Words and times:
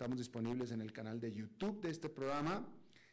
Estamos 0.00 0.16
disponibles 0.16 0.70
en 0.70 0.80
el 0.80 0.94
canal 0.94 1.20
de 1.20 1.30
YouTube 1.30 1.82
de 1.82 1.90
este 1.90 2.08
programa. 2.08 2.66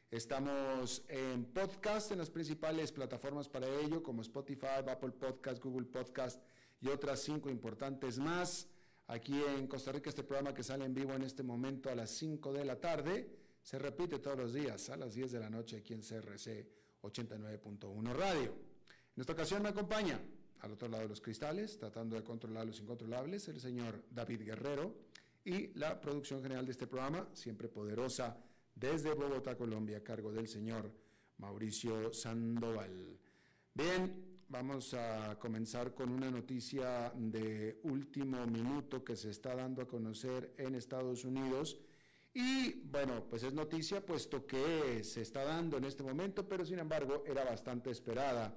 Estamos 0.09 1.03
en 1.09 1.43
podcast 1.43 2.13
en 2.13 2.19
las 2.19 2.29
principales 2.29 2.93
plataformas 2.93 3.49
para 3.49 3.67
ello, 3.67 4.01
como 4.01 4.21
Spotify, 4.21 4.87
Apple 4.89 5.11
Podcast, 5.11 5.61
Google 5.61 5.87
Podcast 5.87 6.41
y 6.79 6.87
otras 6.87 7.21
cinco 7.21 7.49
importantes 7.49 8.19
más. 8.19 8.69
Aquí 9.07 9.37
en 9.57 9.67
Costa 9.67 9.91
Rica, 9.91 10.09
este 10.09 10.23
programa 10.23 10.53
que 10.53 10.63
sale 10.63 10.85
en 10.85 10.93
vivo 10.93 11.11
en 11.11 11.23
este 11.23 11.43
momento 11.43 11.89
a 11.89 11.95
las 11.95 12.09
5 12.11 12.53
de 12.53 12.63
la 12.63 12.79
tarde, 12.79 13.35
se 13.61 13.77
repite 13.77 14.19
todos 14.19 14.37
los 14.37 14.53
días 14.53 14.89
a 14.89 14.95
las 14.95 15.13
10 15.13 15.33
de 15.33 15.39
la 15.41 15.49
noche 15.49 15.75
aquí 15.75 15.93
en 15.93 15.99
CRC 15.99 16.71
89.1 17.01 18.13
Radio. 18.13 18.55
En 19.13 19.19
esta 19.19 19.33
ocasión 19.33 19.61
me 19.61 19.69
acompaña 19.69 20.21
al 20.61 20.71
otro 20.71 20.87
lado 20.87 21.03
de 21.03 21.09
los 21.09 21.19
cristales, 21.19 21.77
tratando 21.77 22.15
de 22.15 22.23
controlar 22.23 22.65
los 22.65 22.79
incontrolables, 22.79 23.49
el 23.49 23.59
señor 23.59 24.05
David 24.09 24.43
Guerrero 24.43 24.95
y 25.47 25.71
la 25.75 25.99
producción 26.01 26.41
general 26.43 26.65
de 26.65 26.73
este 26.73 26.87
programa, 26.87 27.29
siempre 27.31 27.69
poderosa, 27.69 28.37
desde 28.75 29.13
Bogotá, 29.13 29.55
Colombia, 29.55 29.99
a 29.99 30.03
cargo 30.03 30.29
del 30.29 30.45
señor 30.45 30.91
Mauricio 31.37 32.11
Sandoval. 32.11 33.17
Bien, 33.73 34.41
vamos 34.49 34.93
a 34.93 35.39
comenzar 35.39 35.93
con 35.93 36.09
una 36.09 36.29
noticia 36.29 37.13
de 37.15 37.79
último 37.83 38.45
minuto 38.45 39.05
que 39.05 39.15
se 39.15 39.29
está 39.29 39.55
dando 39.55 39.81
a 39.81 39.87
conocer 39.87 40.53
en 40.57 40.75
Estados 40.75 41.23
Unidos. 41.23 41.79
Y 42.33 42.81
bueno, 42.81 43.23
pues 43.29 43.43
es 43.43 43.53
noticia 43.53 44.05
puesto 44.05 44.45
que 44.45 45.01
se 45.05 45.21
está 45.21 45.45
dando 45.45 45.77
en 45.77 45.85
este 45.85 46.03
momento, 46.03 46.45
pero 46.45 46.65
sin 46.65 46.79
embargo 46.79 47.23
era 47.25 47.45
bastante 47.45 47.89
esperada. 47.89 48.53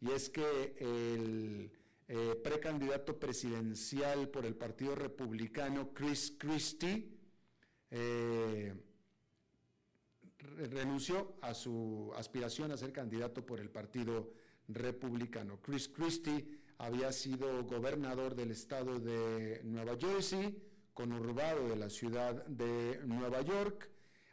Y 0.00 0.10
es 0.10 0.28
que 0.30 0.74
el 0.80 1.70
eh, 2.06 2.38
precandidato 2.42 3.18
presidencial 3.18 4.28
por 4.28 4.44
el 4.44 4.54
Partido 4.54 4.94
Republicano, 4.94 5.92
Chris 5.94 6.34
Christie, 6.38 7.08
eh, 7.90 8.74
renunció 10.70 11.36
a 11.40 11.54
su 11.54 12.12
aspiración 12.16 12.72
a 12.72 12.76
ser 12.76 12.92
candidato 12.92 13.44
por 13.44 13.60
el 13.60 13.70
Partido 13.70 14.32
Republicano. 14.68 15.60
Chris 15.62 15.88
Christie 15.88 16.60
había 16.78 17.12
sido 17.12 17.64
gobernador 17.64 18.34
del 18.34 18.50
estado 18.50 18.98
de 18.98 19.62
Nueva 19.64 19.96
Jersey, 19.98 20.62
conurbado 20.92 21.68
de 21.68 21.76
la 21.76 21.88
ciudad 21.88 22.44
de 22.46 23.00
Nueva 23.04 23.40
York, 23.42 23.90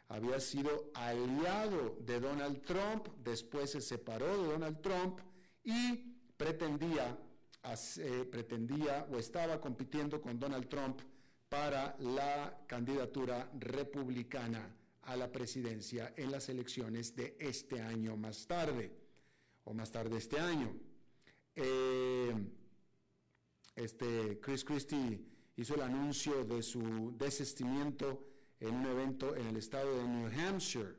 había 0.08 0.38
sido 0.40 0.90
aliado 0.94 1.96
de 2.00 2.20
Donald 2.20 2.60
Trump, 2.62 3.08
después 3.24 3.70
se 3.70 3.80
separó 3.80 4.26
de 4.26 4.52
Donald 4.52 4.80
Trump 4.82 5.20
y 5.64 6.18
pretendía 6.36 7.18
eh, 7.64 8.24
pretendía 8.30 9.06
o 9.12 9.18
estaba 9.18 9.60
compitiendo 9.60 10.20
con 10.20 10.38
Donald 10.38 10.68
Trump 10.68 11.00
para 11.48 11.94
la 12.00 12.64
candidatura 12.66 13.48
republicana 13.58 14.74
a 15.02 15.16
la 15.16 15.30
presidencia 15.30 16.12
en 16.16 16.32
las 16.32 16.48
elecciones 16.48 17.14
de 17.14 17.36
este 17.38 17.80
año 17.80 18.16
más 18.16 18.46
tarde, 18.46 18.90
o 19.64 19.74
más 19.74 19.92
tarde 19.92 20.18
este 20.18 20.40
año. 20.40 20.74
Eh, 21.54 22.34
este 23.76 24.40
Chris 24.40 24.64
Christie 24.64 25.20
hizo 25.56 25.74
el 25.74 25.82
anuncio 25.82 26.44
de 26.44 26.62
su 26.62 27.14
desistimiento 27.16 28.26
en 28.58 28.74
un 28.74 28.86
evento 28.86 29.36
en 29.36 29.46
el 29.46 29.56
estado 29.56 29.98
de 29.98 30.08
New 30.08 30.26
Hampshire. 30.26 30.96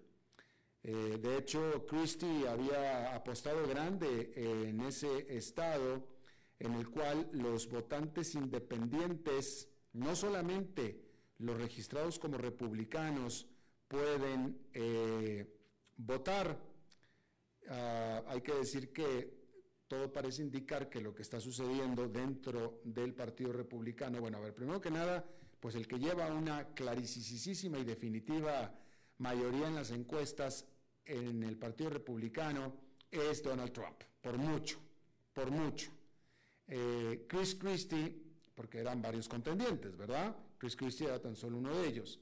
Eh, 0.81 1.17
de 1.21 1.37
hecho, 1.37 1.85
Christie 1.87 2.47
había 2.47 3.15
apostado 3.15 3.67
grande 3.67 4.31
en 4.35 4.81
ese 4.81 5.35
estado 5.35 6.12
en 6.59 6.73
el 6.73 6.89
cual 6.89 7.29
los 7.33 7.67
votantes 7.69 8.35
independientes, 8.35 9.69
no 9.93 10.15
solamente 10.15 11.01
los 11.39 11.57
registrados 11.57 12.19
como 12.19 12.37
republicanos, 12.37 13.47
pueden 13.87 14.67
eh, 14.73 15.45
votar. 15.97 16.59
Ah, 17.69 18.23
hay 18.27 18.41
que 18.41 18.53
decir 18.53 18.91
que 18.91 19.43
todo 19.87 20.11
parece 20.11 20.41
indicar 20.41 20.89
que 20.89 21.01
lo 21.01 21.13
que 21.13 21.21
está 21.21 21.39
sucediendo 21.39 22.07
dentro 22.07 22.81
del 22.83 23.13
Partido 23.13 23.51
Republicano, 23.53 24.19
bueno, 24.19 24.37
a 24.37 24.41
ver, 24.41 24.53
primero 24.53 24.81
que 24.81 24.89
nada, 24.89 25.23
pues 25.59 25.75
el 25.75 25.87
que 25.87 25.99
lleva 25.99 26.33
una 26.33 26.73
claricisísima 26.73 27.77
y 27.77 27.83
definitiva 27.83 28.73
mayoría 29.19 29.67
en 29.67 29.75
las 29.75 29.91
encuestas 29.91 30.65
en 31.05 31.43
el 31.43 31.57
Partido 31.57 31.89
Republicano 31.89 32.73
es 33.11 33.43
Donald 33.43 33.71
Trump, 33.71 34.03
por 34.21 34.37
mucho, 34.37 34.79
por 35.33 35.51
mucho. 35.51 35.91
Eh, 36.67 37.25
Chris 37.27 37.55
Christie, 37.55 38.15
porque 38.55 38.79
eran 38.79 39.01
varios 39.01 39.27
contendientes, 39.27 39.95
¿verdad? 39.97 40.35
Chris 40.57 40.75
Christie 40.75 41.07
era 41.07 41.21
tan 41.21 41.35
solo 41.35 41.57
uno 41.57 41.73
de 41.73 41.87
ellos. 41.87 42.19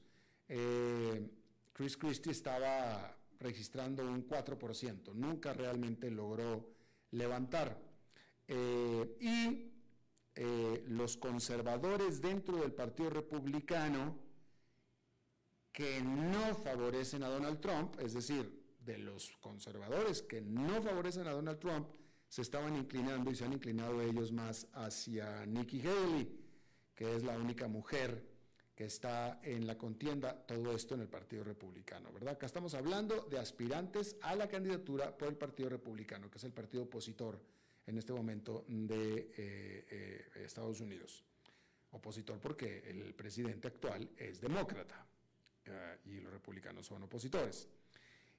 Eh, 0.48 1.30
Chris 1.72 1.96
Christie 1.96 2.32
estaba 2.32 3.16
registrando 3.38 4.04
un 4.04 4.26
4%, 4.28 5.14
nunca 5.14 5.52
realmente 5.52 6.10
logró 6.10 6.68
levantar. 7.10 7.80
Eh, 8.48 9.16
y 9.20 9.68
los 10.88 11.18
conservadores 11.18 12.22
dentro 12.22 12.56
del 12.56 12.72
Partido 12.72 13.10
Republicano 13.10 14.16
que 15.72 16.02
no 16.02 16.54
favorecen 16.54 17.22
a 17.22 17.28
Donald 17.28 17.60
Trump, 17.60 18.00
es 18.00 18.14
decir, 18.14 18.62
de 18.80 18.98
los 18.98 19.30
conservadores 19.40 20.22
que 20.22 20.40
no 20.40 20.82
favorecen 20.82 21.26
a 21.26 21.32
Donald 21.32 21.58
Trump, 21.58 21.88
se 22.32 22.40
estaban 22.40 22.74
inclinando 22.76 23.30
y 23.30 23.34
se 23.34 23.44
han 23.44 23.52
inclinado 23.52 24.00
ellos 24.00 24.32
más 24.32 24.66
hacia 24.72 25.44
Nikki 25.44 25.82
Haley, 25.86 26.34
que 26.94 27.14
es 27.14 27.24
la 27.24 27.36
única 27.36 27.68
mujer 27.68 28.24
que 28.74 28.86
está 28.86 29.38
en 29.42 29.66
la 29.66 29.76
contienda, 29.76 30.34
todo 30.46 30.74
esto 30.74 30.94
en 30.94 31.02
el 31.02 31.08
Partido 31.08 31.44
Republicano, 31.44 32.10
¿verdad? 32.10 32.32
Acá 32.32 32.46
estamos 32.46 32.72
hablando 32.72 33.26
de 33.30 33.38
aspirantes 33.38 34.16
a 34.22 34.34
la 34.34 34.48
candidatura 34.48 35.14
por 35.14 35.28
el 35.28 35.36
Partido 35.36 35.68
Republicano, 35.68 36.30
que 36.30 36.38
es 36.38 36.44
el 36.44 36.52
partido 36.52 36.84
opositor 36.84 37.38
en 37.86 37.98
este 37.98 38.14
momento 38.14 38.64
de 38.66 39.14
eh, 39.14 39.86
eh, 39.90 40.42
Estados 40.42 40.80
Unidos. 40.80 41.22
Opositor 41.90 42.40
porque 42.40 42.82
el 42.86 43.12
presidente 43.12 43.68
actual 43.68 44.08
es 44.16 44.40
demócrata 44.40 45.06
eh, 45.66 45.98
y 46.06 46.20
los 46.20 46.32
republicanos 46.32 46.86
son 46.86 47.02
opositores. 47.02 47.68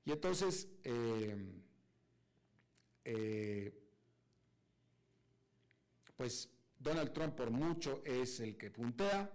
Y 0.03 0.11
entonces, 0.11 0.67
pues 6.23 6.49
Donald 6.79 7.11
Trump 7.11 7.35
por 7.35 7.51
mucho 7.51 8.01
es 8.05 8.39
el 8.39 8.55
que 8.55 8.71
puntea. 8.71 9.29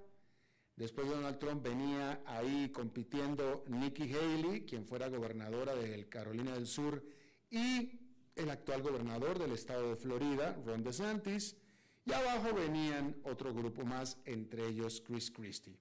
Después 0.75 1.07
de 1.07 1.17
Donald 1.17 1.39
Trump 1.39 1.63
venía 1.63 2.23
ahí 2.25 2.71
compitiendo 2.71 3.63
Nikki 3.69 4.11
Haley, 4.11 4.65
quien 4.65 4.87
fuera 4.87 5.09
gobernadora 5.09 5.75
de 5.75 6.09
Carolina 6.09 6.55
del 6.55 6.67
Sur, 6.67 7.05
y 7.51 8.01
el 8.35 8.49
actual 8.49 8.81
gobernador 8.81 9.39
del 9.39 9.53
estado 9.53 9.91
de 9.91 9.97
Florida, 9.97 10.59
Ron 10.65 10.83
DeSantis, 10.83 11.59
y 12.07 12.13
abajo 12.15 12.55
venían 12.55 13.21
otro 13.25 13.53
grupo 13.53 13.85
más, 13.85 14.17
entre 14.25 14.67
ellos 14.67 15.03
Chris 15.07 15.31
Christie. 15.31 15.79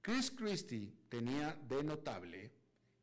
Chris 0.00 0.32
Christie 0.32 0.92
tenía 1.08 1.56
de 1.68 1.84
notable 1.84 2.50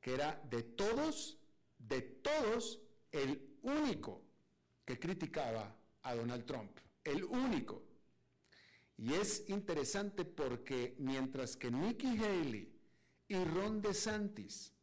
que 0.01 0.13
era 0.13 0.41
de 0.49 0.61
todos, 0.63 1.37
de 1.77 2.01
todos, 2.01 2.81
el 3.13 3.57
único 3.61 4.23
que 4.83 4.99
criticaba 4.99 5.73
a 6.01 6.15
Donald 6.15 6.45
Trump 6.45 6.77
el 7.09 7.23
único. 7.23 7.83
Y 8.97 9.13
es 9.13 9.45
interesante 9.47 10.25
porque 10.25 10.95
mientras 10.99 11.55
que 11.55 11.71
Nikki 11.71 12.17
Haley 12.17 12.73
y 13.27 13.35
Ron 13.45 13.81
DeSantis 13.81 14.73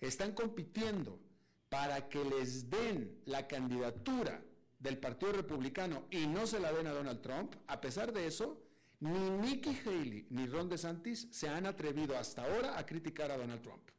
están 0.00 0.32
compitiendo 0.32 1.20
para 1.68 2.08
que 2.08 2.24
les 2.24 2.70
den 2.70 3.20
la 3.24 3.48
candidatura 3.48 4.44
del 4.78 4.98
Partido 4.98 5.32
Republicano 5.32 6.06
y 6.10 6.26
no 6.26 6.46
se 6.46 6.60
la 6.60 6.72
den 6.72 6.86
a 6.86 6.92
Donald 6.92 7.20
Trump, 7.20 7.56
a 7.66 7.80
pesar 7.80 8.12
de 8.12 8.26
eso, 8.26 8.62
ni 9.00 9.30
Nikki 9.30 9.76
Haley 9.84 10.26
ni 10.30 10.46
Ron 10.46 10.68
DeSantis 10.68 11.28
se 11.30 11.48
han 11.48 11.66
atrevido 11.66 12.16
hasta 12.16 12.44
ahora 12.44 12.78
a 12.78 12.86
criticar 12.86 13.30
a 13.30 13.36
Donald 13.36 13.62
Trump. 13.62 13.90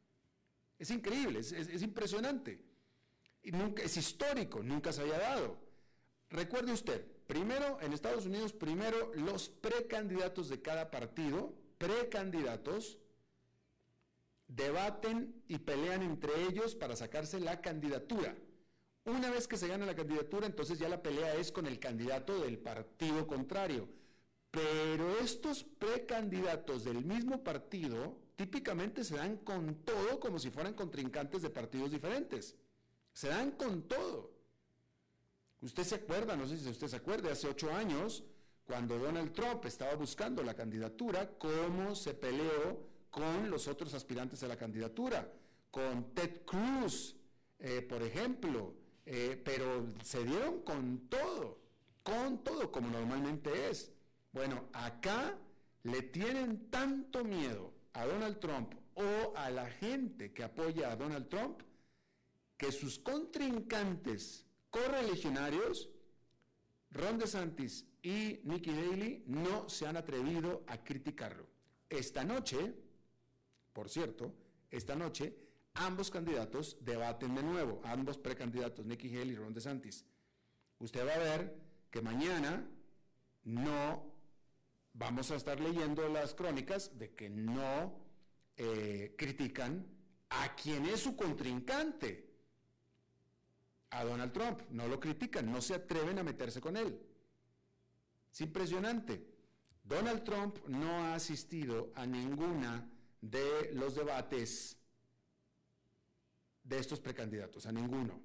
Es 0.78 0.90
increíble, 0.90 1.40
es, 1.40 1.82
impresionante. 1.82 2.60
Y 3.42 3.52
nunca, 3.52 3.82
es 3.82 3.96
histórico, 3.96 4.62
nunca 4.62 4.92
se 4.92 5.02
había 5.02 5.18
dado. 5.18 5.58
Recuerde 6.30 6.72
usted, 6.72 7.04
primero 7.26 7.78
en 7.80 7.92
Estados 7.92 8.26
Unidos, 8.26 8.52
primero 8.52 9.12
los 9.14 9.48
precandidatos 9.48 10.48
de 10.48 10.60
cada 10.62 10.90
partido, 10.90 11.52
precandidatos, 11.78 12.98
debaten 14.48 15.42
y 15.48 15.58
pelean 15.58 16.02
entre 16.02 16.44
ellos 16.44 16.74
para 16.74 16.96
sacarse 16.96 17.40
la 17.40 17.60
candidatura. 17.60 18.36
Una 19.04 19.30
vez 19.30 19.46
que 19.46 19.56
se 19.56 19.68
gana 19.68 19.86
la 19.86 19.94
candidatura, 19.94 20.46
entonces 20.46 20.78
ya 20.78 20.88
la 20.88 21.02
pelea 21.02 21.34
es 21.36 21.52
con 21.52 21.66
el 21.66 21.78
candidato 21.78 22.40
del 22.40 22.58
partido 22.58 23.26
contrario. 23.26 23.88
Pero 24.50 25.18
estos 25.18 25.64
precandidatos 25.64 26.84
del 26.84 27.04
mismo 27.04 27.44
partido 27.44 28.16
típicamente 28.36 29.04
se 29.04 29.16
dan 29.16 29.36
con 29.38 29.74
todo 29.76 30.18
como 30.18 30.38
si 30.38 30.50
fueran 30.50 30.74
contrincantes 30.74 31.42
de 31.42 31.50
partidos 31.50 31.90
diferentes. 31.90 32.56
Se 33.12 33.28
dan 33.28 33.52
con 33.52 33.82
todo. 33.82 34.35
Usted 35.60 35.84
se 35.84 35.94
acuerda, 35.96 36.36
no 36.36 36.46
sé 36.46 36.58
si 36.58 36.68
usted 36.68 36.88
se 36.88 36.96
acuerda, 36.96 37.32
hace 37.32 37.48
ocho 37.48 37.72
años, 37.74 38.24
cuando 38.64 38.98
Donald 38.98 39.32
Trump 39.32 39.64
estaba 39.64 39.94
buscando 39.94 40.42
la 40.42 40.54
candidatura, 40.54 41.30
cómo 41.38 41.94
se 41.94 42.14
peleó 42.14 42.80
con 43.10 43.48
los 43.48 43.66
otros 43.68 43.94
aspirantes 43.94 44.42
a 44.42 44.48
la 44.48 44.56
candidatura, 44.56 45.32
con 45.70 46.14
Ted 46.14 46.42
Cruz, 46.44 47.16
eh, 47.58 47.80
por 47.82 48.02
ejemplo, 48.02 48.74
eh, 49.06 49.40
pero 49.44 49.86
se 50.02 50.24
dieron 50.24 50.62
con 50.62 51.08
todo, 51.08 51.58
con 52.02 52.42
todo 52.42 52.70
como 52.70 52.88
normalmente 52.90 53.70
es. 53.70 53.92
Bueno, 54.32 54.68
acá 54.72 55.38
le 55.84 56.02
tienen 56.02 56.68
tanto 56.68 57.24
miedo 57.24 57.72
a 57.92 58.04
Donald 58.04 58.38
Trump 58.40 58.74
o 58.94 59.36
a 59.36 59.48
la 59.50 59.70
gente 59.70 60.32
que 60.32 60.42
apoya 60.42 60.90
a 60.90 60.96
Donald 60.96 61.28
Trump 61.28 61.60
que 62.56 62.72
sus 62.72 62.98
contrincantes 62.98 64.45
correligionarios, 64.76 65.88
Ron 66.90 67.18
DeSantis 67.18 67.86
y 68.02 68.40
Nikki 68.44 68.70
Haley, 68.70 69.24
no 69.26 69.68
se 69.68 69.86
han 69.86 69.96
atrevido 69.96 70.64
a 70.66 70.82
criticarlo. 70.84 71.46
Esta 71.88 72.24
noche, 72.24 72.74
por 73.72 73.88
cierto, 73.88 74.34
esta 74.70 74.94
noche, 74.94 75.34
ambos 75.74 76.10
candidatos 76.10 76.76
debaten 76.80 77.34
de 77.34 77.42
nuevo, 77.42 77.80
ambos 77.84 78.18
precandidatos, 78.18 78.84
Nikki 78.84 79.08
Haley 79.08 79.30
y 79.30 79.36
Ron 79.36 79.54
DeSantis. 79.54 80.04
Usted 80.78 81.06
va 81.06 81.14
a 81.14 81.18
ver 81.18 81.56
que 81.90 82.02
mañana 82.02 82.68
no 83.44 84.12
vamos 84.92 85.30
a 85.30 85.36
estar 85.36 85.58
leyendo 85.58 86.08
las 86.08 86.34
crónicas 86.34 86.98
de 86.98 87.14
que 87.14 87.30
no 87.30 87.98
eh, 88.56 89.14
critican 89.16 89.86
a 90.28 90.54
quien 90.54 90.84
es 90.86 91.00
su 91.00 91.16
contrincante 91.16 92.25
a 93.90 94.04
Donald 94.04 94.32
Trump, 94.32 94.62
no 94.70 94.88
lo 94.88 94.98
critican, 95.00 95.50
no 95.50 95.60
se 95.60 95.74
atreven 95.74 96.18
a 96.18 96.22
meterse 96.22 96.60
con 96.60 96.76
él. 96.76 97.00
Es 98.32 98.40
impresionante. 98.40 99.34
Donald 99.84 100.24
Trump 100.24 100.58
no 100.66 101.04
ha 101.04 101.14
asistido 101.14 101.92
a 101.94 102.06
ninguna 102.06 102.90
de 103.20 103.72
los 103.72 103.94
debates 103.94 104.76
de 106.64 106.78
estos 106.78 107.00
precandidatos, 107.00 107.66
a 107.66 107.72
ninguno. 107.72 108.20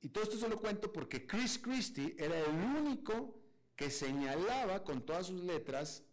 Y 0.00 0.08
todo 0.10 0.24
esto 0.24 0.38
se 0.38 0.48
lo 0.48 0.60
cuento 0.60 0.92
porque 0.92 1.26
Chris 1.26 1.58
Christie 1.58 2.14
era 2.18 2.38
el 2.38 2.50
único 2.50 3.40
que 3.74 3.90
señalaba 3.90 4.84
con 4.84 5.04
todas 5.04 5.26
sus 5.26 5.42
letras 5.42 6.04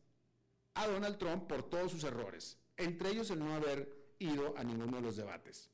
a 0.73 0.87
Donald 0.87 1.17
Trump 1.17 1.47
por 1.47 1.69
todos 1.69 1.91
sus 1.91 2.03
errores, 2.03 2.57
entre 2.77 3.11
ellos 3.11 3.29
el 3.29 3.39
no 3.39 3.53
haber 3.53 4.15
ido 4.17 4.57
a 4.57 4.63
ninguno 4.63 4.97
de 4.97 5.03
los 5.03 5.15
debates. 5.15 5.69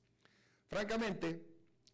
Francamente, 0.67 1.48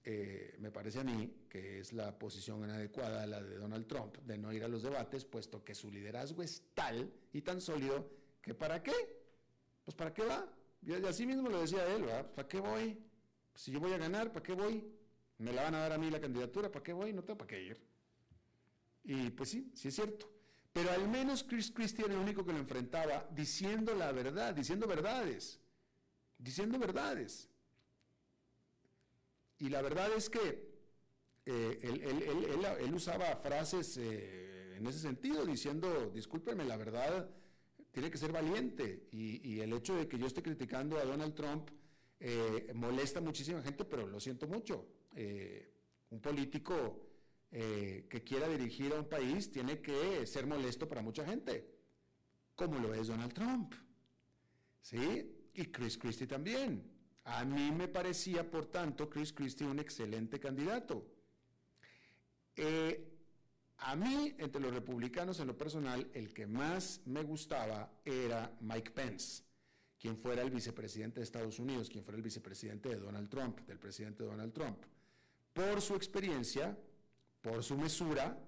eh, 0.08 0.56
me 0.60 0.70
parece 0.72 1.00
a 1.00 1.04
mí 1.04 1.34
que 1.50 1.80
es 1.80 1.92
la 1.92 2.18
posición 2.18 2.64
inadecuada 2.64 3.26
la 3.26 3.42
de 3.42 3.58
Donald 3.58 3.88
Trump 3.88 4.18
de 4.20 4.38
no 4.38 4.54
ir 4.54 4.64
a 4.64 4.68
los 4.68 4.84
debates, 4.84 5.26
puesto 5.26 5.64
que 5.64 5.74
su 5.74 5.90
liderazgo 5.90 6.44
es 6.44 6.62
tal 6.76 7.12
y 7.34 7.42
tan 7.42 7.60
sólido 7.60 8.08
que 8.40 8.54
¿para 8.54 8.84
qué? 8.84 8.94
Pues 9.84 9.96
¿para 9.96 10.14
qué 10.14 10.24
va? 10.24 10.48
Y 10.84 10.94
así 10.94 11.26
mismo 11.26 11.50
lo 11.50 11.62
decía 11.62 11.88
él, 11.88 12.06
¿para 12.36 12.48
qué 12.48 12.60
voy? 12.60 13.02
si 13.56 13.72
yo 13.72 13.80
voy 13.80 13.94
a 13.94 13.98
ganar, 13.98 14.32
¿para 14.32 14.44
qué 14.44 14.54
voy? 14.54 14.86
Me 15.40 15.52
la 15.52 15.64
van 15.64 15.76
a 15.76 15.80
dar 15.80 15.94
a 15.94 15.98
mí 15.98 16.10
la 16.12 16.22
candidatura, 16.22 16.72
¿para 16.72 16.84
qué 16.84 16.94
voy? 16.94 17.12
No 17.14 17.24
tengo 17.24 17.38
para 17.38 17.48
qué 17.48 17.64
ir. 17.64 17.82
Y 19.04 19.32
pues 19.32 19.50
sí, 19.50 19.72
sí 19.74 19.88
es 19.88 19.96
cierto. 19.96 20.32
Pero 20.72 20.92
al 20.92 21.08
menos 21.08 21.44
Chris 21.44 21.72
Christie 21.72 22.06
era 22.06 22.14
el 22.14 22.20
único 22.20 22.46
que 22.46 22.52
lo 22.52 22.60
enfrentaba 22.60 23.28
diciendo 23.32 23.96
la 23.96 24.12
verdad, 24.12 24.54
diciendo 24.54 24.88
verdades, 24.88 25.60
diciendo 26.38 26.78
verdades. 26.78 27.50
Y 29.60 29.70
la 29.70 29.82
verdad 29.82 30.12
es 30.16 30.30
que 30.30 30.76
eh, 31.46 31.80
él, 32.82 32.94
usaba 32.94 33.36
frases 33.36 33.98
eh, 33.98 34.76
en 34.78 34.88
ese 34.88 35.00
sentido, 35.00 35.46
diciendo, 35.46 36.12
discúlpeme, 36.14 36.66
la 36.66 36.76
verdad 36.76 37.30
tiene 37.92 38.10
que 38.10 38.18
ser 38.18 38.32
valiente. 38.32 39.08
Y, 39.12 39.60
el 39.60 39.72
hecho 39.74 39.96
de 39.96 40.08
que 40.08 40.18
yo 40.18 40.28
esté 40.28 40.42
criticando 40.42 40.98
a 40.98 41.06
Donald 41.06 41.34
Trump 41.34 41.70
eh, 42.20 42.72
molesta 42.74 43.22
muchísima 43.22 43.62
gente, 43.62 43.86
pero 43.86 44.08
lo 44.08 44.20
siento 44.20 44.48
mucho. 44.48 44.88
un 46.10 46.20
político 46.22 47.02
que 47.52 48.24
quiera 48.26 48.50
dirigir 48.50 48.92
a 48.92 49.00
un 49.00 49.08
país 49.08 49.50
tiene 49.50 49.80
que 49.80 50.28
ser 50.28 50.46
molesto 50.46 50.90
para 50.90 51.02
mucha 51.02 51.26
gente, 51.26 51.66
como 52.54 52.80
lo 52.80 52.94
es 52.94 53.08
Donald 53.08 53.34
Trump. 53.34 53.74
¿Sí? 54.82 55.50
Y 55.54 55.66
Chris 55.68 55.98
Christie 55.98 56.28
también. 56.28 56.95
A 57.26 57.44
mí 57.44 57.72
me 57.72 57.88
parecía, 57.88 58.50
por 58.50 58.68
tanto, 58.68 59.10
Chris 59.10 59.34
Christie 59.34 59.66
un 59.66 59.80
excelente 59.80 60.40
candidato. 60.40 61.06
Eh, 62.56 63.16
a 63.78 63.96
mí, 63.96 64.36
entre 64.38 64.62
los 64.62 64.74
republicanos 64.74 65.40
en 65.40 65.48
lo 65.48 65.58
personal, 65.58 66.10
el 66.14 66.34
que 66.34 66.46
más 66.46 67.02
me 67.06 67.24
gustaba 67.24 67.92
era 68.06 68.56
Mike 68.62 68.92
Pence, 68.92 69.44
quien 70.00 70.18
fuera 70.18 70.44
el 70.44 70.52
vicepresidente 70.52 71.20
de 71.20 71.24
Estados 71.24 71.58
Unidos, 71.58 71.90
quien 71.90 72.04
fuera 72.04 72.18
el 72.18 72.24
vicepresidente 72.24 72.90
de 72.90 72.98
Donald 72.98 73.30
Trump, 73.30 73.60
del 73.62 73.80
presidente 73.80 74.24
Donald 74.24 74.54
Trump. 74.54 74.78
Por 75.52 75.82
su 75.82 75.96
experiencia, 75.96 76.78
por 77.42 77.64
su 77.64 77.76
mesura, 77.76 78.40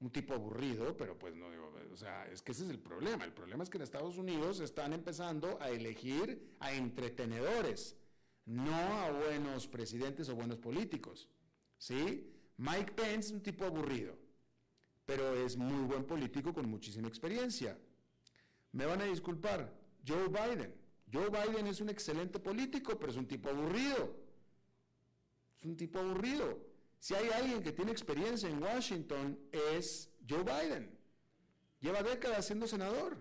un 0.00 0.10
tipo 0.10 0.32
aburrido, 0.32 0.96
pero 0.96 1.18
pues 1.18 1.36
no 1.36 1.50
digo, 1.50 1.72
o 1.92 1.96
sea, 1.96 2.26
es 2.26 2.40
que 2.42 2.52
ese 2.52 2.64
es 2.64 2.70
el 2.70 2.78
problema. 2.78 3.24
El 3.24 3.32
problema 3.32 3.62
es 3.62 3.70
que 3.70 3.76
en 3.76 3.82
Estados 3.82 4.16
Unidos 4.16 4.60
están 4.60 4.94
empezando 4.94 5.60
a 5.60 5.68
elegir 5.68 6.56
a 6.58 6.72
entretenedores 6.72 7.96
no 8.46 8.74
a 8.74 9.10
buenos 9.10 9.66
presidentes 9.66 10.28
o 10.28 10.34
buenos 10.34 10.58
políticos. 10.58 11.28
¿Sí? 11.78 12.30
Mike 12.56 12.92
Pence 12.92 13.28
es 13.28 13.32
un 13.32 13.42
tipo 13.42 13.64
aburrido, 13.64 14.16
pero 15.04 15.34
es 15.34 15.56
muy 15.56 15.84
buen 15.84 16.04
político 16.04 16.52
con 16.52 16.68
muchísima 16.68 17.08
experiencia. 17.08 17.78
Me 18.72 18.86
van 18.86 19.00
a 19.00 19.04
disculpar, 19.04 19.72
Joe 20.06 20.28
Biden. 20.28 20.74
Joe 21.12 21.28
Biden 21.28 21.66
es 21.66 21.80
un 21.80 21.88
excelente 21.88 22.38
político, 22.38 22.98
pero 22.98 23.12
es 23.12 23.18
un 23.18 23.26
tipo 23.26 23.48
aburrido. 23.48 24.16
Es 25.60 25.66
un 25.66 25.76
tipo 25.76 25.98
aburrido. 25.98 26.58
Si 26.98 27.14
hay 27.14 27.28
alguien 27.30 27.62
que 27.62 27.72
tiene 27.72 27.92
experiencia 27.92 28.48
en 28.48 28.62
Washington 28.62 29.38
es 29.52 30.10
Joe 30.28 30.42
Biden. 30.42 30.90
Lleva 31.80 32.02
décadas 32.02 32.46
siendo 32.46 32.66
senador. 32.66 33.16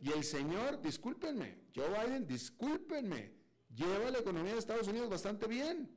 Y 0.00 0.12
el 0.12 0.22
señor, 0.22 0.80
discúlpenme, 0.80 1.58
Joe 1.74 1.88
Biden, 1.88 2.26
discúlpenme, 2.26 3.32
lleva 3.74 4.10
la 4.10 4.18
economía 4.18 4.52
de 4.52 4.58
Estados 4.58 4.86
Unidos 4.86 5.10
bastante 5.10 5.46
bien. 5.46 5.90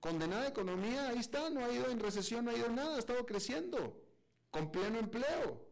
Condenada 0.00 0.48
economía, 0.48 1.08
ahí 1.08 1.18
está, 1.18 1.48
no 1.50 1.64
ha 1.64 1.72
ido 1.72 1.88
en 1.90 2.00
recesión, 2.00 2.44
no 2.44 2.50
ha 2.50 2.56
ido 2.56 2.66
en 2.66 2.74
nada, 2.74 2.96
ha 2.96 2.98
estado 2.98 3.24
creciendo, 3.24 4.02
con 4.50 4.70
pleno 4.70 4.98
empleo. 4.98 5.64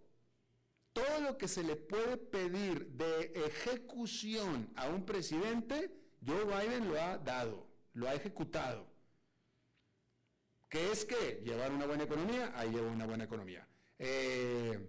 Todo 0.93 1.21
lo 1.21 1.37
que 1.37 1.49
se 1.49 1.64
le 1.64 1.75
puede 1.75 2.17
pedir 2.17 2.87
de 2.91 3.33
ejecución 3.47 4.71
a 4.76 4.88
un 4.88 5.05
presidente, 5.05 5.93
Joe 6.25 6.45
Biden 6.45 6.88
lo 6.88 7.00
ha 7.00 7.19
dado, 7.19 7.67
lo 7.95 8.09
ha 8.09 8.14
ejecutado. 8.14 8.87
¿Qué 10.69 10.93
es 10.93 11.05
que? 11.05 11.43
Llevar 11.45 11.73
una 11.73 11.87
buena 11.87 12.05
economía, 12.05 12.53
ahí 12.57 12.71
lleva 12.71 12.91
una 12.91 13.07
buena 13.07 13.25
economía. 13.25 13.67
Eh, 13.99 14.88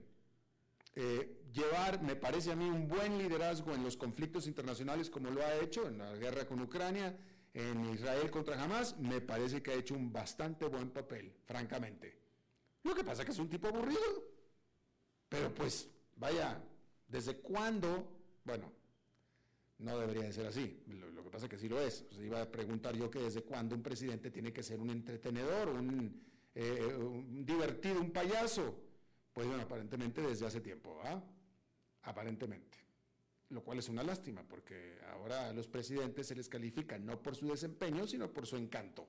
eh, 0.96 1.45
llevar, 1.56 2.02
me 2.04 2.16
parece 2.16 2.52
a 2.52 2.56
mí, 2.56 2.66
un 2.66 2.88
buen 2.88 3.18
liderazgo 3.18 3.74
en 3.74 3.84
los 3.84 3.96
conflictos 3.96 4.46
internacionales 4.46 5.10
como 5.10 5.32
lo 5.32 5.42
ha 5.44 5.56
hecho 5.56 5.88
en 5.88 5.98
la 5.98 6.14
guerra 6.16 6.46
con 6.46 6.62
Ucrania, 6.62 7.18
en 7.54 7.86
Israel 7.94 8.30
contra 8.30 8.62
Hamas, 8.62 9.00
me 9.00 9.22
parece 9.22 9.64
que 9.64 9.72
ha 9.72 9.76
hecho 9.76 9.96
un 9.96 10.12
bastante 10.12 10.66
buen 10.68 10.90
papel, 10.90 11.34
francamente. 11.46 12.20
Lo 12.84 12.94
que 12.94 13.04
pasa 13.04 13.22
es 13.22 13.26
que 13.26 13.32
es 13.32 13.40
un 13.40 13.50
tipo 13.50 13.70
aburrido. 13.70 14.36
Pero 15.30 15.54
pues, 15.54 15.90
vaya, 16.18 16.62
¿desde 17.08 17.38
cuándo? 17.38 18.12
Bueno, 18.44 18.72
No 19.78 19.98
debería 19.98 20.24
de 20.24 20.34
ser 20.34 20.46
así. 20.46 20.84
Lo, 20.88 21.24
que 21.24 21.30
pasa 21.30 21.46
es 21.46 21.50
que 21.50 21.58
sí 21.58 21.68
lo 21.68 21.82
es. 21.82 22.06
iba 22.22 22.42
a 22.42 22.52
preguntar 22.52 22.96
yo 22.96 23.10
que 23.10 23.20
desde 23.20 23.42
cuándo 23.44 23.76
un 23.76 23.82
presidente 23.82 24.32
tiene 24.32 24.54
que 24.54 24.64
ser 24.64 24.80
un 24.80 24.90
entretenedor, 24.90 25.70
un, 25.70 26.22
eh, 26.54 27.24
divertido, 27.44 28.00
un 28.00 28.12
payaso. 28.12 28.76
Pues 29.34 29.48
bueno, 29.48 29.64
aparentemente 29.64 30.22
desde 30.22 30.46
hace 30.46 30.62
tiempo, 30.62 31.02
¿ah? 31.04 31.22
Aparentemente. 32.06 32.78
Lo 33.50 33.64
cual 33.64 33.78
es 33.80 33.90
una 33.90 34.04
lástima, 34.04 34.44
porque 34.44 35.00
ahora 35.12 35.50
a 35.50 35.54
los 35.54 35.68
presidentes 35.68 36.28
se 36.28 36.36
les 36.36 36.50
califica 36.50 36.98
no 36.98 37.22
por 37.22 37.36
su 37.36 37.48
desempeño, 37.48 38.08
sino 38.08 38.32
por 38.32 38.48
su 38.48 38.58
encanto. 38.58 39.08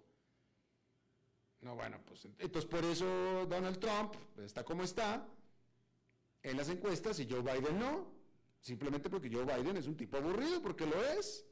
No, 1.62 1.74
bueno, 1.74 2.00
pues 2.04 2.26
entonces 2.26 2.66
por 2.66 2.84
eso 2.84 3.46
Donald 3.46 3.78
Trump 3.78 4.14
está 4.38 4.62
como 4.62 4.82
está 4.82 5.26
en 6.42 6.56
las 6.56 6.68
encuestas 6.68 7.18
y 7.18 7.28
Joe 7.28 7.40
Biden 7.40 7.78
no. 7.78 8.14
Simplemente 8.60 9.08
porque 9.08 9.30
Joe 9.32 9.44
Biden 9.44 9.76
es 9.76 9.86
un 9.86 9.96
tipo 9.96 10.16
aburrido, 10.16 10.60
porque 10.60 10.86
lo 10.86 11.02
es. 11.04 11.46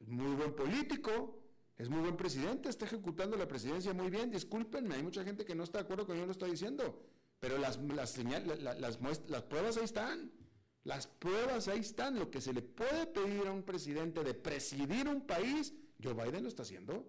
Es 0.00 0.08
muy 0.08 0.34
buen 0.34 0.54
político, 0.54 1.42
es 1.76 1.88
muy 1.88 2.00
buen 2.00 2.16
presidente, 2.16 2.68
está 2.68 2.84
ejecutando 2.86 3.36
la 3.36 3.46
presidencia 3.46 3.94
muy 3.94 4.10
bien. 4.10 4.30
Discúlpenme, 4.30 4.96
hay 4.96 5.02
mucha 5.02 5.24
gente 5.24 5.44
que 5.44 5.54
no 5.54 5.64
está 5.64 5.78
de 5.78 5.84
acuerdo 5.84 6.06
con 6.06 6.16
lo 6.16 6.16
que 6.16 6.20
yo 6.22 6.26
lo 6.26 6.32
estoy 6.32 6.50
diciendo, 6.50 7.02
pero 7.46 7.58
las, 7.58 7.78
las, 7.78 8.18
las, 8.18 9.00
las 9.28 9.42
pruebas 9.44 9.76
ahí 9.76 9.84
están. 9.84 10.32
Las 10.82 11.06
pruebas 11.06 11.68
ahí 11.68 11.78
están. 11.78 12.18
Lo 12.18 12.28
que 12.28 12.40
se 12.40 12.52
le 12.52 12.60
puede 12.60 13.06
pedir 13.06 13.46
a 13.46 13.52
un 13.52 13.62
presidente 13.62 14.24
de 14.24 14.34
presidir 14.34 15.06
un 15.06 15.24
país, 15.28 15.72
Joe 16.02 16.12
Biden 16.12 16.42
lo 16.42 16.48
está 16.48 16.62
haciendo. 16.62 17.06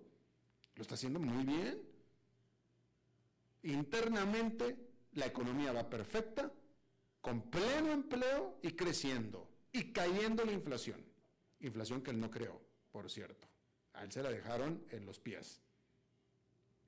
Lo 0.75 0.82
está 0.84 0.94
haciendo 0.94 1.20
muy 1.20 1.44
bien. 1.44 1.82
Internamente, 3.63 4.77
la 5.13 5.25
economía 5.25 5.72
va 5.72 5.89
perfecta, 5.89 6.53
con 7.20 7.50
pleno 7.50 7.91
empleo 7.91 8.60
y 8.62 8.74
creciendo, 8.74 9.50
y 9.72 9.91
cayendo 9.91 10.46
la 10.46 10.51
inflación. 10.51 11.03
Inflación 11.62 12.03
que 12.03 12.12
él 12.12 12.20
no 12.20 12.29
creó, 12.29 12.62
por 12.91 13.10
cierto. 13.10 13.48
A 13.94 14.03
él 14.03 14.12
se 14.12 14.22
la 14.22 14.29
dejaron 14.29 14.86
en 14.91 15.03
los 15.03 15.20
pies. 15.20 15.60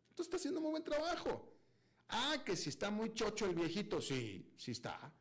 Entonces 0.10 0.28
está 0.28 0.38
haciendo 0.38 0.62
muy 0.62 0.70
buen 0.70 0.84
trabajo. 0.84 1.49
Ah, 2.10 2.42
que 2.44 2.56
si 2.56 2.70
está 2.70 2.90
muy 2.90 3.14
chocho 3.14 3.46
el 3.46 3.56
viejito, 3.56 4.02
sí, 4.02 4.52
sí 4.58 4.72
está. 4.72 5.14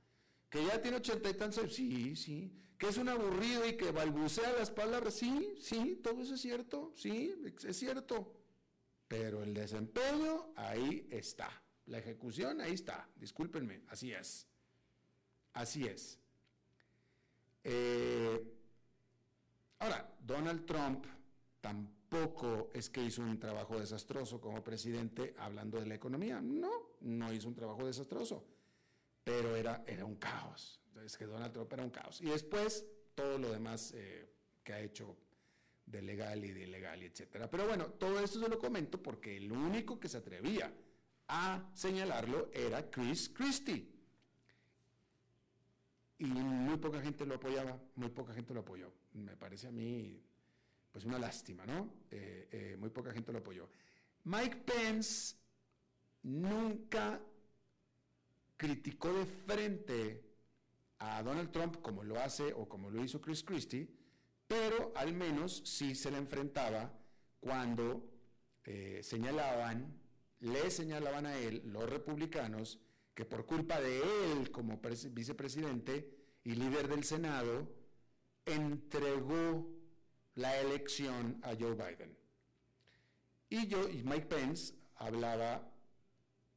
Que 0.49 0.65
ya 0.65 0.81
tiene 0.81 0.97
ochenta 0.97 1.29
y 1.29 1.35
tantos, 1.35 1.75
sí, 1.75 2.17
sí. 2.17 2.51
Que 2.79 2.89
es 2.89 2.97
un 2.97 3.09
aburrido 3.09 3.67
y 3.67 3.77
que 3.77 3.91
balbucea 3.91 4.53
las 4.53 4.71
palabras, 4.71 5.15
sí, 5.15 5.57
sí, 5.61 6.01
todo 6.03 6.23
eso 6.23 6.35
es 6.35 6.41
cierto, 6.41 6.93
sí, 6.95 7.35
es 7.67 7.77
cierto. 7.77 8.35
Pero 9.07 9.43
el 9.43 9.53
desempeño, 9.53 10.53
ahí 10.57 11.07
está. 11.11 11.51
La 11.87 11.99
ejecución, 11.99 12.61
ahí 12.61 12.75
está. 12.75 13.09
Discúlpenme, 13.17 13.83
así 13.89 14.13
es. 14.13 14.47
Así 15.55 15.87
es. 15.87 16.19
Eh, 17.65 18.55
ahora, 19.79 20.15
Donald 20.21 20.65
Trump 20.65 21.05
tampoco 21.61 21.98
es 22.73 22.91
que 22.91 23.03
hizo 23.03 23.23
un 23.23 23.39
trabajo 23.39 23.79
desastroso 23.79 24.41
como 24.41 24.65
presidente 24.65 25.35
hablando 25.39 25.79
de 25.79 25.87
la 25.87 25.95
economía. 25.95 26.41
No, 26.41 26.71
no 27.01 27.33
hizo 27.33 27.49
un 27.49 27.55
trabajo 27.55 27.87
desastroso 27.87 28.45
pero 29.29 29.55
era, 29.55 29.85
era 29.87 30.07
un 30.07 30.17
caos. 30.17 30.81
Entonces, 30.87 31.19
que 31.19 31.27
Donald 31.27 31.53
Trump 31.53 31.71
era 31.71 31.85
un 31.85 31.91
caos. 31.91 32.23
Y 32.23 32.31
después, 32.31 32.87
todo 33.15 33.37
lo 33.37 33.51
demás 33.51 33.93
eh, 33.95 34.27
que 34.65 34.73
ha 34.73 34.81
hecho 34.81 35.19
de 35.85 36.01
legal 36.01 36.43
y 36.43 36.51
de 36.51 36.63
ilegal, 36.63 37.03
etcétera. 37.03 37.51
Pero 37.51 37.67
bueno, 37.67 37.91
todo 37.93 38.21
esto 38.21 38.41
se 38.41 38.49
lo 38.49 38.59
comento 38.59 39.03
porque 39.03 39.37
el 39.37 39.53
único 39.53 40.01
que 40.01 40.09
se 40.09 40.17
atrevía 40.17 40.73
a 41.29 41.71
señalarlo 41.75 42.49
era 42.55 42.89
Chris 42.91 43.29
Christie. 43.29 43.87
Y 46.21 46.25
muy 46.25 46.79
poca 46.79 47.03
gente 47.03 47.27
lo 47.27 47.35
apoyaba, 47.35 47.79
muy 47.97 48.09
poca 48.09 48.33
gente 48.33 48.55
lo 48.55 48.61
apoyó. 48.61 48.91
Me 49.13 49.37
parece 49.37 49.67
a 49.67 49.73
mí, 49.73 50.23
pues 50.93 51.05
una 51.05 51.19
lástima, 51.19 51.67
¿no? 51.67 51.93
Eh, 52.11 52.49
eh, 52.51 52.77
muy 52.79 52.91
poca 52.91 53.13
gente 53.13 53.33
lo 53.33 53.39
apoyó. 53.39 53.69
Mike 54.25 54.57
Pence 54.57 55.37
nunca 56.23 57.21
criticó 58.57 59.13
de 59.13 59.25
frente 59.25 60.25
a 60.99 61.23
Donald 61.23 61.51
Trump 61.53 61.81
como 61.81 62.03
lo 62.03 62.19
hace 62.19 62.53
o 62.53 62.69
como 62.69 62.91
lo 62.91 63.03
hizo 63.03 63.21
Chris 63.21 63.45
Christie, 63.45 63.89
pero 64.47 64.93
al 64.97 65.13
menos 65.13 65.63
sí 65.65 65.95
se 65.95 66.11
le 66.11 66.19
enfrentaba 66.19 66.93
cuando 67.41 68.11
eh, 68.65 69.01
señalaban, 69.03 69.99
le 70.41 70.71
señalaban 70.71 71.27
a 71.27 71.39
él 71.39 71.63
los 71.67 71.89
republicanos 71.89 72.81
que 73.15 73.25
por 73.25 73.47
culpa 73.47 73.81
de 73.81 73.99
él 74.33 74.51
como 74.51 74.81
vicepresidente 75.11 76.19
y 76.45 76.55
líder 76.55 76.89
del 76.89 77.05
Senado, 77.05 77.69
entregó 78.47 79.78
la 80.39 80.57
elección 80.61 81.41
a 81.43 81.55
Joe 81.59 81.75
Biden. 81.75 82.17
Y, 83.51 83.67
yo, 83.67 83.89
y 83.89 84.05
Mike 84.05 84.27
Pence 84.27 84.73
hablaba 84.97 85.69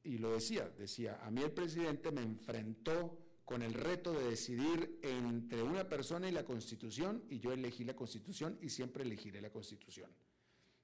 y 0.03 0.19
lo 0.19 0.33
decía, 0.33 0.69
decía, 0.69 1.19
a 1.23 1.31
mí 1.31 1.41
el 1.41 1.51
presidente 1.51 2.11
me 2.11 2.21
enfrentó 2.21 3.17
con 3.43 3.63
el 3.63 3.73
reto 3.73 4.13
de 4.13 4.29
decidir 4.29 4.99
entre 5.01 5.63
una 5.63 5.89
persona 5.89 6.29
y 6.29 6.31
la 6.31 6.45
constitución 6.45 7.23
y 7.27 7.39
yo 7.39 7.53
elegí 7.53 7.83
la 7.83 7.95
constitución 7.95 8.57
y 8.61 8.69
siempre 8.69 9.03
elegiré 9.03 9.41
la 9.41 9.49
constitución. 9.49 10.11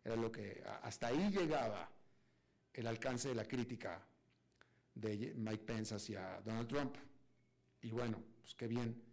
Era 0.03 0.15
lo 0.15 0.31
que, 0.31 0.63
hasta 0.81 1.07
ahí 1.07 1.29
llegaba 1.29 1.91
el 2.73 2.87
alcance 2.87 3.29
de 3.29 3.35
la 3.35 3.45
crítica 3.45 4.03
de 4.95 5.35
Mike 5.35 5.63
Pence 5.65 5.93
hacia 5.93 6.41
Donald 6.41 6.67
Trump. 6.67 6.95
Y 7.81 7.91
bueno, 7.91 8.23
pues 8.41 8.55
qué 8.55 8.67
bien. 8.67 9.06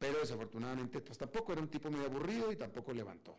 Pero 0.00 0.18
desafortunadamente, 0.18 1.02
pues 1.02 1.18
tampoco 1.18 1.52
era 1.52 1.60
un 1.60 1.68
tipo 1.68 1.90
muy 1.90 2.02
aburrido 2.02 2.50
y 2.50 2.56
tampoco 2.56 2.94
levantó. 2.94 3.38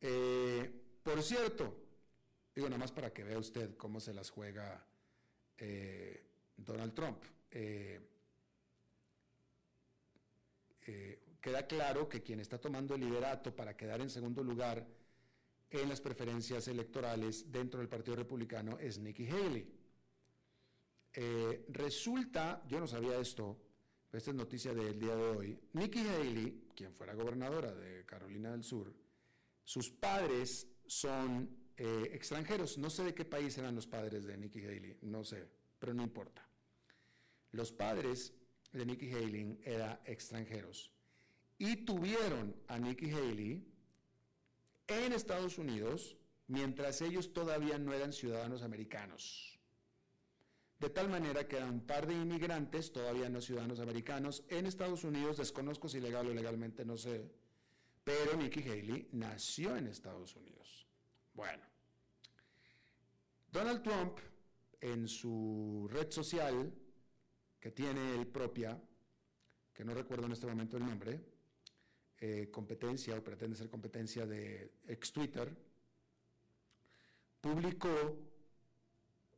Eh, 0.00 0.68
por 1.02 1.22
cierto, 1.22 1.76
Digo, 2.52 2.68
nada 2.68 2.80
más 2.80 2.90
para 2.90 3.12
que 3.12 3.22
vea 3.22 3.38
usted 3.38 3.76
cómo 3.76 4.00
se 4.00 4.12
las 4.12 4.28
juega 4.28 4.84
eh, 5.56 6.26
Donald 6.56 6.92
Trump. 6.92 7.22
Eh, 7.48 8.00
queda 11.40 11.64
claro 11.68 12.08
que 12.08 12.22
quien 12.24 12.40
está 12.40 12.58
tomando 12.58 12.96
el 12.96 13.02
liderato 13.02 13.54
para 13.54 13.76
quedar 13.76 14.00
en 14.00 14.10
segundo 14.10 14.42
lugar 14.42 14.84
en 15.70 15.88
las 15.88 16.00
preferencias 16.00 16.66
electorales 16.66 17.52
dentro 17.52 17.78
del 17.78 17.88
Partido 17.88 18.16
Republicano 18.16 18.76
es 18.80 18.98
Nikki 18.98 19.28
Haley. 19.28 19.72
resulta, 21.68 22.64
yo 22.66 22.80
no 22.80 22.88
sabía 22.88 23.20
esto, 23.20 23.56
esta 24.12 24.30
es 24.30 24.36
noticia 24.36 24.74
del 24.74 24.98
día 24.98 25.14
de 25.14 25.22
hoy, 25.22 25.58
Nikki 25.74 26.00
Haley, 26.00 26.68
quien 26.74 26.92
fuera 26.94 27.14
gobernadora 27.14 27.72
de 27.72 28.04
Carolina 28.04 28.50
del 28.50 28.64
Sur, 28.64 28.92
sus 29.64 29.90
padres 29.90 30.66
son 30.86 31.48
eh, 31.76 32.10
extranjeros. 32.12 32.76
No 32.78 32.90
sé 32.90 33.04
de 33.04 33.14
qué 33.14 33.24
país 33.24 33.56
eran 33.58 33.74
los 33.74 33.86
padres 33.86 34.24
de 34.24 34.36
Nikki 34.36 34.64
Haley, 34.64 34.98
no 35.02 35.22
sé, 35.22 35.48
pero 35.78 35.94
no 35.94 36.02
importa. 36.02 36.46
Los 37.52 37.72
padres 37.72 38.34
de 38.72 38.84
Nikki 38.84 39.10
Haley 39.12 39.60
eran 39.64 40.00
extranjeros 40.04 40.92
y 41.58 41.76
tuvieron 41.76 42.56
a 42.68 42.78
Nikki 42.78 43.10
Haley 43.10 43.64
en 44.88 45.12
Estados 45.12 45.58
Unidos 45.58 46.16
mientras 46.48 47.00
ellos 47.00 47.32
todavía 47.32 47.78
no 47.78 47.92
eran 47.92 48.12
ciudadanos 48.12 48.62
americanos. 48.62 49.49
De 50.80 50.88
tal 50.88 51.10
manera 51.10 51.46
que 51.46 51.58
eran 51.58 51.74
un 51.74 51.86
par 51.86 52.06
de 52.06 52.14
inmigrantes, 52.14 52.90
todavía 52.90 53.28
no 53.28 53.42
ciudadanos 53.42 53.80
americanos, 53.80 54.44
en 54.48 54.64
Estados 54.64 55.04
Unidos, 55.04 55.36
desconozco 55.36 55.90
si 55.90 56.00
legal 56.00 56.26
o 56.26 56.32
legalmente, 56.32 56.86
no 56.86 56.96
sé, 56.96 57.30
pero 58.02 58.34
Nikki 58.34 58.62
Haley 58.62 59.10
nació 59.12 59.76
en 59.76 59.88
Estados 59.88 60.34
Unidos. 60.36 60.86
Bueno, 61.34 61.62
Donald 63.52 63.82
Trump, 63.82 64.18
en 64.80 65.06
su 65.06 65.86
red 65.92 66.10
social, 66.10 66.72
que 67.60 67.72
tiene 67.72 68.14
él 68.14 68.26
propia, 68.26 68.80
que 69.74 69.84
no 69.84 69.92
recuerdo 69.92 70.24
en 70.24 70.32
este 70.32 70.46
momento 70.46 70.78
el 70.78 70.86
nombre, 70.86 71.20
eh, 72.18 72.48
competencia 72.50 73.18
o 73.18 73.22
pretende 73.22 73.54
ser 73.54 73.68
competencia 73.68 74.24
de 74.24 74.72
ex 74.88 75.12
Twitter, 75.12 75.54
publicó 77.38 78.29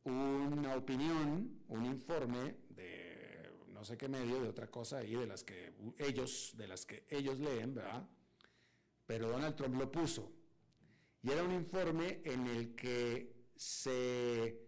una 0.05 0.75
opinión, 0.75 1.63
un 1.69 1.85
informe 1.85 2.57
de 2.69 3.51
no 3.67 3.83
sé 3.83 3.97
qué 3.97 4.07
medio, 4.07 4.41
de 4.41 4.49
otra 4.49 4.67
cosa 4.67 4.99
ahí, 4.99 5.15
de 5.15 5.27
las 5.27 5.43
que 5.43 5.73
ellos, 5.97 6.53
de 6.55 6.67
las 6.67 6.85
que 6.85 7.05
ellos 7.09 7.39
leen, 7.39 7.75
¿verdad? 7.75 8.07
Pero 9.05 9.29
Donald 9.29 9.55
Trump 9.55 9.75
lo 9.75 9.91
puso. 9.91 10.31
Y 11.21 11.31
era 11.31 11.43
un 11.43 11.53
informe 11.53 12.21
en 12.23 12.47
el 12.47 12.75
que 12.75 13.33
se 13.55 14.59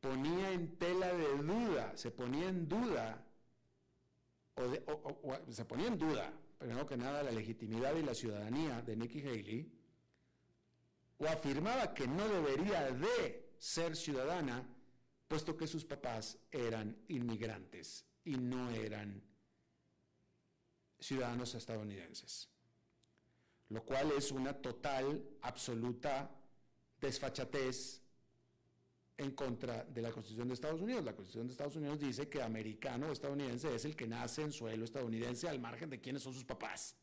ponía 0.00 0.52
en 0.52 0.76
tela 0.76 1.12
de 1.14 1.42
duda, 1.42 1.96
se 1.96 2.10
ponía 2.10 2.48
en 2.48 2.68
duda, 2.68 3.24
o, 4.54 5.50
se 5.50 5.64
ponía 5.64 5.88
en 5.88 5.98
duda, 5.98 6.32
primero 6.58 6.86
que 6.86 6.96
nada, 6.96 7.22
la 7.22 7.30
legitimidad 7.30 7.94
y 7.96 8.02
la 8.02 8.14
ciudadanía 8.14 8.82
de 8.82 8.96
Nikki 8.96 9.20
Haley, 9.20 9.72
o 11.18 11.26
afirmaba 11.26 11.94
que 11.94 12.06
no 12.06 12.28
debería 12.28 12.90
de 12.92 13.54
ser 13.56 13.96
ciudadana, 13.96 14.68
puesto 15.28 15.56
que 15.56 15.66
sus 15.66 15.84
papás 15.84 16.38
eran 16.50 16.96
inmigrantes 17.08 18.04
y 18.24 18.36
no 18.36 18.70
eran 18.70 19.22
ciudadanos 20.98 21.54
estadounidenses, 21.54 22.48
lo 23.68 23.84
cual 23.84 24.12
es 24.16 24.30
una 24.30 24.54
total, 24.54 25.22
absoluta 25.42 26.30
desfachatez 27.00 28.00
en 29.16 29.30
contra 29.32 29.84
de 29.84 30.02
la 30.02 30.10
Constitución 30.10 30.48
de 30.48 30.54
Estados 30.54 30.80
Unidos. 30.80 31.04
La 31.04 31.14
Constitución 31.14 31.46
de 31.46 31.52
Estados 31.52 31.76
Unidos 31.76 32.00
dice 32.00 32.28
que 32.28 32.42
americano 32.42 33.08
o 33.08 33.12
estadounidense 33.12 33.74
es 33.74 33.84
el 33.84 33.94
que 33.94 34.06
nace 34.06 34.42
en 34.42 34.52
suelo 34.52 34.84
estadounidense 34.84 35.48
al 35.48 35.60
margen 35.60 35.90
de 35.90 36.00
quiénes 36.00 36.22
son 36.22 36.34
sus 36.34 36.44
papás. 36.44 36.96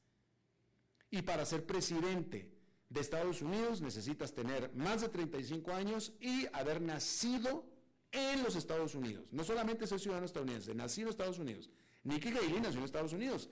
Y 1.10 1.22
para 1.22 1.46
ser 1.46 1.66
presidente 1.66 2.50
de 2.90 3.00
Estados 3.00 3.42
Unidos 3.42 3.82
necesitas 3.82 4.34
tener 4.34 4.74
más 4.76 5.02
de 5.02 5.10
35 5.10 5.72
años 5.72 6.14
y 6.20 6.48
haber 6.54 6.82
nacido 6.82 7.66
en 8.12 8.44
los 8.44 8.56
Estados 8.56 8.96
Unidos. 8.96 9.32
No 9.34 9.44
solamente 9.44 9.88
ser 9.88 10.00
ciudadano 10.00 10.26
estadounidense, 10.26 10.76
nacido 10.76 11.08
en 11.08 11.12
Estados 11.12 11.40
Unidos. 11.40 11.70
Nikki 12.04 12.30
Haley 12.30 12.60
nació 12.62 12.80
en 12.80 12.86
Estados 12.86 13.14
Unidos. 13.14 13.50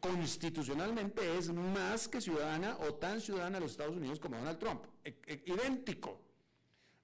Constitucionalmente 0.00 1.36
es 1.36 1.52
más 1.52 2.08
que 2.08 2.20
ciudadana 2.20 2.78
o 2.78 2.94
tan 2.94 3.20
ciudadana 3.20 3.58
de 3.58 3.64
los 3.64 3.72
Estados 3.72 3.96
Unidos 3.96 4.18
como 4.18 4.36
Donald 4.36 4.58
Trump. 4.58 4.84
E, 5.04 5.20
e, 5.26 5.42
idéntico. 5.46 6.20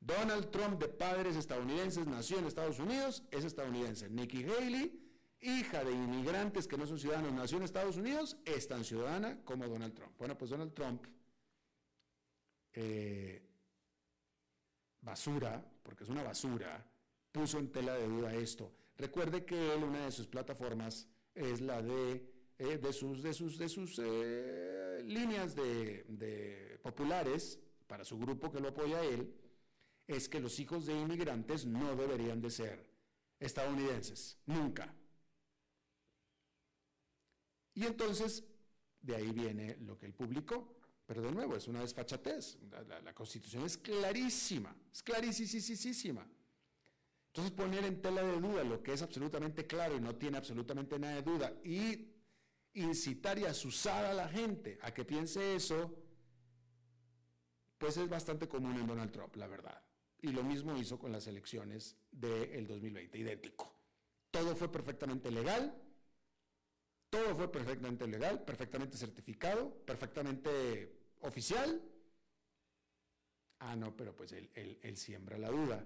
Donald 0.01 0.51
Trump, 0.51 0.81
de 0.81 0.89
padres 0.89 1.37
estadounidenses, 1.37 2.07
nació 2.07 2.39
en 2.39 2.47
Estados 2.47 2.79
Unidos, 2.79 3.25
es 3.31 3.45
estadounidense. 3.45 4.09
Nikki 4.09 4.45
Haley, 4.45 5.03
hija 5.41 5.83
de 5.85 5.93
inmigrantes 5.93 6.69
que 6.69 6.79
no 6.79 6.87
son 6.87 6.99
ciudadanos, 6.99 7.33
nació 7.33 7.59
en 7.59 7.65
Estados 7.65 7.97
Unidos, 7.97 8.37
es 8.45 8.69
tan 8.69 8.85
ciudadana 8.85 9.41
como 9.45 9.67
Donald 9.67 9.95
Trump. 9.95 10.13
Bueno, 10.17 10.39
pues 10.39 10.51
Donald 10.51 10.73
Trump, 10.75 11.05
eh, 12.73 13.43
basura, 15.01 15.65
porque 15.87 16.03
es 16.03 16.11
una 16.11 16.25
basura, 16.25 16.85
puso 17.31 17.59
en 17.61 17.71
tela 17.71 17.95
de 17.95 18.09
duda 18.09 18.35
esto. 18.35 18.73
Recuerde 18.99 19.45
que 19.45 19.75
él, 19.75 19.85
una 19.85 20.07
de 20.07 20.11
sus 20.11 20.27
plataformas 20.27 21.07
es 21.33 21.61
la 21.61 21.81
de, 21.81 22.29
eh, 22.59 22.81
sus, 22.93 23.23
de 23.23 23.33
sus, 23.33 23.57
de 23.57 23.69
sus 23.69 24.01
eh, 24.03 25.01
líneas 25.05 25.55
de 25.55 26.81
populares 26.83 27.61
para 27.87 28.05
su 28.05 28.19
grupo 28.19 28.51
que 28.51 28.59
lo 28.59 28.69
apoya 28.69 28.99
a 28.99 29.05
él 29.05 29.33
es 30.09 30.29
que 30.29 30.41
los 30.41 30.59
hijos 30.59 30.87
de 30.87 30.95
inmigrantes 30.95 31.67
no 31.67 31.95
deberían 31.95 32.41
de 32.41 32.51
ser 32.51 32.85
estadounidenses, 33.39 34.39
nunca. 34.47 34.93
Y 37.75 37.85
entonces, 37.85 38.45
de 39.01 39.15
ahí 39.15 39.31
viene 39.31 39.77
lo 39.77 39.97
que 39.97 40.07
él 40.07 40.15
publicó. 40.15 40.76
Pero 41.07 41.23
de 41.23 41.31
nuevo, 41.31 41.57
es 41.57 41.69
una 41.69 41.81
desfachatez. 41.81 42.59
La, 43.05 43.15
constitución 43.15 43.65
es 43.65 43.79
clarísima, 43.79 44.77
es 44.93 45.03
clarísima. 45.03 46.27
Entonces 47.29 47.53
poner 47.53 47.85
en 47.85 48.03
tela 48.03 48.23
de 48.23 48.41
duda 48.41 48.65
lo 48.65 48.83
que 48.83 48.93
es 48.93 49.03
absolutamente 49.03 49.67
claro 49.67 49.97
y 49.97 50.01
no 50.01 50.17
tiene 50.17 50.39
absolutamente 50.39 50.99
nada 50.99 51.17
de 51.17 51.23
duda 51.23 51.53
y 51.65 52.13
incitar 52.75 53.39
y 53.39 53.45
asusar 53.45 54.05
a 54.05 54.15
la 54.15 54.29
gente 54.29 54.79
a 54.83 54.93
que 54.93 55.05
piense 55.05 55.55
eso, 55.55 55.95
pues 57.79 57.97
es 57.99 58.09
bastante 58.09 58.49
común 58.49 58.79
en 58.79 58.87
Donald 58.87 59.13
Trump, 59.13 59.37
la 59.37 59.47
verdad. 59.47 59.81
Y 60.23 60.29
lo 60.29 60.43
mismo 60.43 60.77
hizo 60.77 60.99
con 60.99 61.13
las 61.13 61.27
elecciones 61.27 61.97
del 62.11 62.67
2020, 62.67 63.19
idéntico. 63.19 63.73
Todo 64.31 64.57
fue 64.57 64.73
perfectamente 64.73 65.31
legal, 65.31 65.75
todo 67.11 67.37
fue 67.37 67.51
perfectamente 67.51 68.07
legal, 68.07 68.45
perfectamente 68.45 68.97
certificado, 68.97 69.71
perfectamente 69.85 70.96
oficial. 71.27 71.83
Ah, 73.61 73.75
no, 73.75 73.97
pero 73.97 74.15
pues 74.15 74.33
él, 74.33 74.51
él, 74.55 74.97
siembra 74.97 75.39
la 75.39 75.51
duda. 75.51 75.85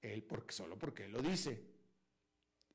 Él 0.00 0.22
porque, 0.22 0.52
solo 0.52 0.78
porque 0.78 1.04
él 1.04 1.12
lo 1.12 1.20
dice. 1.20 1.62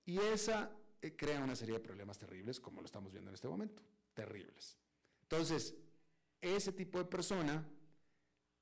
Y 0.06 0.20
esa 0.20 0.72
eh, 1.02 1.16
crea 1.16 1.44
una 1.44 1.56
serie 1.56 1.76
de 1.76 1.80
problemas 1.80 2.18
terribles, 2.18 2.60
como 2.60 2.82
lo 2.82 2.86
estamos 2.86 3.12
viendo 3.12 3.32
en 3.32 3.36
este 3.36 3.48
momento. 3.48 3.82
Terribles. 4.14 4.78
Entonces, 5.24 5.76
ese 6.40 6.72
tipo 6.72 7.00
de 7.00 7.06
persona 7.06 7.68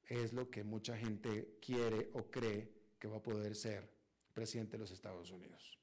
es 0.05 0.33
lo 0.33 0.49
que 0.49 0.63
mucha 0.63 0.97
gente 0.97 1.57
quiere 1.61 2.09
o 2.13 2.29
cree 2.29 2.69
que 2.99 3.07
va 3.07 3.17
a 3.17 3.23
poder 3.23 3.55
ser 3.55 3.89
presidente 4.33 4.73
de 4.73 4.79
los 4.79 4.91
Estados 4.91 5.29
Unidos. 5.31 5.77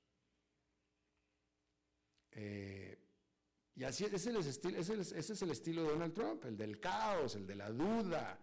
Eh, 2.32 2.98
y 3.74 3.84
así 3.84 4.04
ese 4.04 4.16
es, 4.16 4.26
el 4.26 4.36
ese, 4.76 5.00
es, 5.00 5.42
el 5.42 5.50
estilo 5.50 5.82
de 5.82 5.90
Donald 5.90 6.12
Trump, 6.12 6.44
el 6.44 6.56
del 6.56 6.78
caos, 6.80 7.34
el 7.36 7.46
de 7.46 7.54
la 7.54 7.70
duda. 7.70 8.38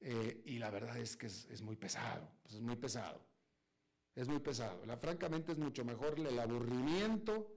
Eh, 0.00 0.42
y 0.46 0.58
la 0.58 0.70
verdad 0.70 0.96
es 0.98 1.16
que 1.16 1.26
es, 1.26 1.62
muy 1.62 1.76
pesado, 1.76 2.28
pues 2.42 2.56
es 2.56 2.60
muy 2.60 2.76
pesado. 2.76 3.24
Es 4.14 4.28
muy 4.28 4.40
pesado. 4.40 4.84
La, 4.84 4.96
francamente 4.96 5.52
es 5.52 5.58
mucho 5.58 5.84
mejor 5.84 6.18
el 6.18 6.38
aburrimiento 6.38 7.50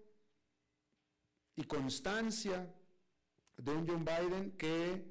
y 1.56 1.64
constancia 1.64 2.74
de 3.58 3.72
un 3.72 3.88
John 3.88 4.06
Biden 4.06 4.52
que 4.52 5.06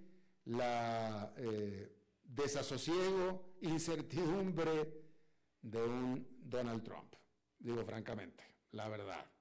la 0.47 1.35
eh, 1.37 1.94
desasosiego, 2.23 3.57
incertidumbre 3.61 5.05
de 5.61 5.83
un 5.83 6.27
Donald 6.40 6.83
Trump. 6.83 7.14
Digo 7.59 7.85
francamente, 7.85 8.44
la 8.73 8.88
verdad. 8.88 9.34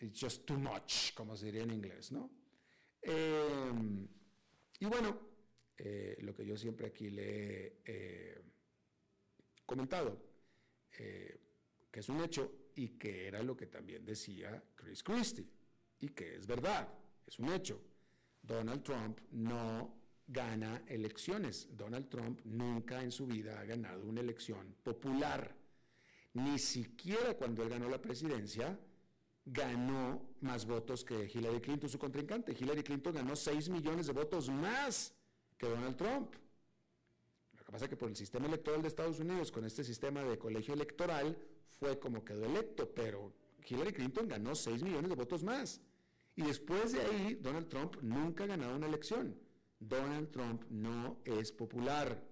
It's 0.00 0.20
just 0.20 0.46
too 0.46 0.58
much, 0.58 1.12
como 1.14 1.36
se 1.36 1.46
diría 1.46 1.62
en 1.62 1.72
inglés, 1.72 2.12
¿no? 2.12 2.30
Em, 3.02 4.06
y 4.80 4.86
bueno, 4.86 5.18
eh, 5.76 6.16
lo 6.20 6.34
que 6.34 6.44
yo 6.44 6.56
siempre 6.56 6.86
aquí 6.86 7.10
le 7.10 7.66
he 7.66 7.80
eh, 7.84 8.42
comentado, 9.66 10.20
eh, 10.98 11.40
que 11.90 12.00
es 12.00 12.08
un 12.08 12.20
hecho 12.20 12.70
y 12.76 12.90
que 12.90 13.26
era 13.26 13.42
lo 13.42 13.56
que 13.56 13.66
también 13.66 14.04
decía 14.04 14.62
Chris 14.74 15.02
Christie, 15.02 15.46
y 16.00 16.08
que 16.10 16.36
es 16.36 16.46
verdad, 16.46 16.88
es 17.26 17.38
un 17.38 17.52
hecho. 17.52 17.80
Donald 18.40 18.82
Trump 18.82 19.20
no 19.32 19.98
gana 20.28 20.84
elecciones. 20.86 21.68
Donald 21.76 22.08
Trump 22.08 22.40
nunca 22.44 23.02
en 23.02 23.10
su 23.10 23.26
vida 23.26 23.58
ha 23.58 23.64
ganado 23.64 24.06
una 24.06 24.20
elección 24.20 24.76
popular. 24.82 25.56
Ni 26.34 26.58
siquiera 26.58 27.34
cuando 27.34 27.62
él 27.62 27.68
ganó 27.68 27.88
la 27.88 28.00
presidencia 28.00 28.78
ganó 29.50 30.22
más 30.40 30.66
votos 30.66 31.04
que 31.04 31.30
Hillary 31.32 31.60
Clinton, 31.60 31.88
su 31.88 31.98
contrincante. 31.98 32.52
Hillary 32.58 32.82
Clinton 32.82 33.14
ganó 33.14 33.34
6 33.34 33.68
millones 33.70 34.06
de 34.06 34.12
votos 34.12 34.48
más 34.50 35.14
que 35.56 35.68
Donald 35.68 35.96
Trump. 35.96 36.34
Lo 37.58 37.64
que 37.64 37.72
pasa 37.72 37.84
es 37.86 37.88
que 37.90 37.96
por 37.96 38.08
el 38.08 38.16
sistema 38.16 38.46
electoral 38.46 38.82
de 38.82 38.88
Estados 38.88 39.20
Unidos, 39.20 39.50
con 39.50 39.64
este 39.64 39.84
sistema 39.84 40.22
de 40.22 40.38
colegio 40.38 40.74
electoral, 40.74 41.36
fue 41.78 41.98
como 41.98 42.24
quedó 42.24 42.44
electo, 42.44 42.92
pero 42.94 43.32
Hillary 43.66 43.92
Clinton 43.92 44.28
ganó 44.28 44.54
6 44.54 44.82
millones 44.82 45.10
de 45.10 45.16
votos 45.16 45.42
más. 45.42 45.80
Y 46.36 46.42
después 46.42 46.92
de 46.92 47.00
ahí, 47.00 47.34
Donald 47.34 47.68
Trump 47.68 47.96
nunca 48.02 48.44
ha 48.44 48.48
ganado 48.48 48.76
una 48.76 48.86
elección. 48.86 49.36
Donald 49.80 50.30
Trump 50.30 50.64
no 50.70 51.20
es 51.24 51.52
popular. 51.52 52.22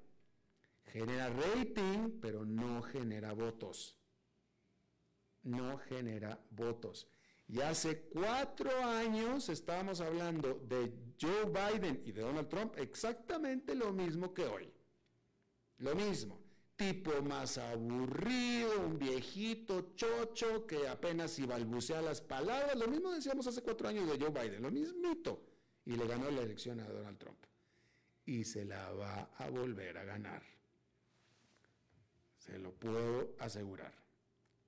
Genera 0.84 1.28
rating, 1.28 2.20
pero 2.20 2.44
no 2.44 2.82
genera 2.82 3.32
votos. 3.32 3.98
No 5.46 5.78
genera 5.78 6.38
votos. 6.50 7.08
Y 7.48 7.60
hace 7.60 8.02
cuatro 8.08 8.70
años 8.84 9.48
estábamos 9.48 10.00
hablando 10.00 10.54
de 10.68 10.92
Joe 11.20 11.46
Biden 11.46 12.02
y 12.04 12.12
de 12.12 12.22
Donald 12.22 12.48
Trump 12.48 12.74
exactamente 12.76 13.74
lo 13.74 13.92
mismo 13.92 14.34
que 14.34 14.44
hoy. 14.44 14.72
Lo 15.78 15.94
mismo. 15.94 16.40
Tipo 16.76 17.22
más 17.22 17.56
aburrido, 17.56 18.80
un 18.80 18.98
viejito 18.98 19.94
chocho 19.94 20.66
que 20.66 20.86
apenas 20.86 21.30
si 21.30 21.46
balbucea 21.46 22.02
las 22.02 22.20
palabras. 22.20 22.76
Lo 22.76 22.88
mismo 22.88 23.12
decíamos 23.12 23.46
hace 23.46 23.62
cuatro 23.62 23.88
años 23.88 24.06
de 24.06 24.22
Joe 24.22 24.30
Biden, 24.30 24.62
lo 24.62 24.70
mismito 24.70 25.42
y 25.86 25.96
le 25.96 26.06
ganó 26.06 26.30
la 26.30 26.42
elección 26.42 26.80
a 26.80 26.88
Donald 26.88 27.16
Trump. 27.16 27.38
Y 28.26 28.44
se 28.44 28.64
la 28.64 28.90
va 28.92 29.30
a 29.38 29.48
volver 29.48 29.96
a 29.96 30.04
ganar. 30.04 30.42
Se 32.38 32.58
lo 32.58 32.74
puedo 32.74 33.36
asegurar. 33.38 33.94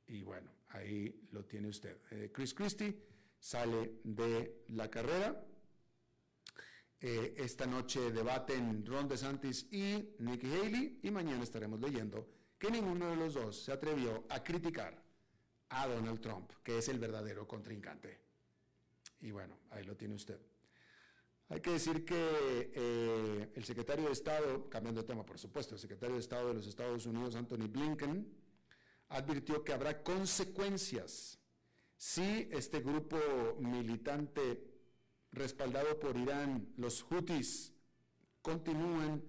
Y 0.07 0.23
bueno, 0.23 0.51
ahí 0.71 1.29
lo 1.33 1.45
tiene 1.45 1.69
usted. 1.69 1.99
Eh, 2.11 2.31
Chris 2.33 2.55
Christie 2.55 2.97
sale 3.39 4.01
de 4.05 4.65
la 4.69 4.91
carrera. 4.91 5.45
Eh, 7.01 7.35
esta 7.39 7.65
noche 7.67 8.11
debaten 8.11 8.85
Ron 8.85 9.07
DeSantis 9.07 9.67
y 9.71 10.17
Nikki 10.19 10.53
Haley 10.53 11.01
y 11.03 11.11
mañana 11.11 11.45
estaremos 11.45 11.81
leyendo 11.81 12.29
que 12.59 12.71
ninguno 12.71 13.11
de 13.11 13.17
los 13.17 13.35
dos 13.35 13.63
se 13.63 13.73
atrevió 13.73 14.27
a 14.29 14.43
criticar 14.43 15.01
a 15.69 15.87
Donald 15.87 16.21
Trump, 16.21 16.51
que 16.63 16.79
es 16.79 16.89
el 16.89 16.99
verdadero 16.99 17.47
contrincante. 17.47 18.21
Y 19.21 19.31
bueno, 19.31 19.59
ahí 19.71 19.85
lo 19.85 19.97
tiene 19.97 20.15
usted. 20.15 20.41
Hay 21.51 21.61
que 21.61 21.71
decir 21.71 22.05
que 22.05 22.71
eh, 22.75 23.53
el 23.55 23.65
secretario 23.65 24.07
de 24.07 24.13
Estado, 24.13 24.69
cambiando 24.69 25.01
de 25.01 25.07
tema 25.07 25.25
por 25.25 25.39
supuesto, 25.39 25.75
el 25.75 25.81
secretario 25.81 26.15
de 26.15 26.21
Estado 26.21 26.49
de 26.49 26.55
los 26.55 26.67
Estados 26.67 27.07
Unidos, 27.07 27.37
Anthony 27.37 27.69
Blinken, 27.69 28.38
advirtió 29.09 29.65
que 29.65 29.73
habrá 29.73 30.03
consecuencias 30.03 31.39
si 31.97 32.49
este 32.53 32.81
grupo 32.81 33.19
militante 33.59 34.63
respaldado 35.33 35.99
por 35.99 36.17
Irán, 36.17 36.73
los 36.77 37.03
Houthis, 37.03 37.73
continúan 38.41 39.23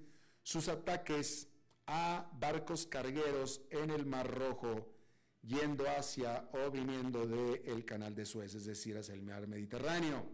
sus 0.44 0.68
ataques 0.68 1.48
a 1.88 2.30
barcos 2.40 2.86
cargueros 2.86 3.62
en 3.72 3.90
el 3.90 4.06
Mar 4.06 4.30
Rojo, 4.32 4.94
yendo 5.42 5.90
hacia 5.90 6.48
o 6.54 6.70
viniendo 6.70 7.26
del 7.26 7.86
canal 7.86 8.14
de 8.14 8.26
Suez, 8.26 8.54
es 8.54 8.66
decir, 8.66 8.98
hacia 8.98 9.16
el 9.16 9.24
mar 9.24 9.48
Mediterráneo. 9.48 10.26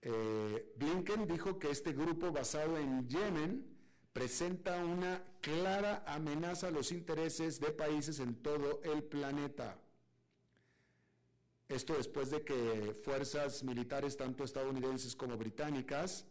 Eh, 0.00 0.72
Blinken 0.76 1.26
dijo 1.26 1.58
que 1.58 1.70
este 1.70 1.92
grupo 1.92 2.32
basado 2.32 2.78
en 2.78 3.06
Yemen 3.06 3.66
presenta 4.12 4.82
una 4.82 5.22
clara 5.42 6.02
amenaza 6.06 6.68
a 6.68 6.70
los 6.70 6.92
intereses 6.92 7.60
de 7.60 7.72
países 7.72 8.20
en 8.20 8.36
todo 8.36 8.80
el 8.84 9.02
planeta. 9.02 9.76
Esto 11.68 11.94
después 11.94 12.30
de 12.30 12.42
que 12.44 12.94
fuerzas 13.02 13.64
militares, 13.64 14.16
tanto 14.16 14.44
estadounidenses 14.44 15.16
como 15.16 15.36
británicas, 15.36 16.24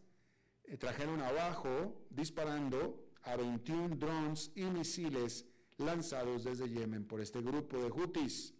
eh, 0.63 0.77
trajeron 0.77 1.21
abajo, 1.21 2.05
disparando 2.09 3.03
a 3.23 3.35
21 3.35 3.97
drones 3.97 4.51
y 4.55 4.63
misiles 4.63 5.45
lanzados 5.77 6.43
desde 6.43 6.69
Yemen 6.69 7.05
por 7.05 7.19
este 7.21 7.41
grupo 7.41 7.77
de 7.77 7.89
Houthis. 7.89 8.53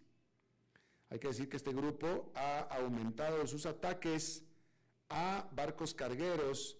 Hay 1.08 1.18
que 1.18 1.28
decir 1.28 1.48
que 1.48 1.56
este 1.56 1.72
grupo 1.72 2.30
ha 2.34 2.60
aumentado 2.60 3.46
sus 3.46 3.64
ataques 3.64 4.44
a 5.08 5.48
barcos 5.52 5.94
cargueros 5.94 6.76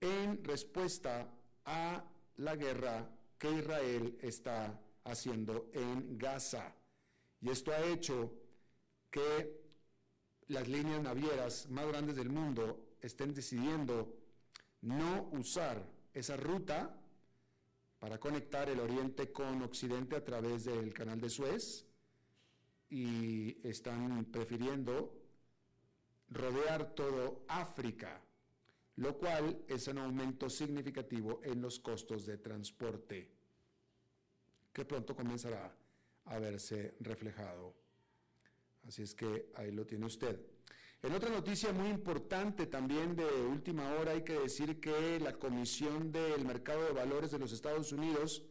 en 0.00 0.42
respuesta 0.44 1.28
a 1.64 2.04
la 2.36 2.56
guerra 2.56 3.08
que 3.38 3.50
Israel 3.50 4.18
está 4.20 4.80
haciendo 5.04 5.70
en 5.72 6.18
Gaza. 6.18 6.74
Y 7.40 7.50
esto 7.50 7.72
ha 7.72 7.80
hecho 7.80 8.32
que 9.10 9.60
las 10.48 10.68
líneas 10.68 11.02
navieras 11.02 11.68
más 11.70 11.86
grandes 11.86 12.16
del 12.16 12.30
mundo 12.30 12.96
estén 13.00 13.34
decidiendo 13.34 14.16
no 14.82 15.28
usar 15.32 15.82
esa 16.12 16.36
ruta 16.36 16.98
para 17.98 18.18
conectar 18.18 18.68
el 18.68 18.80
oriente 18.80 19.32
con 19.32 19.62
occidente 19.62 20.16
a 20.16 20.24
través 20.24 20.64
del 20.64 20.92
canal 20.92 21.20
de 21.20 21.30
Suez 21.30 21.86
y 22.88 23.66
están 23.66 24.26
prefiriendo 24.26 25.12
rodear 26.28 26.94
todo 26.94 27.44
África, 27.48 28.20
lo 28.96 29.16
cual 29.16 29.64
es 29.68 29.88
un 29.88 29.98
aumento 29.98 30.48
significativo 30.48 31.40
en 31.44 31.60
los 31.60 31.78
costos 31.80 32.24
de 32.26 32.38
transporte, 32.38 33.30
que 34.72 34.84
pronto 34.84 35.14
comenzará 35.14 35.74
a 36.24 36.38
verse 36.38 36.94
reflejado. 37.00 37.74
Así 38.86 39.02
es 39.02 39.14
que 39.14 39.50
ahí 39.54 39.70
lo 39.72 39.86
tiene 39.86 40.06
usted. 40.06 40.40
En 41.02 41.12
otra 41.12 41.28
noticia 41.28 41.72
muy 41.72 41.88
importante 41.88 42.66
también 42.66 43.14
de 43.14 43.24
última 43.24 43.92
hora 43.94 44.12
hay 44.12 44.22
que 44.22 44.38
decir 44.40 44.80
que 44.80 45.20
la 45.20 45.34
Comisión 45.38 46.10
del 46.10 46.44
Mercado 46.44 46.84
de 46.84 46.92
Valores 46.92 47.30
de 47.30 47.38
los 47.38 47.52
Estados 47.52 47.92
Unidos, 47.92 48.42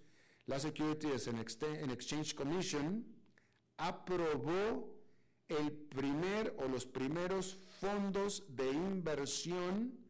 la 0.45 0.59
Securities 0.59 1.27
and 1.27 1.39
Exchange 1.91 2.35
Commission, 2.35 3.05
aprobó 3.77 4.95
el 5.47 5.71
primer 5.71 6.55
o 6.59 6.67
los 6.67 6.85
primeros 6.85 7.57
fondos 7.79 8.43
de 8.47 8.71
inversión, 8.71 10.04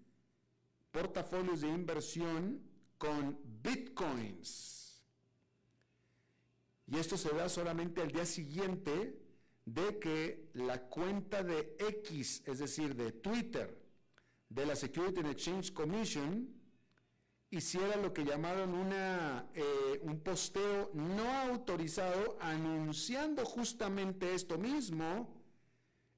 portafolios 0.96 1.60
de 1.60 1.68
inversión 1.68 2.62
con 2.98 3.38
bitcoins. 3.62 5.04
Y 6.88 6.98
esto 6.98 7.18
se 7.18 7.36
da 7.36 7.50
solamente 7.50 8.02
al 8.02 8.12
día 8.12 8.26
siguiente 8.26 9.20
de 9.66 10.00
que 10.00 10.50
la 10.54 10.84
cuenta 10.84 11.44
de 11.44 11.76
X, 11.80 12.44
es 12.46 12.60
decir, 12.60 12.96
de 12.96 13.12
Twitter, 13.12 13.78
de 14.48 14.66
la 14.66 14.76
Security 14.76 15.20
and 15.20 15.32
Exchange 15.32 15.74
Commission, 15.74 16.48
hiciera 17.50 17.98
lo 17.98 18.14
que 18.14 18.24
llamaron 18.24 18.74
una, 18.74 19.50
eh, 19.54 20.00
un 20.02 20.22
posteo 20.22 20.92
no 20.94 21.30
autorizado 21.30 22.38
anunciando 22.40 23.44
justamente 23.44 24.34
esto 24.34 24.58
mismo, 24.58 25.44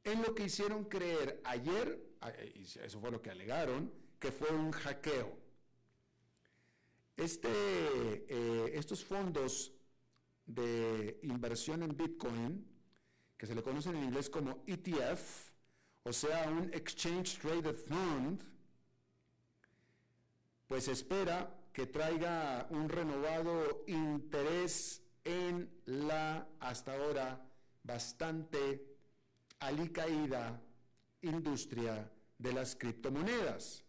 en 0.03 0.21
lo 0.21 0.35
que 0.35 0.43
hicieron 0.43 0.85
creer 0.85 1.41
ayer, 1.45 1.99
y 2.53 2.61
eso 2.61 2.99
fue 2.99 3.09
lo 3.09 3.21
que 3.21 3.31
alegaron, 3.31 3.91
que 4.19 4.31
fue 4.31 4.49
un 4.49 4.71
hackeo. 4.71 5.37
Este, 7.15 7.49
eh, 7.49 8.71
estos 8.73 9.03
fondos 9.03 9.73
de 10.45 11.19
inversión 11.23 11.83
en 11.83 11.95
Bitcoin, 11.95 12.65
que 13.37 13.45
se 13.45 13.55
le 13.55 13.63
conocen 13.63 13.95
en 13.95 14.05
inglés 14.05 14.29
como 14.29 14.63
ETF, 14.65 15.51
o 16.03 16.13
sea, 16.13 16.49
un 16.49 16.73
Exchange 16.73 17.39
Traded 17.39 17.75
Fund, 17.75 18.43
pues 20.67 20.87
espera 20.87 21.53
que 21.73 21.87
traiga 21.87 22.67
un 22.69 22.89
renovado 22.89 23.83
interés 23.87 25.01
en 25.23 25.69
la 25.85 26.47
hasta 26.59 26.93
ahora 26.93 27.45
bastante 27.83 28.97
alicaída 29.59 30.61
industria 31.21 32.11
de 32.37 32.53
las 32.53 32.75
criptomonedas. 32.75 33.86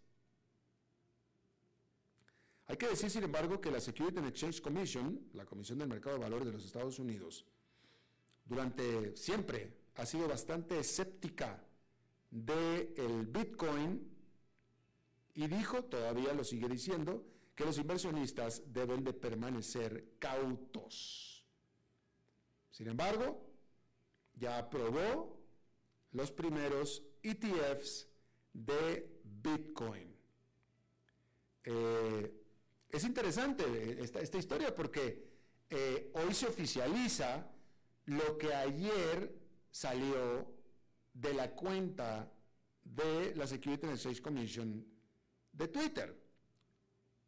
Hay 2.68 2.76
que 2.76 2.86
decir, 2.86 3.10
sin 3.10 3.24
embargo, 3.24 3.60
que 3.60 3.70
la 3.70 3.80
Security 3.80 4.18
and 4.18 4.28
Exchange 4.28 4.60
Commission, 4.60 5.30
la 5.32 5.46
Comisión 5.46 5.78
del 5.78 5.88
Mercado 5.88 6.16
de 6.16 6.22
Valores 6.22 6.46
de 6.46 6.52
los 6.52 6.64
Estados 6.64 6.98
Unidos, 6.98 7.46
durante 8.44 9.16
siempre 9.16 9.72
ha 9.94 10.04
sido 10.04 10.28
bastante 10.28 10.78
escéptica 10.78 11.64
del 12.30 12.92
el 12.96 13.26
Bitcoin 13.26 14.06
y 15.34 15.46
dijo, 15.46 15.84
todavía 15.84 16.34
lo 16.34 16.44
sigue 16.44 16.68
diciendo, 16.68 17.24
que 17.54 17.64
los 17.64 17.78
inversionistas 17.78 18.62
deben 18.72 19.02
de 19.02 19.14
permanecer 19.14 20.16
cautos. 20.18 21.46
Sin 22.70 22.88
embargo, 22.88 23.44
ya 24.34 24.58
aprobó 24.58 25.40
los 26.12 26.30
primeros 26.30 27.02
ETFs 27.22 28.08
de 28.52 29.20
Bitcoin. 29.24 30.14
Eh, 31.64 32.37
es 32.88 33.04
interesante 33.04 34.02
esta, 34.02 34.38
historia 34.38 34.74
porque 34.74 35.28
eh, 35.70 36.10
hoy 36.14 36.34
se 36.34 36.46
oficializa 36.46 37.50
lo 38.06 38.38
que 38.38 38.54
ayer 38.54 39.34
salió 39.70 40.54
de 41.12 41.34
la 41.34 41.50
cuenta 41.50 42.32
de 42.82 43.34
la 43.34 43.46
Security 43.46 43.86
and 43.86 43.94
Exchange 43.94 44.22
Commission 44.22 44.86
de 45.52 45.68
Twitter. 45.68 46.16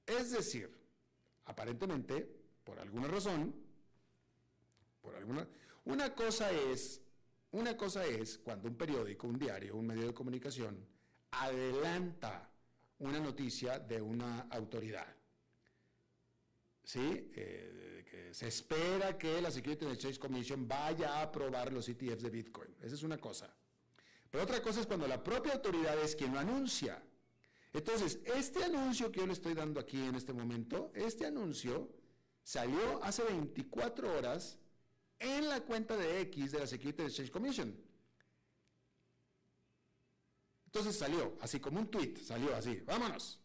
Es 0.07 0.31
decir, 0.31 0.75
aparentemente, 1.45 2.27
por 2.65 2.79
alguna 2.79 3.09
razón, 3.09 3.55
por 5.03 5.15
alguna, 5.15 5.47
una 5.85 6.15
cosa 6.15 6.51
es 6.51 7.03
una 7.53 7.77
cosa 7.77 8.07
es 8.07 8.39
cuando 8.39 8.69
un 8.69 8.77
periódico, 8.77 9.27
un 9.27 9.39
diario, 9.39 9.75
un 9.75 9.87
medio 9.87 10.07
de 10.07 10.15
comunicación 10.15 10.87
adelanta 11.33 12.49
una 12.99 13.19
noticia 13.19 13.79
de 13.79 14.01
una 14.01 14.47
autoridad. 14.51 15.20
¿Sí? 16.85 17.31
Eh, 17.35 18.31
se 18.33 18.49
espera 18.49 19.19
que 19.19 19.41
la 19.41 19.51
Security 19.51 19.85
and 19.85 19.95
Exchange 19.95 20.19
Commission 20.19 20.67
vaya 20.67 21.19
a 21.19 21.23
aprobar 21.23 21.73
los 21.73 21.89
ETFs 21.89 22.23
de 22.23 22.31
Bitcoin. 22.31 22.75
Esa 22.81 22.95
es 22.95 23.03
una 23.03 23.19
cosa. 23.19 23.53
Pero 24.31 24.45
otra 24.45 24.63
cosa 24.63 24.81
es 24.81 24.87
cuando 24.87 25.09
la 25.09 25.23
propia 25.23 25.55
autoridad 25.55 25.99
es 26.01 26.15
quien 26.15 26.33
lo 26.33 26.39
anuncia. 26.39 27.03
Entonces, 27.73 28.21
este 28.25 28.65
anuncio 28.65 29.11
que 29.11 29.21
yo 29.21 29.27
le 29.27 29.33
estoy 29.33 29.55
dando 29.55 29.81
aquí 29.81 30.01
en 30.01 30.15
este 30.15 30.33
momento, 30.33 30.93
este 30.95 31.27
anuncio 31.27 31.89
salió 32.43 33.03
hace 33.03 33.23
24 33.25 34.17
horas 34.17 34.59
en 35.19 35.49
la 35.49 35.61
cuenta 35.61 35.97
de 35.97 36.21
X 36.23 36.53
de 36.53 36.61
la 36.61 36.67
Security 36.67 37.03
Exchange 37.03 37.31
Commission. 37.31 37.77
Entonces 40.67 40.97
salió, 40.97 41.37
así 41.41 41.59
como 41.59 41.81
un 41.81 41.91
tweet, 41.91 42.17
salió 42.25 42.55
así, 42.55 42.81
vámonos. 42.87 43.40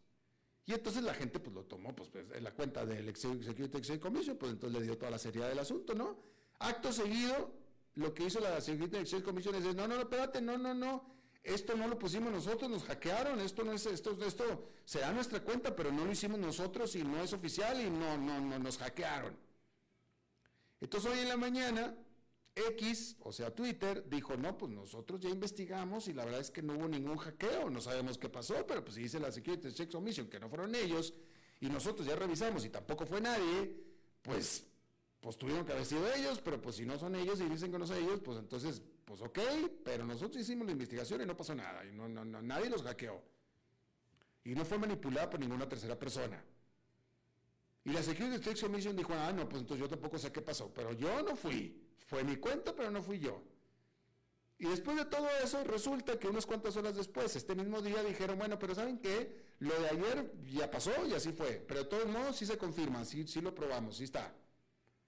Y 0.65 0.73
entonces 0.73 1.03
la 1.03 1.13
gente 1.13 1.39
pues 1.39 1.55
lo 1.55 1.63
tomó 1.63 1.95
pues, 1.95 2.09
pues 2.09 2.25
en 2.33 2.43
la 2.43 2.51
cuenta 2.51 2.85
del 2.85 3.15
Security 3.15 3.77
Exchange 3.77 3.99
Commission, 3.99 4.37
pues 4.37 4.53
entonces 4.53 4.79
le 4.79 4.85
dio 4.85 4.97
toda 4.97 5.11
la 5.11 5.19
seriedad 5.19 5.47
del 5.49 5.59
asunto, 5.59 5.93
¿no? 5.93 6.17
Acto 6.59 6.91
seguido, 6.91 7.51
lo 7.95 8.13
que 8.13 8.23
hizo 8.23 8.39
la 8.39 8.59
Security 8.59 8.97
Exchange 8.97 9.23
Commission 9.23 9.55
es 9.55 9.63
decir, 9.63 9.77
no, 9.77 9.87
no, 9.87 9.95
no, 9.95 10.01
espérate, 10.01 10.41
no, 10.41 10.57
no, 10.57 10.73
no, 10.73 11.15
esto 11.45 11.75
no 11.75 11.87
lo 11.87 11.99
pusimos 11.99 12.31
nosotros, 12.31 12.69
nos 12.69 12.83
hackearon, 12.85 13.39
esto 13.39 13.63
no 13.63 13.73
es, 13.73 13.85
esto, 13.85 14.17
esto 14.25 14.71
será 14.83 15.11
nuestra 15.11 15.39
cuenta, 15.41 15.75
pero 15.75 15.91
no 15.91 16.03
lo 16.03 16.11
hicimos 16.11 16.39
nosotros 16.39 16.95
y 16.95 17.03
no 17.03 17.21
es 17.21 17.33
oficial 17.33 17.79
y 17.79 17.89
no, 17.91 18.17
no, 18.17 18.41
no, 18.41 18.57
nos 18.57 18.79
hackearon. 18.79 19.37
Entonces 20.81 21.11
hoy 21.11 21.19
en 21.19 21.29
la 21.29 21.37
mañana, 21.37 21.95
X, 22.55 23.17
o 23.19 23.33
sea 23.33 23.53
Twitter, 23.53 24.07
dijo, 24.09 24.37
no, 24.37 24.57
pues 24.57 24.71
nosotros 24.71 25.19
ya 25.19 25.29
investigamos 25.29 26.07
y 26.07 26.13
la 26.13 26.23
verdad 26.23 26.39
es 26.39 26.49
que 26.49 26.61
no 26.61 26.73
hubo 26.73 26.87
ningún 26.87 27.17
hackeo, 27.17 27.69
no 27.69 27.81
sabemos 27.81 28.17
qué 28.17 28.29
pasó, 28.29 28.65
pero 28.65 28.83
pues 28.83 28.95
si 28.95 29.01
dice 29.01 29.19
la 29.19 29.31
Security 29.31 29.73
Check 29.73 29.91
Commission 29.91 30.27
que 30.27 30.39
no 30.39 30.47
fueron 30.47 30.73
ellos 30.73 31.13
y 31.59 31.67
nosotros 31.67 32.07
ya 32.07 32.15
revisamos 32.15 32.63
y 32.63 32.69
tampoco 32.69 33.05
fue 33.05 33.19
nadie, 33.19 33.75
pues, 34.21 34.65
pues 35.19 35.37
tuvieron 35.37 35.65
que 35.65 35.73
haber 35.73 35.85
sido 35.85 36.11
ellos, 36.13 36.39
pero 36.41 36.61
pues 36.61 36.77
si 36.77 36.85
no 36.85 36.97
son 36.97 37.15
ellos 37.15 37.41
y 37.41 37.49
dicen 37.49 37.71
que 37.71 37.77
no 37.77 37.85
son 37.85 37.97
ellos, 37.97 38.21
pues 38.21 38.39
entonces, 38.39 38.81
pues 39.03 39.21
ok, 39.21 39.39
pero 39.83 40.05
nosotros 40.05 40.41
hicimos 40.41 40.65
la 40.65 40.71
investigación 40.71 41.21
y 41.21 41.25
no 41.25 41.35
pasó 41.35 41.53
nada, 41.53 41.85
y 41.85 41.91
no, 41.91 42.07
no, 42.07 42.23
no 42.23 42.41
nadie 42.41 42.69
los 42.69 42.83
hackeó. 42.83 43.21
Y 44.45 44.53
no 44.53 44.63
fue 44.63 44.77
manipulado 44.77 45.31
por 45.31 45.39
ninguna 45.39 45.67
tercera 45.67 45.97
persona. 45.97 46.41
Y 47.83 47.91
la 47.91 48.01
Security 48.01 48.35
Exchange 48.35 48.61
Commission 48.61 48.95
dijo, 48.95 49.13
ah, 49.13 49.31
no, 49.33 49.47
pues 49.49 49.61
entonces 49.61 49.83
yo 49.83 49.89
tampoco 49.89 50.17
sé 50.17 50.31
qué 50.31 50.41
pasó, 50.41 50.71
pero 50.73 50.93
yo 50.93 51.21
no 51.21 51.35
fui. 51.35 51.84
Fue 52.05 52.23
mi 52.23 52.37
cuenta, 52.37 52.73
pero 52.75 52.91
no 52.91 53.01
fui 53.01 53.19
yo. 53.19 53.41
Y 54.57 54.67
después 54.67 54.95
de 54.95 55.05
todo 55.05 55.27
eso, 55.43 55.63
resulta 55.65 56.17
que 56.17 56.29
unas 56.29 56.45
cuantas 56.45 56.77
horas 56.77 56.95
después, 56.95 57.35
este 57.35 57.55
mismo 57.55 57.81
día, 57.81 58.01
dijeron, 58.03 58.37
bueno, 58.37 58.57
pero 58.57 58.73
¿saben 58.73 58.99
qué? 58.99 59.53
Lo 59.59 59.77
de 59.81 59.89
ayer 59.89 60.31
ya 60.45 60.71
pasó 60.71 61.05
y 61.05 61.13
así 61.13 61.33
fue. 61.33 61.63
Pero 61.67 61.81
de 61.81 61.89
todos 61.89 62.07
modos 62.07 62.37
sí 62.37 62.45
se 62.45 62.57
confirma, 62.57 63.03
sí, 63.03 63.27
sí 63.27 63.41
lo 63.41 63.53
probamos, 63.53 63.97
sí 63.97 64.05
está. 64.05 64.33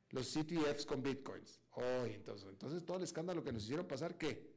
Los 0.10 0.34
CTFs 0.34 0.86
con 0.86 1.02
bitcoins. 1.02 1.62
Oh, 1.76 2.06
entonces, 2.06 2.50
entonces 2.50 2.84
todo 2.84 2.98
el 2.98 3.04
escándalo 3.04 3.44
que 3.44 3.54
nos 3.54 3.64
hicieron 3.64 3.88
pasar, 3.88 4.18
¿qué? 4.18 4.52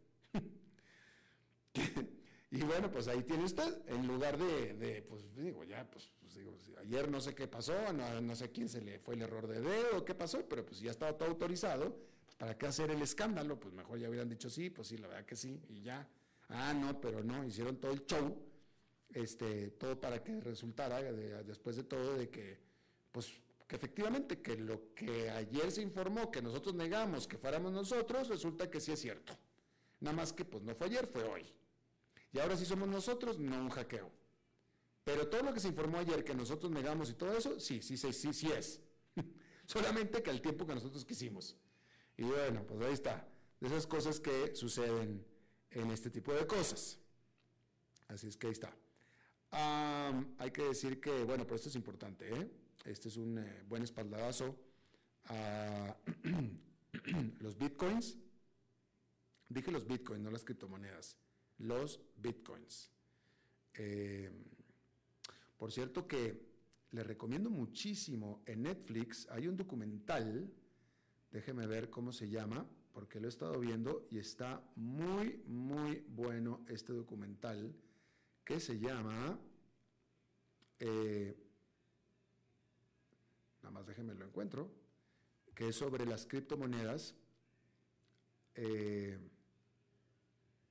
y 2.50 2.62
bueno, 2.62 2.90
pues 2.90 3.07
ahí 3.07 3.22
tiene 3.22 3.44
usted, 3.44 3.83
en 3.87 4.07
lugar 4.07 4.38
de, 4.38 5.05
pues 5.09 5.33
digo, 5.37 5.62
ya, 5.64 5.88
pues, 5.88 6.11
pues 6.18 6.37
ayer 6.79 7.09
no 7.11 7.20
sé 7.20 7.35
qué 7.35 7.46
pasó, 7.46 7.92
no, 7.92 8.20
no 8.20 8.35
sé 8.35 8.50
quién 8.50 8.68
se 8.68 8.81
le 8.81 8.98
fue 8.98 9.14
el 9.14 9.22
error 9.22 9.46
de 9.46 9.61
dedo, 9.61 10.05
qué 10.05 10.14
pasó, 10.14 10.48
pero 10.48 10.64
pues 10.64 10.81
ya 10.81 10.90
estaba 10.90 11.16
todo 11.16 11.29
autorizado 11.29 12.11
¿Para 12.40 12.57
qué 12.57 12.68
hacer 12.68 12.90
el 12.90 13.03
escándalo? 13.03 13.61
Pues 13.61 13.74
mejor 13.74 13.98
ya 13.98 14.09
hubieran 14.09 14.26
dicho 14.26 14.48
sí, 14.48 14.70
pues 14.70 14.88
sí, 14.88 14.96
la 14.96 15.09
verdad 15.09 15.26
que 15.26 15.37
sí, 15.37 15.61
y 15.68 15.83
ya. 15.83 16.09
Ah, 16.48 16.72
no, 16.72 16.98
pero 16.98 17.22
no, 17.22 17.44
hicieron 17.44 17.76
todo 17.76 17.92
el 17.92 18.07
show, 18.07 18.35
este, 19.11 19.72
todo 19.72 20.00
para 20.00 20.24
que 20.24 20.40
resultara, 20.40 21.03
después 21.03 21.76
de 21.76 21.85
todo, 21.85 22.16
de 22.16 22.31
que, 22.31 22.59
pues, 23.12 23.31
que 23.68 23.76
efectivamente, 23.76 24.40
que 24.40 24.57
lo 24.57 24.94
que 24.94 25.29
ayer 25.29 25.70
se 25.70 25.83
informó, 25.83 26.31
que 26.31 26.40
nosotros 26.40 26.74
negamos 26.74 27.29
que 27.29 27.37
fuéramos 27.37 27.72
nosotros, 27.72 28.29
resulta 28.29 28.70
que 28.70 28.81
sí 28.81 28.92
es 28.92 29.00
cierto. 29.00 29.37
Nada 30.00 30.16
más 30.16 30.33
que, 30.33 30.46
pues, 30.46 30.62
no 30.62 30.74
fue 30.74 30.87
ayer, 30.87 31.07
fue 31.09 31.24
hoy. 31.24 31.44
Y 32.33 32.38
ahora 32.38 32.57
sí 32.57 32.64
somos 32.64 32.88
nosotros, 32.88 33.38
no 33.38 33.61
un 33.61 33.68
hackeo. 33.68 34.11
Pero 35.05 35.29
todo 35.29 35.42
lo 35.42 35.53
que 35.53 35.61
se 35.61 35.68
informó 35.68 35.98
ayer, 35.98 36.24
que 36.24 36.35
nosotros 36.35 36.72
negamos 36.72 37.11
y 37.11 37.12
todo 37.12 37.37
eso, 37.37 37.61
sí, 37.61 37.83
sí, 37.83 37.98
sí, 37.98 38.14
sí, 38.14 38.33
sí 38.33 38.50
es. 38.50 38.81
Solamente 39.66 40.22
que 40.22 40.31
al 40.31 40.40
tiempo 40.40 40.66
que 40.66 40.74
nosotros 40.74 41.05
quisimos. 41.05 41.59
Y 42.20 42.24
bueno, 42.24 42.66
pues 42.66 42.83
ahí 42.83 42.92
está, 42.92 43.26
de 43.61 43.66
esas 43.66 43.87
cosas 43.87 44.20
que 44.20 44.54
suceden 44.54 45.24
en 45.70 45.90
este 45.90 46.11
tipo 46.11 46.35
de 46.35 46.46
cosas. 46.46 46.98
Así 48.09 48.26
es 48.26 48.37
que 48.37 48.48
ahí 48.48 48.52
está. 48.52 48.70
hay 50.37 50.50
que 50.50 50.64
decir 50.64 51.00
que, 51.00 51.24
bueno, 51.24 51.44
pero 51.44 51.56
esto 51.56 51.70
es 51.70 51.76
importante, 51.76 52.30
¿eh? 52.30 52.50
Este 52.85 53.09
es 53.09 53.16
un 53.16 53.38
eh, 53.38 53.62
buen 53.66 53.83
espaldarazo 53.85 54.54
a 55.28 55.96
los 57.40 57.56
bitcoins. 57.56 58.18
Dije 59.48 59.72
los 59.72 59.87
bitcoins, 59.87 60.22
no 60.22 60.30
las 60.30 60.44
criptomonedas. 60.44 61.16
Los 61.56 62.02
bitcoins. 62.18 62.90
Eh, 63.72 64.30
por 65.56 65.72
cierto 65.72 66.06
que 66.06 66.38
les 66.90 67.06
recomiendo 67.06 67.48
muchísimo 67.48 68.42
en 68.44 68.64
Netflix, 68.64 69.26
hay 69.30 69.48
un 69.48 69.56
documental 69.56 70.52
Déjeme 71.31 71.66
ver 71.66 71.90
cómo 71.90 72.12
se 72.12 72.29
llama, 72.29 72.66
porque 72.93 73.21
lo 73.21 73.27
he 73.27 73.29
estado 73.29 73.59
viendo 73.61 74.07
y 74.11 74.19
está 74.19 74.62
muy, 74.75 75.43
muy 75.47 76.05
bueno 76.09 76.64
este 76.69 76.93
documental 76.93 77.75
que 78.45 78.59
se 78.59 78.79
llama... 78.79 79.38
Eh, 80.81 81.37
nada 83.62 83.71
más 83.71 83.87
déjeme 83.87 84.14
lo 84.14 84.25
encuentro, 84.25 84.71
que 85.55 85.69
es 85.69 85.77
sobre 85.77 86.07
las 86.07 86.27
criptomonedas. 86.27 87.14
Eh, 88.55 89.19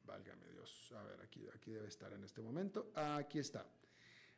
válgame 0.04 0.48
Dios, 0.52 0.92
a 0.98 1.04
ver, 1.04 1.22
aquí, 1.22 1.48
aquí 1.54 1.72
debe 1.72 1.88
estar 1.88 2.12
en 2.12 2.24
este 2.24 2.42
momento. 2.42 2.92
Aquí 2.96 3.40
está. 3.40 3.66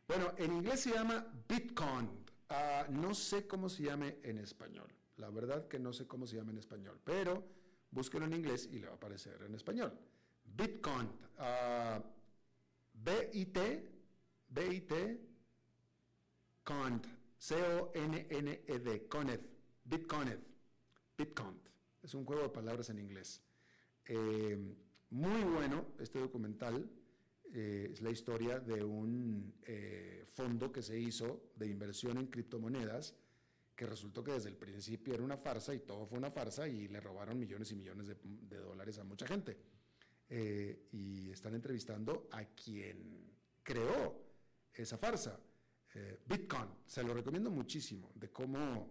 Bueno, 0.07 0.33
en 0.37 0.53
inglés 0.53 0.81
se 0.81 0.91
llama 0.91 1.25
Bitcoin. 1.47 2.25
Ah, 2.49 2.85
no 2.89 3.15
sé 3.15 3.47
cómo 3.47 3.69
se 3.69 3.83
llame 3.83 4.19
en 4.23 4.37
español. 4.39 4.93
La 5.21 5.29
verdad 5.29 5.67
que 5.67 5.77
no 5.77 5.93
sé 5.93 6.07
cómo 6.07 6.25
se 6.25 6.35
llama 6.35 6.51
en 6.51 6.57
español, 6.57 6.99
pero 7.03 7.45
búsquelo 7.91 8.25
en 8.25 8.33
inglés 8.33 8.67
y 8.71 8.79
le 8.79 8.87
va 8.87 8.93
a 8.93 8.95
aparecer 8.95 9.39
en 9.43 9.53
español. 9.53 9.93
Bitcoin, 10.43 11.07
uh, 11.37 12.01
B-I-T, 12.91 13.89
B-I-T, 14.47 15.21
Cont, 16.63 17.05
C-O-N-N-E-D, 17.37 19.07
Coned, 19.07 19.41
Bitcoin, 19.83 20.39
Bitcoin. 21.15 21.61
Es 22.01 22.15
un 22.15 22.25
juego 22.25 22.41
de 22.41 22.49
palabras 22.49 22.89
en 22.89 22.97
inglés. 22.97 23.43
Eh, 24.05 24.57
muy 25.11 25.43
bueno 25.43 25.85
este 25.99 26.17
documental. 26.17 26.89
Eh, 27.53 27.89
es 27.93 28.01
la 28.01 28.09
historia 28.09 28.59
de 28.59 28.83
un 28.83 29.53
eh, 29.67 30.25
fondo 30.33 30.71
que 30.71 30.81
se 30.81 30.99
hizo 30.99 31.51
de 31.55 31.67
inversión 31.67 32.17
en 32.17 32.25
criptomonedas 32.25 33.20
que 33.81 33.87
resultó 33.87 34.23
que 34.23 34.33
desde 34.33 34.49
el 34.49 34.57
principio 34.57 35.15
era 35.15 35.23
una 35.23 35.37
farsa 35.37 35.73
y 35.73 35.79
todo 35.79 36.05
fue 36.05 36.19
una 36.19 36.29
farsa 36.29 36.67
y 36.67 36.87
le 36.87 37.01
robaron 37.01 37.39
millones 37.39 37.71
y 37.71 37.75
millones 37.75 38.05
de, 38.09 38.57
dólares 38.59 38.99
a 38.99 39.03
mucha 39.03 39.25
gente. 39.25 39.57
Eh, 40.29 40.87
y 40.91 41.31
están 41.31 41.55
entrevistando 41.55 42.29
a 42.29 42.45
quien 42.45 43.33
creó 43.63 44.23
esa 44.71 44.99
farsa, 44.99 45.39
eh, 45.95 46.19
Bitcoin. 46.27 46.67
Se 46.85 47.01
lo 47.01 47.11
recomiendo 47.15 47.49
muchísimo, 47.49 48.11
de 48.13 48.29
cómo 48.29 48.87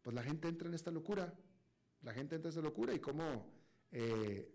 pues 0.00 0.14
la 0.14 0.22
gente 0.22 0.46
entra 0.46 0.68
en 0.68 0.74
esta 0.74 0.92
locura, 0.92 1.36
la 2.02 2.14
gente 2.14 2.36
entra 2.36 2.46
en 2.46 2.50
esta 2.50 2.62
locura 2.62 2.94
y 2.94 3.00
cómo 3.00 3.52
eh, 3.90 4.54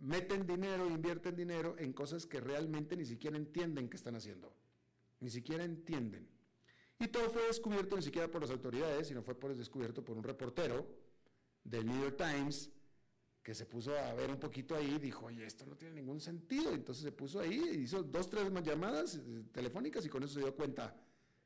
meten 0.00 0.44
dinero, 0.44 0.88
invierten 0.88 1.36
dinero 1.36 1.76
en 1.78 1.92
cosas 1.92 2.26
que 2.26 2.40
realmente 2.40 2.96
ni 2.96 3.04
siquiera 3.04 3.36
entienden 3.36 3.88
que 3.88 3.96
están 3.96 4.16
haciendo, 4.16 4.52
ni 5.20 5.30
siquiera 5.30 5.62
entienden. 5.62 6.37
Y 6.98 7.08
todo 7.08 7.30
fue 7.30 7.46
descubierto 7.46 7.96
ni 7.96 8.02
siquiera 8.02 8.28
por 8.28 8.42
las 8.42 8.50
autoridades, 8.50 9.08
sino 9.08 9.22
fue 9.22 9.34
por, 9.34 9.54
descubierto 9.54 10.04
por 10.04 10.16
un 10.16 10.24
reportero 10.24 10.86
del 11.62 11.86
New 11.86 12.00
York 12.02 12.16
Times 12.16 12.70
que 13.42 13.54
se 13.54 13.66
puso 13.66 13.96
a 13.96 14.12
ver 14.14 14.30
un 14.30 14.38
poquito 14.38 14.74
ahí 14.74 14.96
y 14.96 14.98
dijo, 14.98 15.26
oye, 15.26 15.46
esto 15.46 15.64
no 15.64 15.76
tiene 15.76 15.94
ningún 15.94 16.20
sentido. 16.20 16.72
Entonces 16.72 17.04
se 17.04 17.12
puso 17.12 17.40
ahí, 17.40 17.58
hizo 17.82 18.02
dos, 18.02 18.28
tres 18.28 18.52
llamadas 18.62 19.14
eh, 19.16 19.44
telefónicas 19.52 20.04
y 20.04 20.08
con 20.08 20.22
eso 20.22 20.34
se 20.34 20.40
dio 20.40 20.54
cuenta 20.54 20.94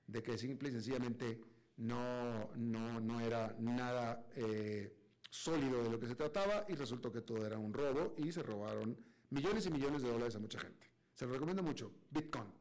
de 0.07 0.23
que 0.23 0.37
simple 0.39 0.71
y 0.71 0.73
sencillamente 0.73 1.41
no, 1.77 2.51
no, 2.57 3.21
era 3.21 3.55
nada 3.59 4.27
eh, 4.35 4.97
sólido 5.31 5.83
de 5.83 5.91
lo 5.91 6.01
que 6.01 6.07
se 6.07 6.15
trataba 6.15 6.65
y 6.69 6.75
resultó 6.75 7.13
que 7.13 7.21
todo 7.21 7.47
era 7.47 7.59
un 7.59 7.73
robo 7.73 8.15
y 8.19 8.33
se 8.33 8.43
robaron 8.43 8.99
millones 9.31 9.67
y 9.67 9.71
millones 9.71 10.03
de 10.03 10.11
dólares 10.11 10.35
a 10.35 10.39
mucha 10.39 10.59
gente. 10.59 10.91
Se 11.15 11.27
lo 11.27 11.35
recomiendo 11.35 11.63
mucho, 11.63 11.93
Bitcoin 12.11 12.53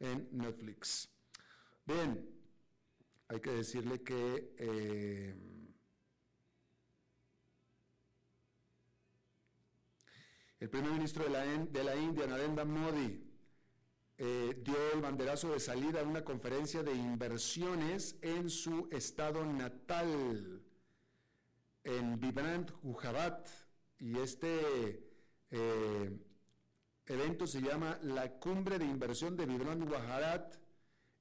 en 0.00 0.28
Netflix. 0.32 1.08
Bien, 1.86 2.39
hay 3.30 3.38
que 3.38 3.52
decirle 3.52 4.02
que 4.02 4.54
eh, 4.58 5.34
el 10.58 10.68
primer 10.68 10.90
ministro 10.90 11.22
de 11.22 11.30
la, 11.30 11.44
de 11.44 11.84
la 11.84 11.94
India, 11.94 12.26
Narendra 12.26 12.64
Modi, 12.64 13.24
eh, 14.18 14.60
dio 14.64 14.74
el 14.94 15.00
banderazo 15.00 15.52
de 15.52 15.60
salida 15.60 16.00
a 16.00 16.02
una 16.02 16.24
conferencia 16.24 16.82
de 16.82 16.92
inversiones 16.92 18.16
en 18.20 18.50
su 18.50 18.88
estado 18.90 19.44
natal, 19.44 20.64
en 21.84 22.18
Vibrant, 22.18 22.72
Gujarat, 22.82 23.48
y 24.00 24.18
este 24.18 25.08
eh, 25.52 26.18
evento 27.06 27.46
se 27.46 27.62
llama 27.62 27.96
la 28.02 28.28
Cumbre 28.40 28.76
de 28.76 28.86
Inversión 28.86 29.36
de 29.36 29.46
Vibrant, 29.46 29.84
Gujarat, 29.84 30.56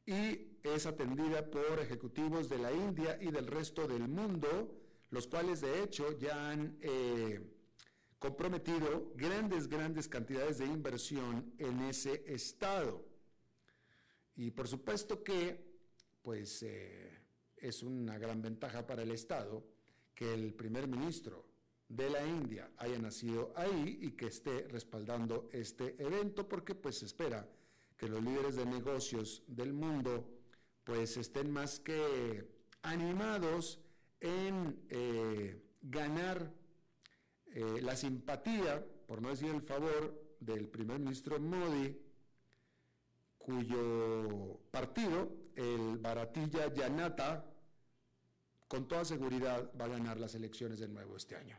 y 0.08 0.49
es 0.64 0.86
atendida 0.86 1.50
por 1.50 1.80
ejecutivos 1.80 2.50
de 2.50 2.58
la 2.58 2.72
India 2.72 3.18
y 3.22 3.32
del 3.32 3.48
resto 3.48 3.88
del 3.88 4.08
mundo, 4.08 4.76
los 5.12 5.28
cuales 5.28 5.62
de 5.62 5.84
hecho 5.84 6.18
ya 6.18 6.50
han 6.52 6.78
eh, 6.82 7.42
comprometido 8.18 9.12
grandes, 9.16 9.68
grandes 9.68 10.08
cantidades 10.08 10.60
de 10.60 10.66
inversión 10.66 11.54
en 11.58 11.82
ese 11.82 12.24
estado. 12.28 13.06
Y 14.36 14.52
por 14.52 14.68
supuesto 14.68 15.24
que, 15.24 15.66
pues, 16.22 16.64
eh, 16.64 17.20
es 17.58 17.84
una 17.84 18.18
gran 18.18 18.42
ventaja 18.42 18.86
para 18.86 19.04
el 19.04 19.12
Estado 19.12 19.64
que 20.14 20.34
el 20.34 20.54
primer 20.54 20.88
ministro 20.88 21.46
de 21.88 22.10
la 22.10 22.26
India 22.26 22.72
haya 22.78 23.00
nacido 23.00 23.52
ahí 23.56 24.00
y 24.02 24.12
que 24.12 24.28
esté 24.28 24.68
respaldando 24.68 25.50
este 25.52 25.96
evento, 26.02 26.48
porque 26.48 26.76
pues 26.76 27.00
se 27.00 27.06
espera 27.06 27.48
que 27.98 28.08
los 28.08 28.24
líderes 28.24 28.56
de 28.56 28.66
negocios 28.66 29.44
del 29.48 29.74
mundo 29.74 30.39
pues 30.90 31.18
estén 31.18 31.52
más 31.52 31.80
que 31.80 32.50
animados 32.82 33.80
en 34.20 34.88
eh, 34.90 35.62
ganar 35.84 36.52
eh, 37.46 37.80
la 37.84 37.96
simpatía, 37.96 38.84
por 39.06 39.22
no 39.22 39.30
decir 39.30 39.54
el 39.54 39.62
favor, 39.62 40.20
del 40.40 40.68
primer 40.68 40.98
ministro 40.98 41.40
Modi, 41.40 41.96
cuyo 43.38 44.60
partido, 44.72 45.32
el 45.56 46.00
Baratilla 46.00 46.74
Yanata, 46.74 47.46
con 48.68 48.88
toda 48.88 49.06
seguridad 49.06 49.72
va 49.80 49.86
a 49.86 49.90
ganar 49.90 50.20
las 50.20 50.34
elecciones 50.34 50.80
de 50.80 50.88
nuevo 50.88 51.16
este 51.18 51.36
año. 51.36 51.56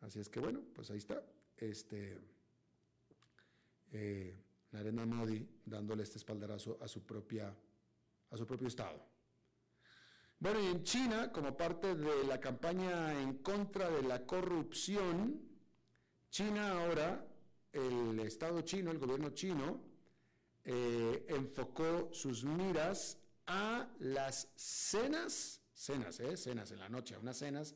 Así 0.00 0.18
es 0.18 0.30
que 0.30 0.40
bueno, 0.40 0.62
pues 0.74 0.90
ahí 0.90 0.96
está. 0.96 1.22
Este, 1.58 2.18
eh, 3.92 4.34
Narendra 4.72 5.04
Modi 5.04 5.46
dándole 5.66 6.04
este 6.04 6.16
espaldarazo 6.16 6.78
a 6.80 6.88
su 6.88 7.02
propia 7.02 7.54
a 8.34 8.36
su 8.36 8.46
propio 8.46 8.68
Estado. 8.68 9.00
Bueno, 10.38 10.60
y 10.60 10.66
en 10.66 10.82
China, 10.82 11.32
como 11.32 11.56
parte 11.56 11.94
de 11.94 12.24
la 12.24 12.38
campaña 12.38 13.18
en 13.20 13.38
contra 13.38 13.88
de 13.88 14.02
la 14.02 14.26
corrupción, 14.26 15.40
China 16.28 16.72
ahora, 16.72 17.26
el 17.72 18.18
Estado 18.20 18.60
chino, 18.62 18.90
el 18.90 18.98
gobierno 18.98 19.30
chino, 19.30 19.80
eh, 20.64 21.26
enfocó 21.28 22.10
sus 22.12 22.44
miras 22.44 23.18
a 23.46 23.88
las 24.00 24.48
cenas, 24.56 25.62
cenas, 25.72 26.18
eh, 26.20 26.36
cenas 26.36 26.70
en 26.72 26.80
la 26.80 26.88
noche, 26.88 27.16
unas 27.16 27.38
cenas 27.38 27.74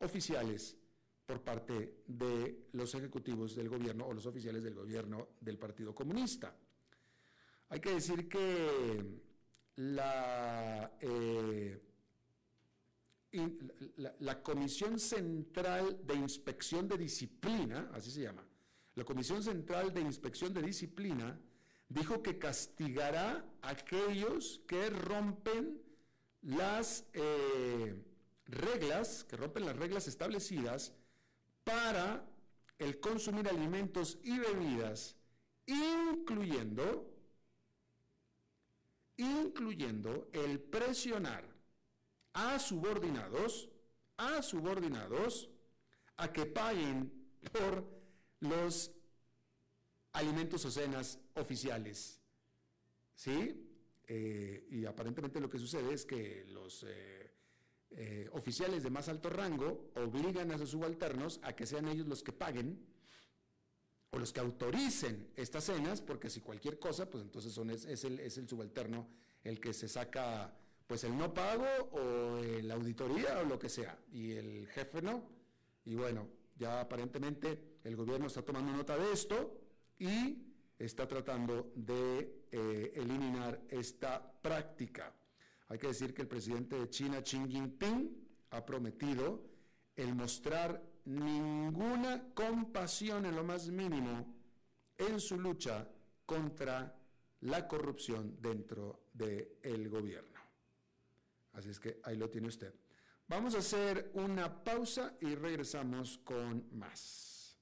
oficiales 0.00 0.76
por 1.24 1.42
parte 1.42 2.02
de 2.06 2.68
los 2.72 2.94
ejecutivos 2.94 3.56
del 3.56 3.70
gobierno 3.70 4.06
o 4.06 4.12
los 4.12 4.26
oficiales 4.26 4.62
del 4.62 4.74
gobierno 4.74 5.28
del 5.40 5.58
Partido 5.58 5.94
Comunista. 5.94 6.54
Hay 7.70 7.80
que 7.80 7.94
decir 7.94 8.28
que 8.28 9.33
la, 9.76 10.92
eh, 11.00 11.80
la, 14.20 14.42
Comisión 14.42 14.98
Central 14.98 16.00
de 16.06 16.14
Inspección 16.14 16.88
de 16.88 16.98
Disciplina, 16.98 17.90
así 17.92 18.10
se 18.10 18.22
llama, 18.22 18.44
la 18.94 19.04
Comisión 19.04 19.42
Central 19.42 19.92
de 19.92 20.00
Inspección 20.00 20.54
de 20.54 20.62
Disciplina 20.62 21.38
dijo 21.88 22.22
que 22.22 22.38
castigará 22.38 23.44
a 23.62 23.70
aquellos 23.70 24.60
que 24.66 24.90
rompen 24.90 25.82
las 26.42 27.06
eh, 27.12 27.96
reglas, 28.46 29.24
que 29.24 29.36
rompen 29.36 29.66
las 29.66 29.76
reglas 29.76 30.06
establecidas 30.06 30.92
para 31.64 32.24
el 32.78 33.00
consumir 33.00 33.48
alimentos 33.48 34.18
y 34.22 34.38
bebidas, 34.38 35.16
incluyendo, 35.66 37.13
incluyendo 39.16 40.28
el 40.32 40.60
presionar 40.60 41.44
a 42.32 42.58
subordinados, 42.58 43.68
a 44.16 44.42
subordinados, 44.42 45.50
a 46.16 46.32
que 46.32 46.46
paguen 46.46 47.12
por 47.52 47.84
los 48.40 48.92
alimentos 50.12 50.64
o 50.64 50.70
cenas 50.70 51.18
oficiales. 51.34 52.20
¿Sí? 53.14 53.60
Eh, 54.06 54.66
y 54.70 54.84
aparentemente 54.84 55.40
lo 55.40 55.48
que 55.48 55.58
sucede 55.58 55.94
es 55.94 56.04
que 56.04 56.44
los 56.48 56.84
eh, 56.86 57.32
eh, 57.90 58.28
oficiales 58.32 58.82
de 58.82 58.90
más 58.90 59.08
alto 59.08 59.30
rango 59.30 59.90
obligan 59.94 60.50
a 60.50 60.58
sus 60.58 60.70
subalternos 60.70 61.40
a 61.42 61.54
que 61.54 61.66
sean 61.66 61.88
ellos 61.88 62.06
los 62.06 62.22
que 62.22 62.32
paguen 62.32 62.84
o 64.14 64.18
los 64.18 64.32
que 64.32 64.40
autoricen 64.40 65.30
estas 65.34 65.64
cenas, 65.64 66.00
porque 66.00 66.30
si 66.30 66.40
cualquier 66.40 66.78
cosa, 66.78 67.10
pues 67.10 67.24
entonces 67.24 67.52
son, 67.52 67.70
es, 67.70 67.84
el, 68.04 68.20
es 68.20 68.38
el 68.38 68.48
subalterno 68.48 69.08
el 69.42 69.58
que 69.60 69.72
se 69.72 69.88
saca 69.88 70.56
pues 70.86 71.02
el 71.04 71.16
no 71.16 71.34
pago 71.34 71.66
o 71.92 72.40
la 72.62 72.74
auditoría 72.74 73.40
o 73.40 73.44
lo 73.44 73.58
que 73.58 73.68
sea, 73.68 73.98
y 74.12 74.32
el 74.32 74.68
jefe 74.68 75.02
no. 75.02 75.22
Y 75.84 75.96
bueno, 75.96 76.28
ya 76.56 76.80
aparentemente 76.80 77.78
el 77.82 77.96
gobierno 77.96 78.28
está 78.28 78.42
tomando 78.42 78.72
nota 78.72 78.96
de 78.96 79.12
esto 79.12 79.60
y 79.98 80.38
está 80.78 81.08
tratando 81.08 81.72
de 81.74 82.44
eh, 82.52 82.92
eliminar 82.94 83.62
esta 83.68 84.22
práctica. 84.40 85.12
Hay 85.68 85.78
que 85.78 85.88
decir 85.88 86.14
que 86.14 86.22
el 86.22 86.28
presidente 86.28 86.78
de 86.78 86.88
China, 86.88 87.20
Xi 87.22 87.48
Jinping, 87.48 88.24
ha 88.50 88.64
prometido 88.64 89.42
el 89.96 90.14
mostrar 90.14 90.93
ninguna 91.04 92.32
compasión 92.34 93.26
en 93.26 93.36
lo 93.36 93.44
más 93.44 93.68
mínimo 93.68 94.34
en 94.96 95.20
su 95.20 95.38
lucha 95.38 95.88
contra 96.26 96.96
la 97.40 97.68
corrupción 97.68 98.36
dentro 98.40 99.08
del 99.12 99.88
gobierno. 99.88 100.40
Así 101.52 101.70
es 101.70 101.78
que 101.78 102.00
ahí 102.04 102.16
lo 102.16 102.30
tiene 102.30 102.48
usted. 102.48 102.74
Vamos 103.26 103.54
a 103.54 103.58
hacer 103.58 104.10
una 104.14 104.62
pausa 104.64 105.14
y 105.20 105.34
regresamos 105.34 106.18
con 106.18 106.68
más. 106.72 107.58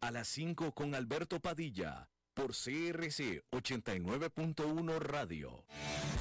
A 0.00 0.10
las 0.10 0.28
5 0.28 0.74
con 0.74 0.94
Alberto 0.94 1.40
Padilla 1.40 2.08
por 2.34 2.48
CRC 2.48 3.42
89.1 3.52 4.98
Radio. 4.98 5.64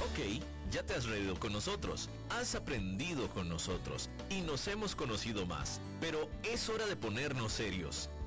Ok, 0.04 0.41
ya 0.71 0.84
te 0.84 0.93
has 0.93 1.06
reído 1.06 1.39
con 1.39 1.52
nosotros, 1.52 2.10
has 2.30 2.56
aprendido 2.56 3.30
con 3.30 3.49
nosotros 3.49 4.10
y 4.30 4.41
nos 4.41 4.67
hemos 4.67 4.95
conocido 4.95 5.45
más, 5.45 5.82
pero 5.99 6.30
es 6.43 6.69
hora 6.69 6.86
de 6.86 6.95
ponernos 6.95 7.54
serios. 7.54 8.10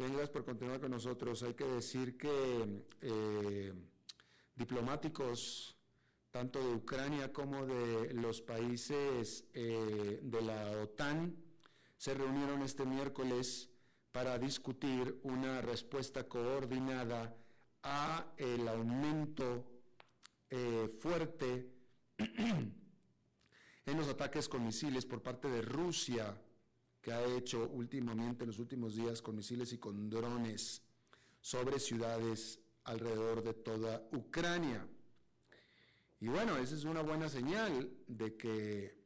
Bien, 0.00 0.12
gracias 0.12 0.30
por 0.30 0.46
continuar 0.46 0.80
con 0.80 0.92
nosotros. 0.92 1.42
Hay 1.42 1.52
que 1.52 1.66
decir 1.66 2.16
que 2.16 2.86
eh, 3.02 3.74
diplomáticos 4.56 5.76
tanto 6.30 6.58
de 6.58 6.74
Ucrania 6.74 7.34
como 7.34 7.66
de 7.66 8.14
los 8.14 8.40
países 8.40 9.44
eh, 9.52 10.20
de 10.22 10.40
la 10.40 10.70
OTAN 10.70 11.36
se 11.98 12.14
reunieron 12.14 12.62
este 12.62 12.86
miércoles 12.86 13.68
para 14.10 14.38
discutir 14.38 15.20
una 15.22 15.60
respuesta 15.60 16.26
coordinada 16.26 17.36
a 17.82 18.24
el 18.38 18.68
aumento 18.68 19.66
eh, 20.48 20.88
fuerte 20.98 21.74
en 22.16 22.72
los 23.98 24.08
ataques 24.08 24.48
con 24.48 24.64
misiles 24.64 25.04
por 25.04 25.20
parte 25.20 25.50
de 25.50 25.60
Rusia 25.60 26.40
que 27.00 27.12
ha 27.12 27.24
hecho 27.24 27.68
últimamente 27.68 28.44
en 28.44 28.48
los 28.48 28.58
últimos 28.58 28.94
días 28.94 29.22
con 29.22 29.36
misiles 29.36 29.72
y 29.72 29.78
con 29.78 30.10
drones 30.10 30.82
sobre 31.40 31.78
ciudades 31.78 32.60
alrededor 32.84 33.42
de 33.42 33.54
toda 33.54 34.06
Ucrania. 34.12 34.86
Y 36.20 36.28
bueno, 36.28 36.58
esa 36.58 36.74
es 36.74 36.84
una 36.84 37.02
buena 37.02 37.28
señal 37.28 37.90
de 38.06 38.36
que 38.36 39.00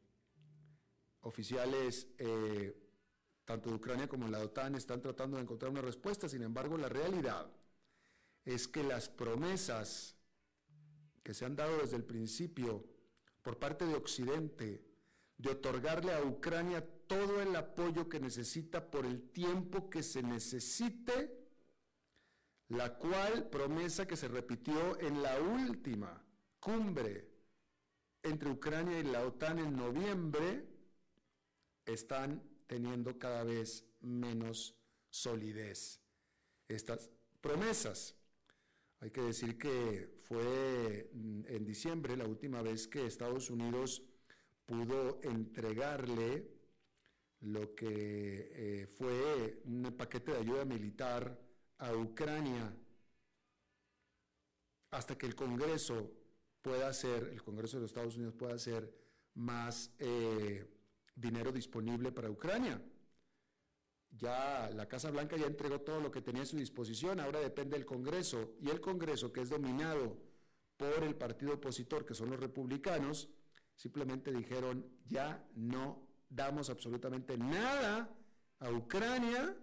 oficiales 1.21 2.09
eh, 2.19 2.77
tanto 3.45 3.71
de 3.71 3.77
Ucrania 3.77 4.09
como 4.09 4.27
la 4.29 4.41
OTAN 4.41 4.75
están 4.75 5.01
tratando 5.01 5.37
de 5.37 5.43
encontrar 5.43 5.71
una 5.71 5.83
respuesta. 5.83 6.29
Sin 6.29 6.43
embargo, 6.43 6.77
la 6.77 6.89
realidad 6.89 7.51
es 8.45 8.67
que 8.67 8.83
las 8.83 9.09
promesas 9.09 10.17
que 11.23 11.35
se 11.35 11.45
han 11.45 11.57
dado 11.57 11.79
desde 11.79 11.97
el 11.97 12.05
principio 12.05 12.85
por 13.43 13.59
parte 13.59 13.87
de 13.87 13.95
Occidente 13.95 14.85
de 15.37 15.51
otorgarle 15.51 16.13
a 16.13 16.23
Ucrania 16.23 16.85
todo 17.07 17.41
el 17.41 17.55
apoyo 17.57 18.09
que 18.09 18.21
necesita 18.21 18.91
por 18.91 19.07
el 19.07 19.31
tiempo 19.31 19.89
que 19.91 20.03
se 20.03 20.23
necesite, 20.23 21.39
la 22.69 22.97
cual 22.97 23.49
promesa 23.51 24.07
que 24.07 24.17
se 24.17 24.29
repitió 24.29 24.99
en 25.01 25.23
la 25.23 25.41
última 25.41 26.25
cumbre 26.61 27.29
entre 28.23 28.51
Ucrania 28.51 28.99
y 28.99 29.03
la 29.05 29.25
OTAN 29.27 29.59
en 29.59 29.77
noviembre, 29.77 30.67
están 31.85 32.43
teniendo 32.67 33.19
cada 33.19 33.45
vez 33.45 33.85
menos 34.01 34.75
solidez. 35.11 36.01
Estas 36.67 37.11
promesas. 37.41 38.17
Hay 39.01 39.11
que 39.11 39.21
decir 39.21 39.59
que 39.59 40.19
fue 40.23 41.11
en 41.13 41.65
diciembre 41.67 42.17
la 42.17 42.27
última 42.27 42.63
vez 42.63 42.89
que 42.89 43.05
Estados 43.05 43.51
Unidos 43.51 44.03
pudo 44.65 45.21
entregarle 45.23 46.54
lo 47.41 47.75
que 47.75 48.51
eh, 48.53 48.87
fue 48.87 49.63
un 49.65 49.95
paquete 49.97 50.33
de 50.33 50.39
ayuda 50.39 50.65
militar 50.65 51.39
a 51.79 51.95
Ucrania 51.95 52.75
hasta 54.91 55.19
que 55.19 55.27
el 55.27 55.35
Congreso 55.35 56.13
pueda 56.63 56.89
hacer, 56.89 57.29
el 57.33 57.43
Congreso 57.43 57.77
de 57.77 57.83
los 57.83 57.91
Estados 57.91 58.17
Unidos 58.17 58.35
pueda 58.35 58.55
hacer 58.55 58.91
más 59.35 59.93
eh, 59.99 60.67
dinero 61.15 61.53
disponible 61.53 62.13
para 62.13 62.31
Ucrania. 62.31 62.81
Ya 64.11 64.71
la 64.73 64.87
Casa 64.87 65.11
Blanca 65.11 65.37
ya 65.37 65.47
entregó 65.47 65.81
todo 65.81 66.01
lo 66.01 66.11
que 66.11 66.23
tenía 66.23 66.43
a 66.43 66.47
su 66.47 66.57
disposición, 66.57 67.19
ahora 67.19 67.41
depende 67.41 67.77
del 67.77 67.85
Congreso, 67.85 68.55
y 68.61 68.71
el 68.71 68.81
Congreso, 68.81 69.33
que 69.33 69.41
es 69.41 69.51
dominado 69.51 70.17
por 70.77 71.03
el 71.03 71.17
partido 71.17 71.55
opositor, 71.55 72.07
que 72.07 72.15
son 72.15 72.31
los 72.31 72.39
republicanos, 72.39 73.29
simplemente 73.75 74.33
dijeron, 74.33 74.87
ya 75.05 75.45
no 75.57 76.07
damos 76.29 76.71
absolutamente 76.71 77.37
nada 77.37 78.09
a 78.61 78.71
Ucrania, 78.71 79.57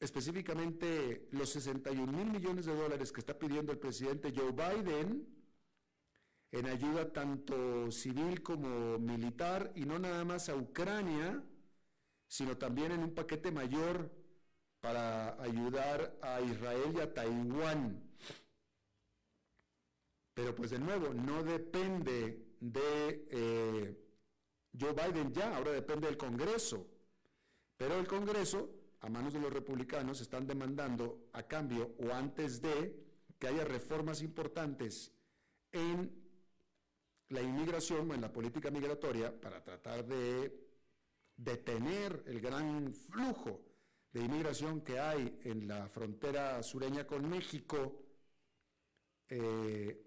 específicamente 0.00 1.28
los 1.32 1.50
61 1.50 2.12
mil 2.12 2.30
millones 2.30 2.66
de 2.66 2.74
dólares 2.74 3.12
que 3.12 3.20
está 3.20 3.38
pidiendo 3.38 3.72
el 3.72 3.78
presidente 3.78 4.32
Joe 4.34 4.52
Biden 4.52 5.26
en 6.52 6.66
ayuda 6.66 7.10
tanto 7.10 7.90
civil 7.90 8.42
como 8.42 8.98
militar, 8.98 9.72
y 9.74 9.86
no 9.86 9.98
nada 9.98 10.22
más 10.24 10.50
a 10.50 10.54
Ucrania, 10.54 11.42
sino 12.28 12.58
también 12.58 12.92
en 12.92 13.02
un 13.02 13.14
paquete 13.14 13.50
mayor 13.50 14.10
para 14.80 15.40
ayudar 15.42 16.18
a 16.20 16.42
Israel 16.42 16.92
y 16.94 17.00
a 17.00 17.14
Taiwán. 17.14 18.02
Pero 20.34 20.54
pues 20.54 20.70
de 20.70 20.78
nuevo, 20.78 21.14
no 21.14 21.42
depende 21.42 22.44
de 22.60 23.26
eh, 23.30 23.98
Joe 24.78 24.92
Biden 24.92 25.32
ya, 25.32 25.56
ahora 25.56 25.72
depende 25.72 26.06
del 26.06 26.16
Congreso. 26.16 26.86
Pero 27.76 27.98
el 27.98 28.06
Congreso, 28.06 28.70
a 29.00 29.08
manos 29.08 29.32
de 29.32 29.40
los 29.40 29.52
republicanos, 29.52 30.20
están 30.20 30.46
demandando 30.46 31.28
a 31.32 31.42
cambio 31.42 31.94
o 31.98 32.12
antes 32.12 32.60
de 32.60 32.96
que 33.38 33.48
haya 33.48 33.64
reformas 33.64 34.22
importantes 34.22 35.12
en 35.72 36.22
la 37.28 37.42
inmigración 37.42 38.10
o 38.10 38.14
en 38.14 38.20
la 38.20 38.32
política 38.32 38.70
migratoria 38.70 39.38
para 39.40 39.62
tratar 39.62 40.04
de 40.04 40.62
detener 41.36 42.22
el 42.26 42.40
gran 42.40 42.92
flujo 42.94 43.64
de 44.12 44.20
inmigración 44.20 44.82
que 44.82 45.00
hay 45.00 45.40
en 45.44 45.66
la 45.66 45.88
frontera 45.88 46.62
sureña 46.62 47.06
con 47.06 47.28
México 47.28 48.04
eh, 49.28 50.06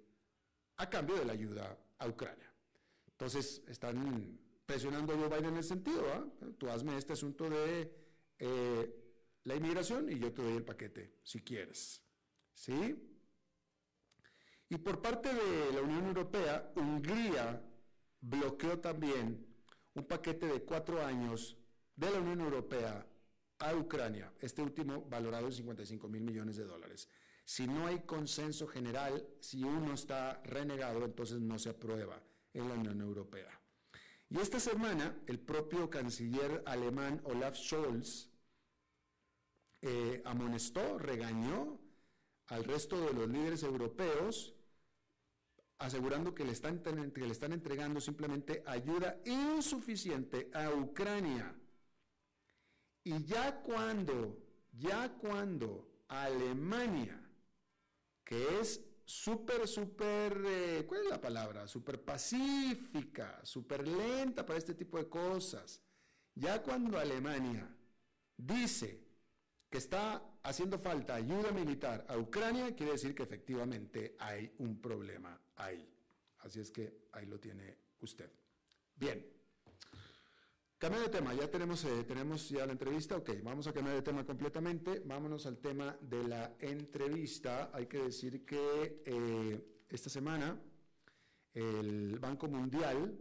a 0.77 0.89
cambio 0.89 1.15
de 1.15 1.25
la 1.25 1.33
ayuda 1.33 1.77
a 1.97 2.07
Ucrania. 2.07 2.53
Entonces 3.07 3.63
están 3.67 4.39
presionando 4.65 5.13
a 5.13 5.17
Joe 5.17 5.29
Biden 5.29 5.45
en 5.51 5.57
el 5.57 5.63
sentido, 5.63 6.03
¿ah? 6.13 6.25
tú 6.57 6.69
hazme 6.69 6.97
este 6.97 7.13
asunto 7.13 7.49
de 7.49 7.91
eh, 8.39 9.05
la 9.43 9.55
inmigración 9.55 10.11
y 10.11 10.19
yo 10.19 10.33
te 10.33 10.41
doy 10.41 10.57
el 10.57 10.65
paquete, 10.65 11.19
si 11.23 11.41
quieres. 11.41 12.01
¿Sí? 12.53 12.95
Y 14.69 14.77
por 14.77 15.01
parte 15.01 15.33
de 15.33 15.73
la 15.73 15.81
Unión 15.81 16.07
Europea, 16.07 16.71
Hungría 16.75 17.61
bloqueó 18.21 18.79
también 18.79 19.45
un 19.93 20.05
paquete 20.05 20.47
de 20.47 20.63
cuatro 20.63 21.05
años 21.05 21.57
de 21.95 22.09
la 22.09 22.19
Unión 22.19 22.41
Europea 22.41 23.05
a 23.59 23.75
Ucrania, 23.75 24.33
este 24.41 24.61
último 24.61 25.05
valorado 25.07 25.45
en 25.45 25.53
55 25.53 26.09
mil 26.09 26.23
millones 26.23 26.57
de 26.57 26.65
dólares. 26.65 27.07
Si 27.45 27.67
no 27.67 27.85
hay 27.85 27.99
consenso 27.99 28.67
general, 28.67 29.25
si 29.39 29.63
uno 29.63 29.93
está 29.93 30.41
renegado, 30.43 31.05
entonces 31.05 31.39
no 31.39 31.59
se 31.59 31.69
aprueba 31.69 32.21
en 32.53 32.67
la 32.67 32.73
Unión 32.73 32.99
Europea. 33.01 33.61
Y 34.29 34.39
esta 34.39 34.59
semana, 34.59 35.15
el 35.27 35.39
propio 35.39 35.89
canciller 35.89 36.63
alemán 36.65 37.21
Olaf 37.25 37.55
Scholz 37.55 38.29
eh, 39.81 40.21
amonestó, 40.25 40.97
regañó 40.97 41.79
al 42.47 42.63
resto 42.63 42.99
de 43.01 43.13
los 43.13 43.29
líderes 43.29 43.63
europeos, 43.63 44.55
asegurando 45.77 46.33
que 46.33 46.45
le, 46.45 46.53
están, 46.53 46.81
que 46.81 47.21
le 47.21 47.31
están 47.31 47.53
entregando 47.53 47.99
simplemente 47.99 48.63
ayuda 48.65 49.19
insuficiente 49.25 50.49
a 50.53 50.71
Ucrania. 50.71 51.55
Y 53.03 53.23
ya 53.25 53.61
cuando, 53.61 54.37
ya 54.71 55.13
cuando 55.13 55.87
Alemania, 56.07 57.21
que 58.23 58.59
es 58.59 58.81
súper, 59.05 59.67
súper, 59.67 60.41
eh, 60.45 60.85
¿cuál 60.87 61.01
es 61.03 61.09
la 61.09 61.21
palabra? 61.21 61.67
Súper 61.67 62.03
pacífica, 62.03 63.39
súper 63.43 63.87
lenta 63.87 64.45
para 64.45 64.59
este 64.59 64.73
tipo 64.73 64.97
de 64.97 65.07
cosas. 65.07 65.81
Ya 66.33 66.61
cuando 66.61 66.97
Alemania 66.97 67.73
dice 68.35 69.05
que 69.69 69.77
está 69.77 70.21
haciendo 70.43 70.79
falta 70.79 71.15
ayuda 71.15 71.51
militar 71.51 72.05
a 72.09 72.17
Ucrania, 72.17 72.75
quiere 72.75 72.93
decir 72.93 73.15
que 73.15 73.23
efectivamente 73.23 74.15
hay 74.19 74.53
un 74.59 74.81
problema 74.81 75.39
ahí. 75.55 75.87
Así 76.39 76.59
es 76.59 76.71
que 76.71 77.07
ahí 77.11 77.25
lo 77.25 77.39
tiene 77.39 77.77
usted. 77.99 78.31
Bien. 78.95 79.34
Cambio 80.77 80.99
de 80.99 81.07
tema, 81.07 81.33
ya 81.33 81.49
tenemos, 81.49 81.85
eh, 81.85 82.03
tenemos 82.03 82.49
ya 82.49 82.65
la 82.65 82.73
entrevista, 82.73 83.15
ok, 83.15 83.29
vamos 83.41 83.65
a 83.65 83.71
cambiar 83.71 83.95
de 83.95 84.01
tema 84.01 84.25
completamente, 84.25 85.01
vámonos 85.05 85.45
al 85.45 85.57
tema 85.59 85.97
de 86.01 86.27
la 86.27 86.57
entrevista. 86.59 87.71
Hay 87.73 87.85
que 87.87 87.99
decir 87.99 88.45
que 88.45 89.01
eh, 89.05 89.83
esta 89.87 90.09
semana 90.09 90.59
el 91.53 92.19
Banco 92.19 92.49
Mundial 92.49 93.17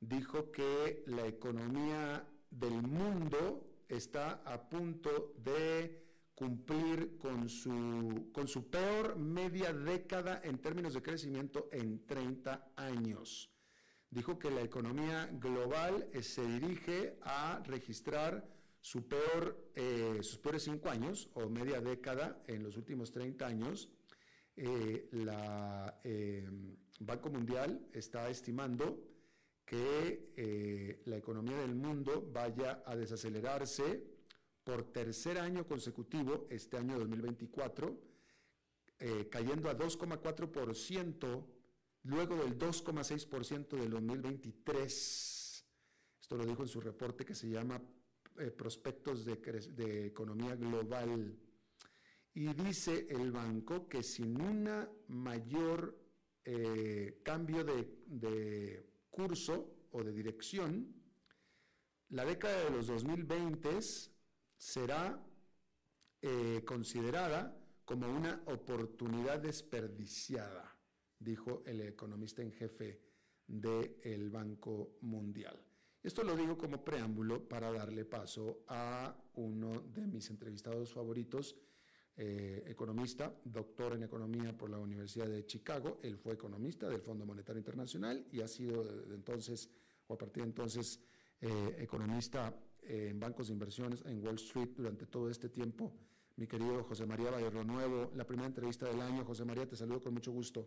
dijo 0.00 0.50
que 0.50 1.04
la 1.06 1.28
economía 1.28 2.28
del 2.50 2.82
mundo 2.82 3.84
está 3.88 4.42
a 4.44 4.68
punto 4.68 5.34
de 5.38 6.02
cumplir 6.34 7.18
con 7.18 7.48
su, 7.48 8.30
con 8.32 8.48
su 8.48 8.68
peor 8.68 9.16
media 9.16 9.72
década 9.72 10.40
en 10.42 10.58
términos 10.58 10.94
de 10.94 11.02
crecimiento 11.02 11.68
en 11.70 12.04
30 12.04 12.72
años 12.74 13.48
dijo 14.10 14.38
que 14.38 14.50
la 14.50 14.62
economía 14.62 15.28
global 15.32 16.08
eh, 16.12 16.22
se 16.22 16.44
dirige 16.44 17.16
a 17.22 17.62
registrar 17.64 18.44
su 18.80 19.06
peor, 19.06 19.70
eh, 19.74 20.18
sus 20.22 20.38
peores 20.38 20.64
cinco 20.64 20.88
años 20.88 21.28
o 21.34 21.48
media 21.48 21.80
década 21.80 22.42
en 22.46 22.62
los 22.62 22.76
últimos 22.76 23.12
30 23.12 23.46
años. 23.46 23.88
Eh, 24.56 25.08
la 25.12 26.00
Banco 26.98 27.30
Mundial 27.30 27.86
está 27.92 28.28
estimando 28.28 28.98
que 29.64 31.00
la 31.06 31.16
economía 31.16 31.58
del 31.58 31.74
mundo 31.74 32.28
vaya 32.30 32.82
a 32.84 32.96
desacelerarse 32.96 34.02
por 34.64 34.92
tercer 34.92 35.38
año 35.38 35.66
consecutivo 35.66 36.46
este 36.50 36.76
año 36.76 36.98
2024, 36.98 37.96
cayendo 39.30 39.70
a 39.70 39.78
2,4% 39.78 41.44
luego 42.04 42.36
del 42.36 42.58
2,6% 42.58 43.76
del 43.76 43.90
2023. 43.90 45.66
Esto 46.20 46.36
lo 46.36 46.44
dijo 46.44 46.62
en 46.62 46.68
su 46.68 46.80
reporte 46.80 47.24
que 47.24 47.34
se 47.34 47.48
llama 47.48 47.80
eh, 48.38 48.50
Prospectos 48.50 49.24
de, 49.24 50.06
Economía 50.06 50.54
Global. 50.56 51.36
Y 52.32 52.54
dice 52.54 53.08
el 53.10 53.32
banco 53.32 53.88
que 53.88 54.02
sin 54.02 54.40
una 54.40 54.88
mayor 55.08 55.98
eh, 56.44 57.20
cambio 57.24 57.64
de, 57.64 58.86
curso 59.10 59.88
o 59.90 60.04
de 60.04 60.12
dirección, 60.12 60.94
la 62.10 62.24
década 62.24 62.64
de 62.64 62.70
los 62.70 62.86
2020 62.86 63.68
será 64.56 65.20
eh, 66.22 66.62
considerada 66.64 67.56
como 67.84 68.08
una 68.08 68.42
oportunidad 68.46 69.40
desperdiciada 69.40 70.69
dijo 71.20 71.62
el 71.66 71.82
economista 71.82 72.42
en 72.42 72.50
jefe 72.50 72.98
del 73.46 74.30
Banco 74.30 74.96
Mundial. 75.02 75.56
Esto 76.02 76.24
lo 76.24 76.34
digo 76.34 76.56
como 76.56 76.82
preámbulo 76.82 77.46
para 77.46 77.70
darle 77.70 78.06
paso 78.06 78.64
a 78.68 79.14
uno 79.34 79.82
de 79.82 80.06
mis 80.06 80.30
entrevistados 80.30 80.92
favoritos, 80.92 81.56
eh, 82.16 82.64
economista, 82.66 83.34
doctor 83.44 83.94
en 83.94 84.04
economía 84.04 84.56
por 84.56 84.70
la 84.70 84.78
Universidad 84.78 85.26
de 85.26 85.44
Chicago. 85.44 86.00
Él 86.02 86.16
fue 86.16 86.32
economista 86.34 86.88
del 86.88 87.02
Fondo 87.02 87.26
Monetario 87.26 87.58
Internacional 87.58 88.26
y 88.32 88.40
ha 88.40 88.48
sido 88.48 88.82
desde 88.82 89.14
entonces, 89.14 89.70
o 90.06 90.14
a 90.14 90.18
partir 90.18 90.42
de 90.42 90.48
entonces, 90.48 91.00
eh, 91.40 91.76
economista 91.78 92.54
en 92.82 93.20
bancos 93.20 93.48
de 93.48 93.52
inversiones 93.52 94.02
en 94.06 94.24
Wall 94.24 94.36
Street 94.36 94.70
durante 94.74 95.06
todo 95.06 95.28
este 95.28 95.50
tiempo. 95.50 95.92
Mi 96.36 96.46
querido 96.46 96.82
José 96.84 97.04
María 97.04 97.30
Vallejo 97.30 97.62
Nuevo, 97.62 98.10
la 98.14 98.26
primera 98.26 98.48
entrevista 98.48 98.86
del 98.88 99.00
año. 99.02 99.24
José 99.24 99.44
María, 99.44 99.68
te 99.68 99.76
saludo 99.76 100.00
con 100.00 100.14
mucho 100.14 100.32
gusto 100.32 100.66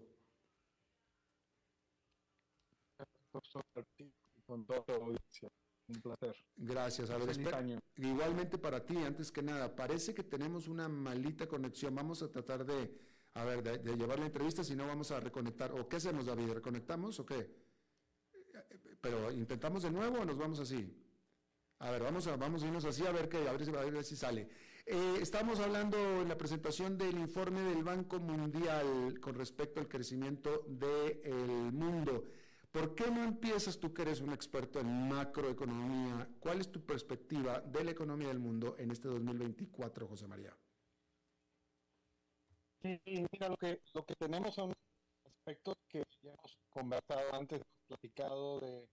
con 4.46 4.66
toda 4.66 4.84
la 4.88 4.96
audiencia. 4.96 5.50
Un 5.88 6.02
placer. 6.02 6.36
Gracias, 6.56 7.10
a 7.10 7.18
ver, 7.18 7.82
Igualmente 7.98 8.58
para 8.58 8.86
ti, 8.86 8.98
antes 8.98 9.32
que 9.32 9.42
nada, 9.42 9.76
parece 9.76 10.14
que 10.14 10.24
tenemos 10.24 10.68
una 10.68 10.88
malita 10.88 11.48
conexión. 11.48 11.94
Vamos 11.94 12.22
a 12.22 12.32
tratar 12.32 12.66
de, 12.66 12.96
a 13.34 13.44
ver, 13.44 13.62
de, 13.64 13.98
llevar 13.98 14.20
la 14.20 14.28
entrevista, 14.28 14.64
si 14.64 14.76
no 14.76 14.88
vamos 14.88 15.12
a 15.12 15.20
reconectar. 15.20 15.72
¿O 15.74 15.88
qué 15.90 15.98
hacemos, 15.98 16.26
David? 16.26 16.54
¿Reconectamos 16.54 17.20
o 17.20 17.26
qué? 17.26 17.54
Pero 19.02 19.32
intentamos 19.32 19.84
de 19.84 19.92
nuevo 19.92 20.20
o 20.20 20.26
nos 20.26 20.38
vamos 20.38 20.60
así. 20.60 20.96
A 21.80 21.92
ver, 21.92 22.02
vamos 22.02 22.28
a, 22.28 22.38
vamos 22.38 22.64
a 22.64 22.68
irnos 22.68 22.86
así 22.86 23.06
a 23.06 23.12
ver 23.12 23.28
qué, 23.28 23.46
a 23.50 23.52
ver, 23.52 23.76
a 23.76 23.84
ver 23.84 24.04
si 24.06 24.16
sale. 24.16 24.48
Eh, 24.86 25.18
estamos 25.22 25.60
hablando 25.60 25.98
en 26.22 26.30
la 26.30 26.38
presentación 26.38 26.98
del 26.98 27.18
informe 27.18 27.62
del 27.62 27.84
Banco 27.84 28.20
Mundial 28.20 29.20
con 29.20 29.36
respecto 29.36 29.82
al 29.82 29.90
crecimiento 29.90 30.66
del 30.68 31.74
mundo. 31.74 32.26
¿Por 32.74 32.96
qué 32.96 33.12
no 33.12 33.24
empiezas 33.24 33.80
tú 33.80 33.94
que 33.94 34.02
eres 34.02 34.20
un 34.20 34.34
experto 34.34 34.80
en 34.80 35.08
macroeconomía? 35.08 36.28
¿Cuál 36.40 36.60
es 36.60 36.72
tu 36.72 36.84
perspectiva 36.84 37.62
de 37.62 37.84
la 37.84 37.92
economía 37.92 38.30
del 38.30 38.40
mundo 38.40 38.76
en 38.80 38.90
este 38.90 39.08
2024, 39.10 40.08
José 40.08 40.28
María? 40.28 40.58
Sí, 42.82 43.00
mira, 43.06 43.50
lo 43.50 43.58
que, 43.58 43.80
lo 43.94 44.04
que 44.04 44.16
tenemos 44.16 44.56
son 44.56 44.74
aspectos 45.24 45.76
que 45.88 46.04
ya 46.24 46.32
hemos 46.32 46.58
conversado 46.72 47.36
antes, 47.36 47.62
platicado 47.88 48.60
de 48.62 48.88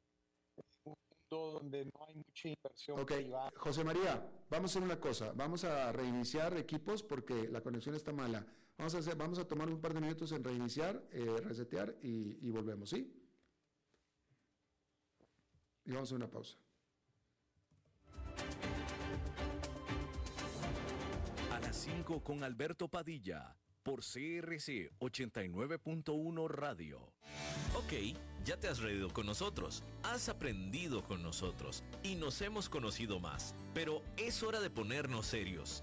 un 0.84 0.94
mundo 1.30 1.58
donde 1.58 1.86
no 1.86 2.04
hay 2.06 2.16
mucha 2.16 2.48
inversión 2.50 3.00
Ok, 3.00 3.12
José 3.56 3.82
María, 3.82 4.30
vamos 4.50 4.70
a 4.70 4.78
hacer 4.78 4.82
una 4.82 5.00
cosa, 5.00 5.32
vamos 5.32 5.64
a 5.64 5.90
reiniciar 5.90 6.54
equipos 6.58 7.02
porque 7.02 7.48
la 7.48 7.62
conexión 7.62 7.94
está 7.94 8.12
mala. 8.12 8.46
Vamos 8.76 8.94
a, 8.94 8.98
hacer, 8.98 9.16
vamos 9.16 9.38
a 9.38 9.48
tomar 9.48 9.70
un 9.70 9.80
par 9.80 9.94
de 9.94 10.02
minutos 10.02 10.32
en 10.32 10.44
reiniciar, 10.44 11.02
eh, 11.12 11.40
resetear 11.42 11.96
y, 12.02 12.46
y 12.46 12.50
volvemos, 12.50 12.90
¿sí? 12.90 13.19
Y 15.90 15.92
vamos 15.92 16.12
a 16.12 16.14
una 16.14 16.28
pausa. 16.28 16.56
A 21.52 21.58
las 21.58 21.76
5 21.76 22.22
con 22.22 22.44
Alberto 22.44 22.86
Padilla 22.86 23.56
por 23.82 24.02
CRC 24.02 24.92
89.1 25.00 26.48
Radio. 26.48 27.12
Ok, 27.74 28.16
ya 28.44 28.56
te 28.56 28.68
has 28.68 28.78
reído 28.78 29.12
con 29.12 29.26
nosotros, 29.26 29.82
has 30.04 30.28
aprendido 30.28 31.02
con 31.02 31.24
nosotros 31.24 31.82
y 32.04 32.14
nos 32.14 32.40
hemos 32.40 32.68
conocido 32.68 33.18
más, 33.18 33.56
pero 33.74 34.00
es 34.16 34.44
hora 34.44 34.60
de 34.60 34.70
ponernos 34.70 35.26
serios. 35.26 35.82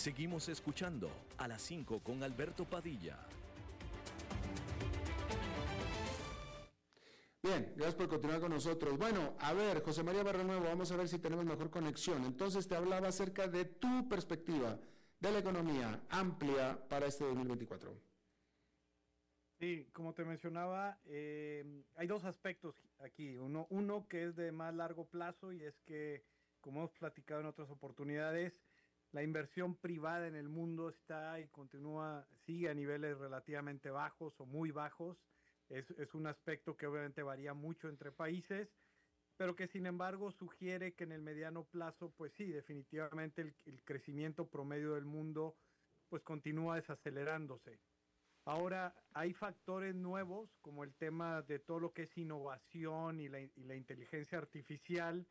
Seguimos 0.00 0.48
escuchando 0.48 1.10
a 1.36 1.46
las 1.46 1.60
5 1.60 2.00
con 2.00 2.22
Alberto 2.22 2.64
Padilla. 2.64 3.18
Bien, 7.42 7.74
gracias 7.76 7.96
por 7.96 8.08
continuar 8.08 8.40
con 8.40 8.50
nosotros. 8.50 8.96
Bueno, 8.96 9.36
a 9.40 9.52
ver, 9.52 9.82
José 9.82 10.02
María 10.02 10.22
Barrenuevo, 10.22 10.64
vamos 10.64 10.90
a 10.90 10.96
ver 10.96 11.06
si 11.06 11.18
tenemos 11.18 11.44
mejor 11.44 11.68
conexión. 11.68 12.24
Entonces 12.24 12.66
te 12.66 12.76
hablaba 12.76 13.08
acerca 13.08 13.46
de 13.46 13.66
tu 13.66 14.08
perspectiva 14.08 14.78
de 15.20 15.32
la 15.32 15.40
economía 15.40 16.02
amplia 16.08 16.82
para 16.88 17.04
este 17.04 17.24
2024. 17.24 17.94
Sí, 19.58 19.86
como 19.92 20.14
te 20.14 20.24
mencionaba, 20.24 20.98
eh, 21.04 21.84
hay 21.96 22.06
dos 22.06 22.24
aspectos 22.24 22.74
aquí. 23.00 23.36
Uno, 23.36 23.66
uno 23.68 24.08
que 24.08 24.28
es 24.28 24.34
de 24.34 24.50
más 24.50 24.74
largo 24.74 25.04
plazo 25.04 25.52
y 25.52 25.62
es 25.62 25.78
que, 25.82 26.24
como 26.62 26.80
hemos 26.80 26.92
platicado 26.92 27.42
en 27.42 27.48
otras 27.48 27.68
oportunidades, 27.68 28.54
la 29.12 29.22
inversión 29.22 29.74
privada 29.74 30.28
en 30.28 30.36
el 30.36 30.48
mundo 30.48 30.88
está 30.88 31.40
y 31.40 31.48
continúa, 31.48 32.26
sigue 32.46 32.68
a 32.68 32.74
niveles 32.74 33.18
relativamente 33.18 33.90
bajos 33.90 34.34
o 34.38 34.46
muy 34.46 34.70
bajos. 34.70 35.18
Es, 35.68 36.14
un 36.14 36.26
aspecto 36.26 36.76
que 36.76 36.86
obviamente 36.86 37.22
varía 37.22 37.54
mucho 37.54 37.88
entre 37.88 38.10
países, 38.10 38.68
pero 39.36 39.54
que 39.54 39.68
sin 39.68 39.86
embargo 39.86 40.32
sugiere 40.32 40.94
que 40.94 41.04
en 41.04 41.12
el 41.12 41.22
mediano 41.22 41.64
plazo, 41.64 42.12
pues 42.16 42.32
sí, 42.36 42.46
definitivamente 42.46 43.42
el, 43.42 43.82
crecimiento 43.84 44.48
promedio 44.48 44.94
del 44.94 45.04
mundo 45.04 45.56
pues 46.08 46.22
continúa 46.22 46.76
desacelerándose. 46.76 47.78
Ahora, 48.44 48.94
hay 49.12 49.32
factores 49.32 49.94
nuevos, 49.94 50.50
como 50.60 50.82
el 50.82 50.92
tema 50.94 51.42
de 51.42 51.60
todo 51.60 51.78
lo 51.78 51.92
que 51.92 52.02
es 52.02 52.18
innovación 52.18 53.20
y 53.20 53.28
la 53.28 53.76
inteligencia 53.76 54.38
artificial, 54.38 55.24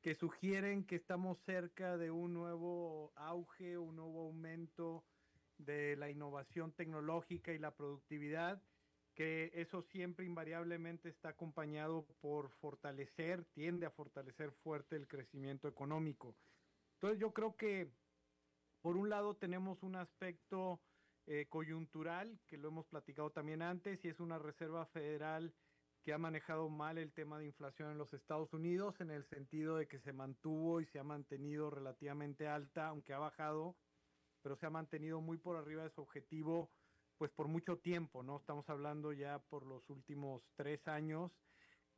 que 0.00 0.14
sugieren 0.14 0.84
que 0.84 0.96
estamos 0.96 1.38
cerca 1.44 1.96
de 1.96 2.10
un 2.10 2.34
nuevo 2.34 3.12
auge, 3.16 3.78
un 3.78 3.96
nuevo 3.96 4.26
aumento 4.26 5.04
de 5.58 5.96
la 5.96 6.08
innovación 6.08 6.72
tecnológica 6.72 7.52
y 7.52 7.58
la 7.58 7.74
productividad, 7.74 8.62
que 9.14 9.50
eso 9.54 9.82
siempre 9.82 10.24
invariablemente 10.24 11.08
está 11.08 11.30
acompañado 11.30 12.06
por 12.20 12.50
fortalecer, 12.60 13.44
tiende 13.46 13.86
a 13.86 13.90
fortalecer 13.90 14.52
fuerte 14.52 14.94
el 14.94 15.08
crecimiento 15.08 15.66
económico. 15.66 16.36
Entonces 16.94 17.18
yo 17.18 17.32
creo 17.32 17.56
que 17.56 17.90
por 18.80 18.96
un 18.96 19.08
lado 19.10 19.34
tenemos 19.34 19.82
un 19.82 19.96
aspecto 19.96 20.80
eh, 21.26 21.46
coyuntural, 21.48 22.38
que 22.46 22.56
lo 22.56 22.68
hemos 22.68 22.86
platicado 22.86 23.30
también 23.30 23.60
antes, 23.60 24.04
y 24.04 24.08
es 24.08 24.20
una 24.20 24.38
Reserva 24.38 24.86
Federal 24.86 25.52
que 26.02 26.12
ha 26.12 26.18
manejado 26.18 26.68
mal 26.68 26.98
el 26.98 27.12
tema 27.12 27.38
de 27.38 27.46
inflación 27.46 27.90
en 27.90 27.98
los 27.98 28.14
Estados 28.14 28.52
Unidos, 28.52 29.00
en 29.00 29.10
el 29.10 29.24
sentido 29.24 29.76
de 29.76 29.88
que 29.88 29.98
se 29.98 30.12
mantuvo 30.12 30.80
y 30.80 30.86
se 30.86 30.98
ha 30.98 31.04
mantenido 31.04 31.70
relativamente 31.70 32.46
alta, 32.46 32.88
aunque 32.88 33.12
ha 33.12 33.18
bajado, 33.18 33.76
pero 34.42 34.56
se 34.56 34.66
ha 34.66 34.70
mantenido 34.70 35.20
muy 35.20 35.38
por 35.38 35.56
arriba 35.56 35.82
de 35.82 35.90
su 35.90 36.00
objetivo, 36.00 36.70
pues 37.18 37.30
por 37.32 37.48
mucho 37.48 37.78
tiempo, 37.78 38.22
¿no? 38.22 38.36
Estamos 38.36 38.68
hablando 38.70 39.12
ya 39.12 39.38
por 39.38 39.66
los 39.66 39.90
últimos 39.90 40.42
tres 40.56 40.86
años, 40.86 41.32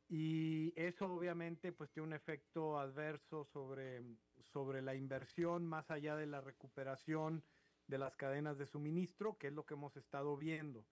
y 0.09 0.73
eso 0.75 1.05
obviamente 1.05 1.71
pues 1.71 1.89
tiene 1.91 2.07
un 2.07 2.13
efecto 2.13 2.77
adverso 2.79 3.45
sobre, 3.45 4.03
sobre 4.51 4.81
la 4.81 4.93
inversión, 4.93 5.65
más 5.65 5.89
allá 5.89 6.17
de 6.17 6.25
la 6.25 6.41
recuperación 6.41 7.45
de 7.87 7.97
las 7.97 8.17
cadenas 8.17 8.57
de 8.57 8.65
suministro, 8.65 9.37
que 9.37 9.47
es 9.47 9.53
lo 9.53 9.65
que 9.65 9.75
hemos 9.75 9.95
estado 9.95 10.35
viendo 10.35 10.85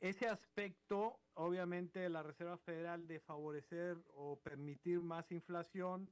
ese 0.00 0.28
aspecto, 0.28 1.18
obviamente, 1.34 2.08
la 2.08 2.22
Reserva 2.22 2.56
Federal 2.58 3.06
de 3.08 3.20
favorecer 3.20 3.96
o 4.14 4.38
permitir 4.40 5.00
más 5.00 5.30
inflación, 5.32 6.08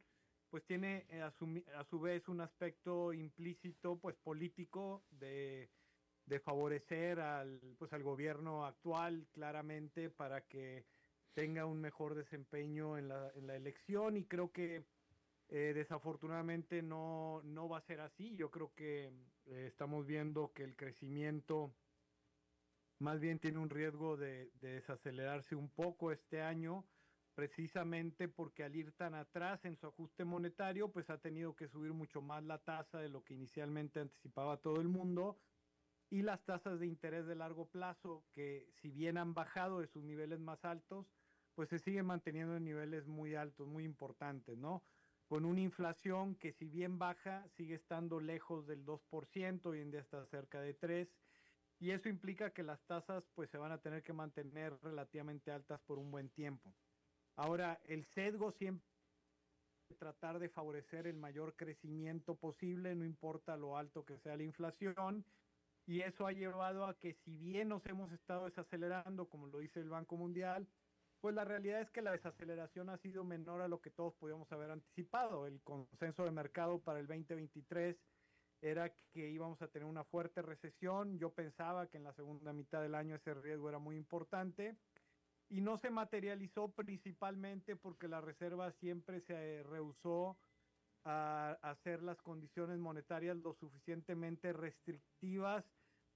pues 0.50 0.64
tiene 0.64 1.06
a 1.22 1.30
su, 1.30 1.62
a 1.76 1.84
su 1.84 2.00
vez 2.00 2.28
un 2.28 2.40
aspecto 2.40 3.12
implícito, 3.12 3.98
pues 3.98 4.16
político, 4.16 5.04
de, 5.10 5.70
de, 6.24 6.40
favorecer 6.40 7.20
al, 7.20 7.60
pues, 7.78 7.92
al 7.92 8.02
gobierno 8.02 8.64
actual 8.64 9.26
claramente 9.32 10.10
para 10.10 10.40
que 10.42 10.86
tenga 11.34 11.66
un 11.66 11.80
mejor 11.80 12.14
desempeño 12.14 12.96
en 12.96 13.08
la, 13.08 13.30
en 13.34 13.46
la 13.46 13.56
elección 13.56 14.16
y 14.16 14.24
creo 14.24 14.50
que 14.52 14.84
eh, 15.48 15.72
desafortunadamente 15.74 16.82
no, 16.82 17.42
no 17.44 17.68
va 17.68 17.78
a 17.78 17.86
ser 17.86 18.00
así. 18.00 18.34
Yo 18.36 18.50
creo 18.50 18.72
que 18.74 19.12
eh, 19.46 19.66
estamos 19.68 20.06
viendo 20.06 20.52
que 20.52 20.64
el 20.64 20.74
crecimiento 20.74 21.74
más 22.98 23.20
bien 23.20 23.38
tiene 23.38 23.58
un 23.58 23.70
riesgo 23.70 24.16
de, 24.16 24.50
de, 24.60 24.74
desacelerarse 24.74 25.54
un 25.54 25.68
poco 25.70 26.12
este 26.12 26.42
año, 26.42 26.86
precisamente 27.34 28.28
porque 28.28 28.64
al 28.64 28.74
ir 28.74 28.92
tan 28.92 29.14
atrás 29.14 29.64
en 29.64 29.76
su 29.76 29.86
ajuste 29.86 30.24
monetario, 30.24 30.90
pues 30.90 31.10
ha 31.10 31.18
tenido 31.18 31.54
que 31.54 31.68
subir 31.68 31.92
mucho 31.92 32.22
más 32.22 32.42
la 32.44 32.58
tasa 32.58 32.98
de 32.98 33.08
lo 33.08 33.22
que 33.22 33.34
inicialmente 33.34 34.00
anticipaba 34.00 34.56
todo 34.56 34.80
el 34.80 34.88
mundo. 34.88 35.38
Y 36.08 36.22
las 36.22 36.44
tasas 36.44 36.78
de 36.78 36.86
interés 36.86 37.26
de 37.26 37.34
largo 37.34 37.68
plazo, 37.68 38.24
que 38.32 38.68
si 38.80 38.90
bien 38.90 39.18
han 39.18 39.34
bajado 39.34 39.80
de 39.80 39.88
sus 39.88 40.04
niveles 40.04 40.38
más 40.38 40.64
altos, 40.64 41.12
pues 41.56 41.68
se 41.70 41.78
siguen 41.78 42.06
manteniendo 42.06 42.56
en 42.56 42.64
niveles 42.64 43.06
muy 43.06 43.34
altos, 43.34 43.66
muy 43.66 43.84
importantes, 43.84 44.56
¿no? 44.56 44.84
Con 45.26 45.44
una 45.44 45.60
inflación 45.60 46.36
que 46.36 46.52
si 46.52 46.68
bien 46.68 46.98
baja, 46.98 47.48
sigue 47.56 47.74
estando 47.74 48.20
lejos 48.20 48.66
del 48.66 48.84
2%, 48.84 49.66
hoy 49.70 49.80
en 49.80 49.90
día 49.90 50.00
está 50.00 50.24
cerca 50.26 50.60
de 50.60 50.78
3%, 50.78 51.08
y 51.78 51.90
eso 51.90 52.08
implica 52.08 52.50
que 52.50 52.62
las 52.62 52.80
tasas 52.86 53.24
pues 53.34 53.50
se 53.50 53.58
van 53.58 53.72
a 53.72 53.78
tener 53.78 54.02
que 54.02 54.12
mantener 54.12 54.78
relativamente 54.82 55.50
altas 55.50 55.80
por 55.82 55.98
un 55.98 56.10
buen 56.10 56.28
tiempo. 56.30 56.72
Ahora, 57.36 57.80
el 57.84 58.06
sesgo 58.14 58.52
siempre 58.52 58.86
tratar 59.98 60.38
de 60.38 60.48
favorecer 60.48 61.06
el 61.06 61.16
mayor 61.16 61.54
crecimiento 61.54 62.34
posible, 62.34 62.94
no 62.94 63.04
importa 63.04 63.56
lo 63.56 63.76
alto 63.76 64.04
que 64.04 64.18
sea 64.18 64.36
la 64.36 64.42
inflación, 64.42 65.24
y 65.86 66.00
eso 66.00 66.26
ha 66.26 66.32
llevado 66.32 66.86
a 66.86 66.98
que 66.98 67.14
si 67.24 67.36
bien 67.36 67.68
nos 67.68 67.86
hemos 67.86 68.10
estado 68.12 68.46
desacelerando, 68.46 69.28
como 69.28 69.46
lo 69.46 69.60
dice 69.60 69.80
el 69.80 69.88
Banco 69.88 70.16
Mundial, 70.16 70.66
pues 71.20 71.34
la 71.34 71.44
realidad 71.44 71.80
es 71.80 71.90
que 71.90 72.02
la 72.02 72.12
desaceleración 72.12 72.90
ha 72.90 72.98
sido 72.98 73.24
menor 73.24 73.62
a 73.62 73.68
lo 73.68 73.80
que 73.80 73.90
todos 73.90 74.14
podíamos 74.14 74.50
haber 74.52 74.70
anticipado. 74.70 75.46
El 75.46 75.60
consenso 75.62 76.24
de 76.24 76.30
mercado 76.32 76.80
para 76.80 76.98
el 76.98 77.06
2023 77.06 77.96
era 78.60 78.92
que 79.12 79.28
íbamos 79.30 79.60
a 79.62 79.68
tener 79.68 79.86
una 79.86 80.04
fuerte 80.04 80.42
recesión. 80.42 81.18
Yo 81.18 81.30
pensaba 81.30 81.86
que 81.88 81.96
en 81.96 82.04
la 82.04 82.12
segunda 82.14 82.52
mitad 82.52 82.82
del 82.82 82.94
año 82.94 83.16
ese 83.16 83.34
riesgo 83.34 83.68
era 83.68 83.78
muy 83.78 83.96
importante 83.96 84.76
y 85.48 85.60
no 85.60 85.78
se 85.78 85.90
materializó 85.90 86.72
principalmente 86.72 87.76
porque 87.76 88.08
la 88.08 88.20
Reserva 88.20 88.72
siempre 88.72 89.20
se 89.20 89.62
rehusó 89.62 90.36
a 91.04 91.56
hacer 91.62 92.02
las 92.02 92.20
condiciones 92.22 92.78
monetarias 92.78 93.36
lo 93.36 93.54
suficientemente 93.54 94.52
restrictivas 94.52 95.64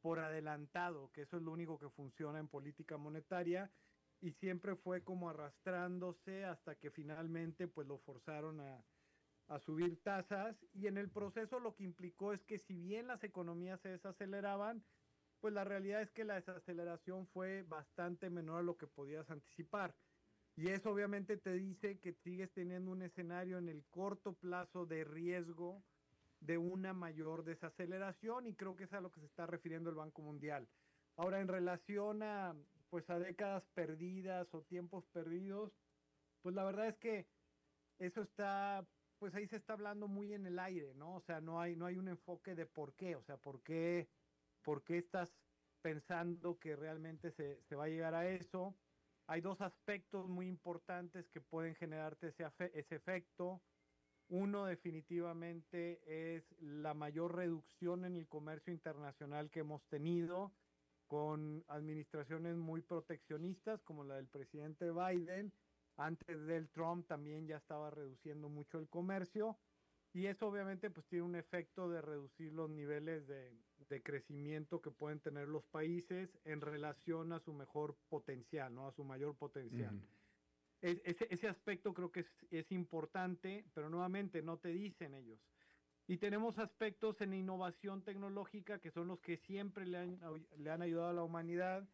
por 0.00 0.18
adelantado, 0.18 1.10
que 1.12 1.22
eso 1.22 1.36
es 1.36 1.42
lo 1.42 1.52
único 1.52 1.78
que 1.78 1.90
funciona 1.90 2.40
en 2.40 2.48
política 2.48 2.96
monetaria 2.96 3.70
y 4.20 4.32
siempre 4.32 4.74
fue 4.74 5.02
como 5.04 5.30
arrastrándose 5.30 6.44
hasta 6.44 6.74
que 6.74 6.90
finalmente 6.90 7.68
pues 7.68 7.86
lo 7.86 7.98
forzaron 7.98 8.60
a, 8.60 8.84
a 9.50 9.58
subir 9.58 10.00
tasas 10.02 10.56
y 10.72 10.86
en 10.86 10.96
el 10.96 11.10
proceso 11.10 11.58
lo 11.58 11.74
que 11.74 11.82
implicó 11.82 12.32
es 12.32 12.44
que 12.44 12.58
si 12.58 12.78
bien 12.78 13.08
las 13.08 13.24
economías 13.24 13.80
se 13.80 13.88
desaceleraban, 13.88 14.84
pues 15.40 15.52
la 15.52 15.64
realidad 15.64 16.02
es 16.02 16.12
que 16.12 16.24
la 16.24 16.36
desaceleración 16.36 17.26
fue 17.26 17.64
bastante 17.64 18.30
menor 18.30 18.60
a 18.60 18.62
lo 18.62 18.76
que 18.76 18.86
podías 18.86 19.28
anticipar. 19.28 19.96
Y 20.54 20.68
eso 20.68 20.92
obviamente 20.92 21.36
te 21.36 21.54
dice 21.54 21.98
que 21.98 22.12
sigues 22.12 22.52
teniendo 22.52 22.92
un 22.92 23.02
escenario 23.02 23.58
en 23.58 23.68
el 23.68 23.84
corto 23.90 24.34
plazo 24.34 24.86
de 24.86 25.02
riesgo 25.02 25.82
de 26.38 26.56
una 26.56 26.92
mayor 26.92 27.44
desaceleración 27.44 28.46
y 28.46 28.54
creo 28.54 28.76
que 28.76 28.84
es 28.84 28.92
a 28.92 29.00
lo 29.00 29.10
que 29.10 29.20
se 29.20 29.26
está 29.26 29.46
refiriendo 29.46 29.90
el 29.90 29.96
Banco 29.96 30.22
Mundial. 30.22 30.68
Ahora, 31.16 31.40
en 31.40 31.48
relación 31.48 32.22
a, 32.22 32.54
pues, 32.88 33.10
a 33.10 33.18
décadas 33.18 33.64
perdidas 33.74 34.54
o 34.54 34.62
tiempos 34.62 35.04
perdidos, 35.06 35.72
pues 36.40 36.54
la 36.54 36.64
verdad 36.64 36.86
es 36.86 36.96
que 36.98 37.26
eso 37.98 38.22
está, 38.22 38.86
pues 39.20 39.34
ahí 39.34 39.46
se 39.46 39.56
está 39.56 39.74
hablando 39.74 40.08
muy 40.08 40.32
en 40.32 40.46
el 40.46 40.58
aire, 40.58 40.94
¿no? 40.94 41.16
O 41.16 41.20
sea, 41.20 41.42
no 41.42 41.60
hay, 41.60 41.76
no 41.76 41.84
hay 41.84 41.96
un 41.96 42.08
enfoque 42.08 42.54
de 42.54 42.64
por 42.64 42.94
qué, 42.94 43.16
o 43.16 43.22
sea, 43.22 43.36
por 43.36 43.62
qué, 43.62 44.08
por 44.62 44.82
qué 44.82 44.96
estás 44.96 45.30
pensando 45.82 46.58
que 46.58 46.74
realmente 46.74 47.30
se, 47.30 47.76
va 47.76 47.84
a 47.84 47.88
llegar 47.88 48.14
a 48.14 48.26
eso. 48.26 48.74
Hay 49.26 49.42
dos 49.42 49.60
aspectos 49.60 50.26
muy 50.26 50.48
importantes 50.48 51.28
que 51.28 51.42
pueden 51.42 51.74
generarte 51.74 52.28
ese, 52.28 52.46
ese 52.72 52.94
efecto. 52.94 53.60
Uno 54.30 54.64
definitivamente 54.64 56.00
es 56.36 56.50
la 56.58 56.94
mayor 56.94 57.36
reducción 57.36 58.06
en 58.06 58.16
el 58.16 58.26
comercio 58.26 58.72
internacional 58.72 59.50
que 59.50 59.60
hemos 59.60 59.84
tenido 59.88 60.50
con 61.08 61.62
administraciones 61.68 62.56
muy 62.56 62.80
proteccionistas 62.80 63.82
como 63.82 64.02
la 64.02 64.16
del 64.16 64.28
presidente 64.28 64.90
Biden 64.92 65.52
antes 66.00 66.46
del 66.46 66.68
Trump 66.70 67.06
también 67.06 67.46
ya 67.46 67.56
estaba 67.56 67.90
reduciendo 67.90 68.48
mucho 68.48 68.78
el 68.78 68.88
comercio 68.88 69.58
y 70.12 70.26
eso 70.26 70.48
obviamente 70.48 70.90
pues 70.90 71.06
tiene 71.06 71.24
un 71.24 71.36
efecto 71.36 71.88
de 71.88 72.00
reducir 72.00 72.52
los 72.52 72.68
niveles 72.68 73.26
de, 73.28 73.52
de 73.88 74.02
crecimiento 74.02 74.80
que 74.80 74.90
pueden 74.90 75.20
tener 75.20 75.48
los 75.48 75.64
países 75.66 76.36
en 76.44 76.60
relación 76.60 77.32
a 77.32 77.40
su 77.40 77.52
mejor 77.52 77.96
potencial, 78.08 78.74
¿no? 78.74 78.88
A 78.88 78.92
su 78.92 79.04
mayor 79.04 79.36
potencial. 79.36 80.00
ese, 80.80 81.28
ese, 81.30 81.48
aspecto 81.48 81.94
creo 81.94 82.10
que 82.10 82.20
es, 82.20 82.46
es, 82.50 82.72
importante, 82.72 83.64
pero 83.74 83.88
nuevamente 83.88 84.42
no 84.42 84.58
te 84.58 84.70
dicen 84.70 85.14
ellos. 85.14 85.38
Y 86.08 86.16
tenemos 86.16 86.58
aspectos 86.58 87.20
en 87.20 87.34
innovación 87.34 88.02
tecnológica 88.02 88.80
que 88.80 88.90
son 88.90 89.06
los 89.06 89.20
que 89.20 89.36
siempre 89.36 89.86
le 89.86 89.98
han, 89.98 90.18
le 90.56 90.70
han 90.70 90.82
ayudado 90.82 91.10
a 91.10 91.12
la 91.12 91.22
humanidad, 91.22 91.88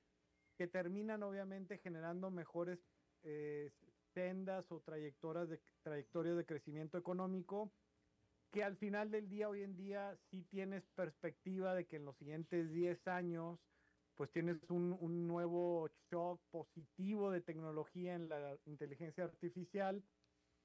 que 0.57 0.67
terminan 0.67 1.23
obviamente 1.23 1.77
generando 1.79 2.31
mejores 2.31 2.79
eh, 3.23 3.73
sendas 4.17 4.65
o 4.73 4.81
trayectorias 4.81 5.51
de, 5.51 5.61
trayectorias 5.83 6.39
de 6.39 6.47
crecimiento 6.47 6.97
económico, 6.97 7.71
que 8.51 8.65
al 8.65 8.77
final 8.79 9.11
del 9.11 9.29
día, 9.29 9.51
hoy 9.51 9.63
en 9.63 9.77
día, 9.77 10.17
sí 10.31 10.43
tienes 10.45 10.83
perspectiva 10.95 11.75
de 11.75 11.85
que 11.85 11.97
en 11.97 12.07
los 12.07 12.17
siguientes 12.17 12.73
10 12.73 13.07
años, 13.09 13.61
pues 14.15 14.31
tienes 14.31 14.57
un, 14.71 14.97
un 15.01 15.29
nuevo 15.29 15.91
shock 16.11 16.41
positivo 16.51 17.31
de 17.31 17.43
tecnología 17.43 18.15
en 18.15 18.31
la 18.31 18.57
inteligencia 18.65 19.25
artificial 19.25 20.03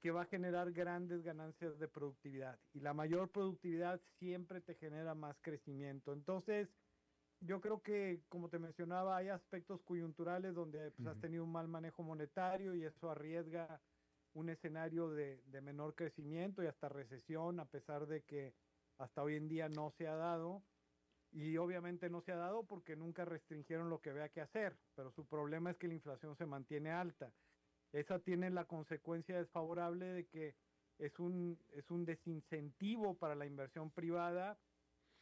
que 0.00 0.10
va 0.10 0.22
a 0.22 0.26
generar 0.26 0.72
grandes 0.72 1.22
ganancias 1.22 1.78
de 1.78 1.88
productividad. 1.88 2.58
Y 2.72 2.80
la 2.80 2.94
mayor 2.94 3.30
productividad 3.30 4.00
siempre 4.18 4.62
te 4.62 4.74
genera 4.76 5.14
más 5.14 5.36
crecimiento. 5.42 6.14
Entonces, 6.14 6.68
yo 7.44 7.60
creo 7.60 7.82
que, 7.82 8.22
como 8.28 8.48
te 8.48 8.58
mencionaba, 8.58 9.16
hay 9.16 9.28
aspectos 9.28 9.80
coyunturales 9.82 10.54
donde 10.54 10.90
pues, 10.92 11.08
has 11.08 11.20
tenido 11.20 11.44
un 11.44 11.52
mal 11.52 11.68
manejo 11.68 12.02
monetario 12.02 12.74
y 12.74 12.84
eso 12.84 13.10
arriesga 13.10 13.80
un 14.34 14.48
escenario 14.48 15.10
de, 15.10 15.42
de, 15.46 15.60
menor 15.60 15.94
crecimiento 15.94 16.62
y 16.62 16.66
hasta 16.66 16.88
recesión, 16.88 17.60
a 17.60 17.66
pesar 17.66 18.06
de 18.06 18.22
que 18.22 18.54
hasta 18.98 19.22
hoy 19.22 19.36
en 19.36 19.48
día 19.48 19.68
no 19.68 19.90
se 19.90 20.06
ha 20.06 20.14
dado. 20.14 20.62
Y 21.32 21.56
obviamente 21.56 22.10
no 22.10 22.20
se 22.20 22.32
ha 22.32 22.36
dado 22.36 22.64
porque 22.64 22.94
nunca 22.94 23.24
restringieron 23.24 23.88
lo 23.88 24.00
que 24.00 24.10
había 24.10 24.28
que 24.28 24.42
hacer, 24.42 24.76
pero 24.94 25.10
su 25.12 25.26
problema 25.26 25.70
es 25.70 25.78
que 25.78 25.88
la 25.88 25.94
inflación 25.94 26.36
se 26.36 26.44
mantiene 26.44 26.90
alta. 26.90 27.32
Esa 27.92 28.18
tiene 28.18 28.50
la 28.50 28.66
consecuencia 28.66 29.38
desfavorable 29.38 30.06
de 30.06 30.26
que 30.26 30.54
es 30.98 31.18
un, 31.18 31.58
es 31.72 31.90
un 31.90 32.04
desincentivo 32.04 33.14
para 33.14 33.34
la 33.34 33.46
inversión 33.46 33.90
privada 33.90 34.58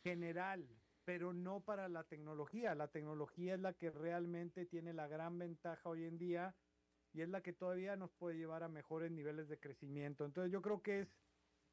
general, 0.03 0.67
pero 1.11 1.33
no 1.33 1.59
para 1.59 1.89
la 1.89 2.05
tecnología. 2.05 2.77
La 2.77 2.87
tecnología 2.87 3.55
es 3.55 3.61
la 3.61 3.73
que 3.73 3.91
realmente 3.91 4.65
tiene 4.65 4.93
la 4.93 5.09
gran 5.09 5.41
ventaja 5.41 5.89
hoy 5.89 6.05
en 6.05 6.19
día 6.19 6.55
y 7.13 7.23
es 7.23 7.29
la 7.29 7.41
que 7.41 7.53
todavía 7.53 7.97
nos 7.97 8.13
puede 8.13 8.37
llevar 8.37 8.63
a 8.63 8.69
mejores 8.69 9.11
niveles 9.11 9.49
de 9.49 9.59
crecimiento. 9.59 10.25
Entonces 10.25 10.53
yo 10.53 10.63
creo 10.63 10.83
que 10.83 11.01
es 11.01 11.09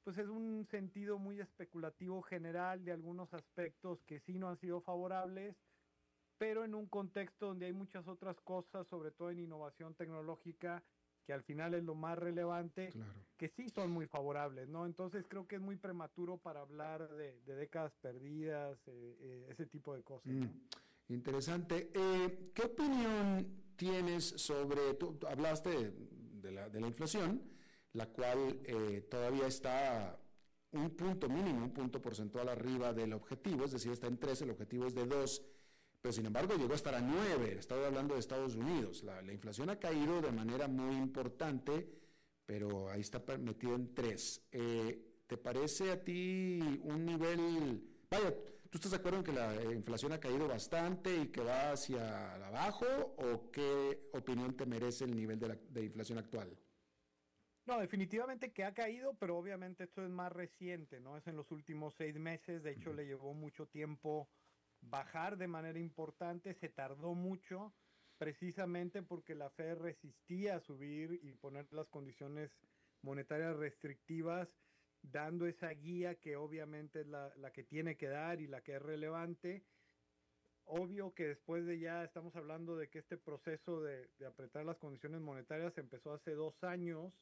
pues 0.04 0.18
es 0.18 0.28
un 0.28 0.66
sentido 0.72 1.20
muy 1.20 1.40
especulativo 1.40 2.24
general 2.24 2.84
de 2.84 2.94
algunos 2.94 3.32
aspectos 3.36 4.02
que 4.08 4.20
sí 4.22 4.40
no 4.40 4.50
han 4.50 4.58
sido 4.58 4.82
favorables, 4.82 5.56
pero 6.40 6.66
en 6.66 6.74
un 6.74 6.88
contexto 6.88 7.46
donde 7.46 7.68
hay 7.68 7.74
muchas 7.74 8.08
otras 8.08 8.42
cosas, 8.42 8.88
sobre 8.88 9.12
todo 9.12 9.30
en 9.30 9.42
innovación 9.42 9.94
tecnológica, 9.94 10.84
que 11.28 11.34
al 11.34 11.44
final 11.44 11.74
es 11.74 11.84
lo 11.84 11.94
más 11.94 12.18
relevante, 12.18 12.88
claro. 12.94 13.12
que 13.36 13.50
sí 13.50 13.68
son 13.68 13.92
muy 13.92 14.08
favorables, 14.08 14.70
¿no? 14.70 14.86
Entonces 14.86 15.26
creo 15.28 15.46
que 15.46 15.58
es 15.58 15.62
muy 15.62 15.76
prematuro 15.76 16.38
para 16.38 16.62
hablar 16.62 17.10
de, 17.16 17.38
de 17.42 17.56
décadas 17.56 17.92
perdidas, 18.02 18.80
eh, 18.88 19.18
eh, 19.20 19.48
ese 19.50 19.66
tipo 19.66 19.94
de 19.94 20.04
cosas. 20.04 20.32
Mm, 20.34 20.46
interesante. 21.10 21.92
Eh, 21.94 22.52
¿Qué 22.56 22.62
opinión 22.62 23.46
tienes 23.76 24.24
sobre, 24.38 24.94
tú, 24.94 25.20
hablaste 25.28 25.92
de 25.92 26.52
la, 26.52 26.70
de 26.70 26.80
la, 26.80 26.88
inflación, 26.88 27.42
la 27.92 28.06
cual 28.06 28.62
eh, 28.64 29.06
todavía 29.12 29.48
está 29.48 30.18
un 30.72 30.92
punto 30.92 31.28
mínimo, 31.28 31.66
un 31.66 31.74
punto 31.74 32.02
porcentual 32.02 32.48
arriba 32.48 32.94
del 32.94 33.12
objetivo, 33.12 33.66
es 33.66 33.74
decir, 33.74 33.92
está 33.92 34.08
en 34.08 34.18
3, 34.18 34.44
el 34.44 34.52
objetivo 34.52 34.88
es 34.88 34.96
de 34.96 35.06
2 35.06 35.44
pero 36.08 36.16
sin 36.16 36.26
embargo 36.26 36.56
llegó 36.56 36.72
a 36.72 36.78
estar 36.78 36.96
a 36.96 37.02
9, 37.02 37.58
estaba 37.60 37.86
hablando 37.86 38.14
de 38.14 38.22
Estados 38.22 38.56
Unidos, 38.56 39.04
la, 39.04 39.22
la, 39.22 39.34
inflación 39.34 39.70
ha 39.70 39.78
caído 39.78 40.22
de 40.22 40.32
manera 40.32 40.70
muy 40.70 40.96
importante, 40.96 41.86
pero 42.46 42.90
ahí 42.90 43.02
está 43.02 43.22
metido 43.38 43.76
en 43.76 43.94
3. 43.94 44.48
Eh, 44.54 45.24
¿Te 45.28 45.36
parece 45.36 45.92
a 45.92 46.02
ti 46.02 46.80
un 46.82 47.06
nivel, 47.06 47.84
vaya, 48.10 48.34
tú 48.70 48.78
estás 48.78 48.92
de 48.92 48.98
acuerdo 49.00 49.18
en 49.18 49.24
que 49.26 49.34
la 49.34 49.62
inflación 49.74 50.14
ha 50.14 50.20
caído 50.22 50.48
bastante 50.48 51.14
y 51.14 51.28
que 51.28 51.42
va 51.42 51.74
hacia 51.74 52.36
abajo 52.36 52.86
o 53.18 53.52
qué 53.52 54.08
opinión 54.14 54.56
te 54.56 54.66
merece 54.66 55.04
el 55.04 55.14
nivel 55.14 55.38
de, 55.38 55.48
la, 55.50 55.56
de 55.56 55.84
inflación 55.84 56.20
actual? 56.20 56.58
No, 57.66 57.82
definitivamente 57.82 58.54
que 58.54 58.64
ha 58.64 58.74
caído, 58.74 59.14
pero 59.16 59.38
obviamente 59.38 59.84
esto 59.84 60.06
es 60.06 60.10
más 60.10 60.32
reciente, 60.32 61.02
¿no? 61.02 61.18
Es 61.18 61.28
en 61.28 61.36
los 61.36 61.52
últimos 61.52 61.96
seis 61.96 62.16
meses, 62.16 62.64
de 62.64 62.72
hecho 62.72 62.92
uh 62.92 62.94
-huh. 62.94 62.96
le 62.96 63.08
llevó 63.08 63.34
mucho 63.34 63.66
tiempo 63.66 64.30
bajar 64.90 65.38
de 65.38 65.48
manera 65.48 65.80
importante, 65.80 66.54
se 66.54 66.70
tardó 66.70 67.14
mucho, 67.14 67.74
precisamente 68.18 69.04
porque 69.04 69.36
la 69.36 69.50
Fed 69.50 69.78
resistía 69.78 70.56
a 70.56 70.60
subir 70.60 71.20
y 71.24 71.34
poner 71.34 71.72
las 71.72 71.88
condiciones 71.88 72.52
monetarias 73.02 73.56
restrictivas, 73.56 74.50
dando 75.02 75.46
esa 75.46 75.70
guía 75.70 76.16
que 76.16 76.36
obviamente 76.36 77.02
es 77.02 77.08
la, 77.08 77.34
la, 77.38 77.52
que 77.52 77.64
tiene 77.64 77.96
que 77.96 78.08
dar 78.08 78.42
y 78.42 78.48
la 78.48 78.62
que 78.62 78.76
es 78.76 78.82
relevante. 78.82 79.64
Obvio 80.66 81.14
que 81.14 81.28
después 81.28 81.66
de 81.66 81.80
ya 81.80 82.04
estamos 82.04 82.36
hablando 82.36 82.76
de 82.76 82.90
que 82.90 83.00
este 83.00 83.18
proceso 83.18 83.82
de, 83.82 84.10
de 84.18 84.26
apretar 84.26 84.66
las 84.66 84.78
condiciones 84.78 85.22
monetarias 85.22 85.78
empezó 85.78 86.14
hace 86.14 86.32
dos 86.32 86.62
años. 86.64 87.14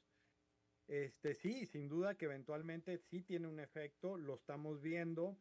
Este 0.87 1.35
sí, 1.35 1.65
sin 1.65 1.89
duda 1.89 2.15
que 2.15 2.25
eventualmente 2.25 2.97
sí 2.97 3.21
tiene 3.21 3.47
un 3.47 3.59
efecto, 3.59 4.17
lo 4.17 4.35
estamos 4.35 4.81
viendo 4.81 5.37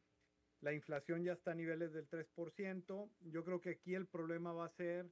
la 0.65 0.73
inflación 0.73 1.23
ya 1.25 1.35
está 1.35 1.53
a 1.53 1.55
niveles 1.55 1.93
del 1.93 2.09
3%. 2.09 3.11
Yo 3.31 3.45
creo 3.45 3.61
que 3.61 3.71
aquí 3.71 3.95
el 3.95 4.07
problema 4.07 4.53
va 4.53 4.65
a 4.65 4.71
ser 4.71 5.11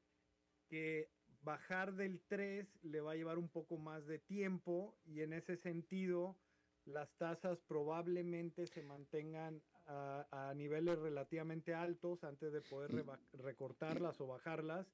que 0.68 1.10
bajar 1.42 1.94
del 1.94 2.22
3 2.28 2.66
le 2.84 3.00
va 3.02 3.12
a 3.12 3.16
llevar 3.16 3.36
un 3.36 3.50
poco 3.50 3.76
más 3.76 4.06
de 4.06 4.18
tiempo 4.18 4.96
y 5.04 5.20
en 5.20 5.34
ese 5.34 5.58
sentido 5.58 6.38
las 6.86 7.12
tasas 7.18 7.60
probablemente 7.68 8.66
se 8.66 8.82
mantengan 8.82 9.62
a, 9.86 10.26
a 10.30 10.54
niveles 10.54 10.98
relativamente 10.98 11.74
altos 11.74 12.24
antes 12.24 12.50
de 12.50 12.62
poder 12.62 12.90
re 12.90 13.04
recortarlas 13.34 14.20
o 14.20 14.26
bajarlas, 14.26 14.86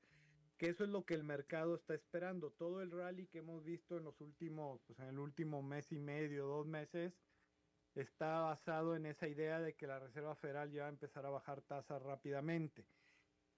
que 0.58 0.70
eso 0.70 0.82
es 0.82 0.90
lo 0.90 1.04
que 1.04 1.14
el 1.14 1.22
mercado 1.22 1.76
está 1.76 1.94
esperando. 1.94 2.50
Todo 2.50 2.82
el 2.82 2.90
rally 2.90 3.28
que 3.28 3.38
hemos 3.38 3.64
visto 3.64 3.96
en 3.96 4.04
los 4.04 4.20
últimos, 4.20 4.80
pues 4.86 4.98
en 4.98 5.06
el 5.06 5.18
último 5.20 5.62
mes 5.62 5.92
y 5.92 6.00
medio, 6.00 6.46
dos 6.46 6.66
meses, 6.66 7.14
está 8.02 8.40
basado 8.40 8.94
en 8.96 9.06
esa 9.06 9.26
idea 9.26 9.60
de 9.60 9.74
que 9.74 9.86
la 9.86 9.98
Reserva 9.98 10.34
Federal 10.36 10.70
ya 10.70 10.82
va 10.82 10.86
a 10.86 10.90
empezar 10.90 11.26
a 11.26 11.30
bajar 11.30 11.62
tasas 11.62 12.00
rápidamente. 12.02 12.86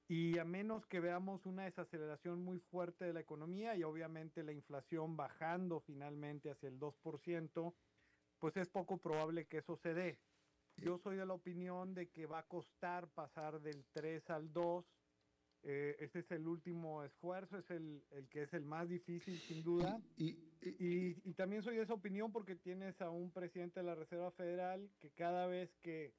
Y 0.09 0.39
a 0.39 0.45
menos 0.45 0.87
que 0.87 0.99
veamos 0.99 1.47
una 1.47 1.65
desaceleración 1.65 2.43
muy 2.43 2.59
fuerte 2.59 3.05
de 3.05 3.13
la 3.13 3.21
economía 3.21 3.77
y 3.77 3.85
obviamente 3.85 4.43
la 4.43 4.53
inflación 4.53 5.17
bajando 5.17 5.81
finalmente 5.81 6.51
hacia 6.51 6.69
el 6.69 6.81
2%, 6.81 7.75
pues 8.39 8.57
es 8.57 8.69
poco 8.69 8.99
probable 8.99 9.47
que 9.47 9.59
eso 9.59 9.77
se 9.77 9.95
dé. 9.95 10.19
Yo 10.77 10.99
soy 10.99 11.17
de 11.17 11.27
la 11.27 11.35
opinión 11.35 11.95
de 11.95 12.09
que 12.09 12.27
va 12.27 12.39
a 12.41 12.49
costar 12.49 13.09
pasar 13.09 13.61
del 13.61 13.85
3 13.93 14.31
al 14.31 14.53
2. 14.53 14.85
Eh, 15.63 15.97
este 16.01 16.21
es 16.21 16.31
el 16.31 16.47
último 16.47 17.05
esfuerzo, 17.05 17.59
es 17.59 17.71
el, 17.71 18.03
el, 18.13 18.29
que 18.29 18.43
es 18.43 18.53
el 18.55 18.65
más 18.65 18.89
difícil 18.89 19.39
sin 19.39 19.63
duda. 19.63 20.01
Y, 20.17 20.39
y, 20.63 20.69
y, 20.79 21.23
y, 21.25 21.35
también 21.35 21.63
soy 21.63 21.77
de 21.77 21.83
esa 21.83 21.95
opinión 21.95 22.33
porque 22.33 22.57
tienes 22.57 23.01
a 23.01 23.11
un 23.11 23.31
presidente 23.31 23.81
de 23.81 23.87
la 23.87 23.95
Reserva 23.95 24.31
Federal 24.33 24.91
que 25.01 25.11
cada 25.11 25.47
vez 25.47 25.71
que, 25.83 26.15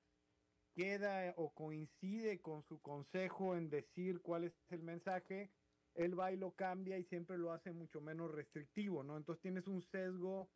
queda 0.74 1.34
o 1.38 1.54
coincide 1.54 2.40
con 2.42 2.64
su 2.64 2.80
consejo 2.82 3.56
en 3.56 3.70
decir 3.70 4.22
cuál 4.22 4.46
es 4.46 4.54
el 4.70 4.84
mensaje, 4.84 5.52
él 5.96 6.18
va 6.18 6.32
y 6.32 6.38
lo 6.38 6.52
cambia 6.52 6.98
y 6.98 7.04
siempre 7.06 7.38
lo 7.38 7.52
hace 7.52 7.72
mucho 7.72 8.00
menos 8.02 8.32
restrictivo, 8.32 9.04
¿no? 9.04 9.18
Entonces 9.18 9.42
tienes 9.42 9.68
un 9.68 9.82
sesgo 9.82 10.50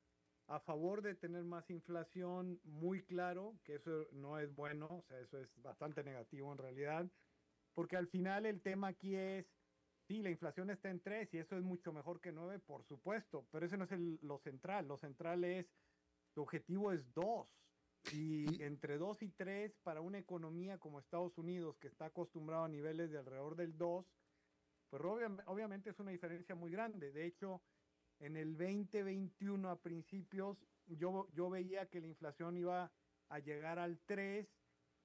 a 0.47 0.59
favor 0.59 1.01
de 1.01 1.15
tener 1.15 1.43
más 1.43 1.69
inflación 1.69 2.59
muy 2.63 3.03
claro, 3.03 3.57
que 3.63 3.75
eso 3.75 4.07
no 4.11 4.39
es 4.39 4.53
bueno, 4.55 4.86
o 4.88 5.03
sea, 5.07 5.19
eso 5.19 5.39
es 5.39 5.49
bastante 5.61 6.03
negativo 6.03 6.51
en 6.51 6.59
realidad, 6.59 7.09
porque 7.76 7.97
al 7.97 8.07
final 8.07 8.45
el 8.47 8.61
tema 8.61 8.88
aquí 8.88 9.15
es, 9.15 9.45
sí, 10.07 10.23
la 10.23 10.32
inflación 10.32 10.71
está 10.71 10.89
en 10.89 11.01
3 11.01 11.32
y 11.34 11.38
eso 11.38 11.55
es 11.57 11.63
mucho 11.63 11.93
mejor 11.93 12.19
que 12.19 12.32
9, 12.32 12.59
por 12.59 12.84
supuesto, 12.86 13.45
pero 13.51 13.65
eso 13.65 13.78
no 13.78 13.84
es 13.84 13.91
lo 14.23 14.39
central, 14.39 14.88
lo 14.88 14.97
central 14.97 15.43
es, 15.43 15.67
tu 16.34 16.41
objetivo 16.41 16.91
es 16.91 17.13
2. 17.13 17.47
Y 18.13 18.61
entre 18.61 18.97
2 18.97 19.23
y 19.23 19.32
3 19.32 19.76
para 19.84 20.01
una 20.01 20.19
economía 20.19 20.78
como 20.78 20.99
Estados 20.99 21.38
Unidos, 21.38 21.78
que 21.80 21.88
está 21.88 22.05
acostumbrado 22.05 22.65
a 22.65 22.69
niveles 22.69 23.11
de 23.11 23.17
alrededor 23.17 23.55
del 23.55 23.76
2, 23.78 24.05
pues 24.91 25.03
obviamente 25.47 25.89
es 25.89 25.99
una 25.99 26.11
diferencia 26.11 26.53
muy 26.53 26.71
grande. 26.71 27.11
De 27.11 27.26
hecho, 27.26 27.63
en 28.19 28.38
el 28.38 28.57
2021 28.57 29.69
a 29.69 29.82
principios 29.82 30.57
yo, 30.86 31.28
yo 31.34 31.49
veía 31.49 31.88
que 31.88 31.99
la 31.99 32.07
inflación 32.07 32.57
iba 32.57 32.91
a 33.30 33.39
llegar 33.39 33.80
al 33.80 33.99
3, 34.05 34.47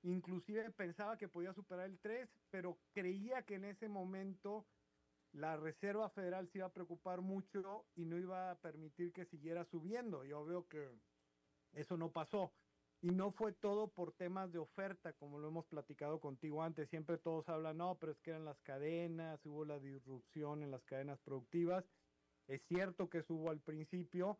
inclusive 0.02 0.70
pensaba 0.70 1.16
que 1.16 1.28
podía 1.28 1.52
superar 1.52 1.86
el 1.86 1.98
3, 1.98 2.28
pero 2.50 2.78
creía 2.92 3.42
que 3.42 3.56
en 3.56 3.64
ese 3.64 3.88
momento 3.88 4.66
la 5.32 5.56
Reserva 5.56 6.10
Federal 6.10 6.48
se 6.48 6.58
iba 6.58 6.66
a 6.66 6.72
preocupar 6.72 7.20
mucho 7.20 7.86
y 7.94 8.04
no 8.04 8.18
iba 8.18 8.50
a 8.50 8.58
permitir 8.58 9.12
que 9.12 9.26
siguiera 9.26 9.64
subiendo. 9.64 10.24
Yo 10.24 10.44
veo 10.44 10.66
que 10.66 10.90
eso 11.72 11.96
no 11.96 12.10
pasó. 12.10 12.52
Y 13.02 13.12
no 13.12 13.32
fue 13.32 13.52
todo 13.52 13.88
por 13.88 14.12
temas 14.12 14.52
de 14.52 14.58
oferta, 14.58 15.14
como 15.14 15.38
lo 15.38 15.48
hemos 15.48 15.66
platicado 15.66 16.20
contigo 16.20 16.62
antes. 16.62 16.90
Siempre 16.90 17.16
todos 17.16 17.48
hablan, 17.48 17.78
no, 17.78 17.96
pero 17.98 18.12
es 18.12 18.20
que 18.20 18.30
eran 18.30 18.44
las 18.44 18.60
cadenas, 18.60 19.40
hubo 19.46 19.64
la 19.64 19.78
disrupción 19.78 20.62
en 20.62 20.70
las 20.70 20.84
cadenas 20.84 21.18
productivas. 21.20 21.84
Es 22.46 22.60
cierto 22.66 23.08
que 23.08 23.22
subo 23.22 23.50
al 23.50 23.60
principio, 23.60 24.38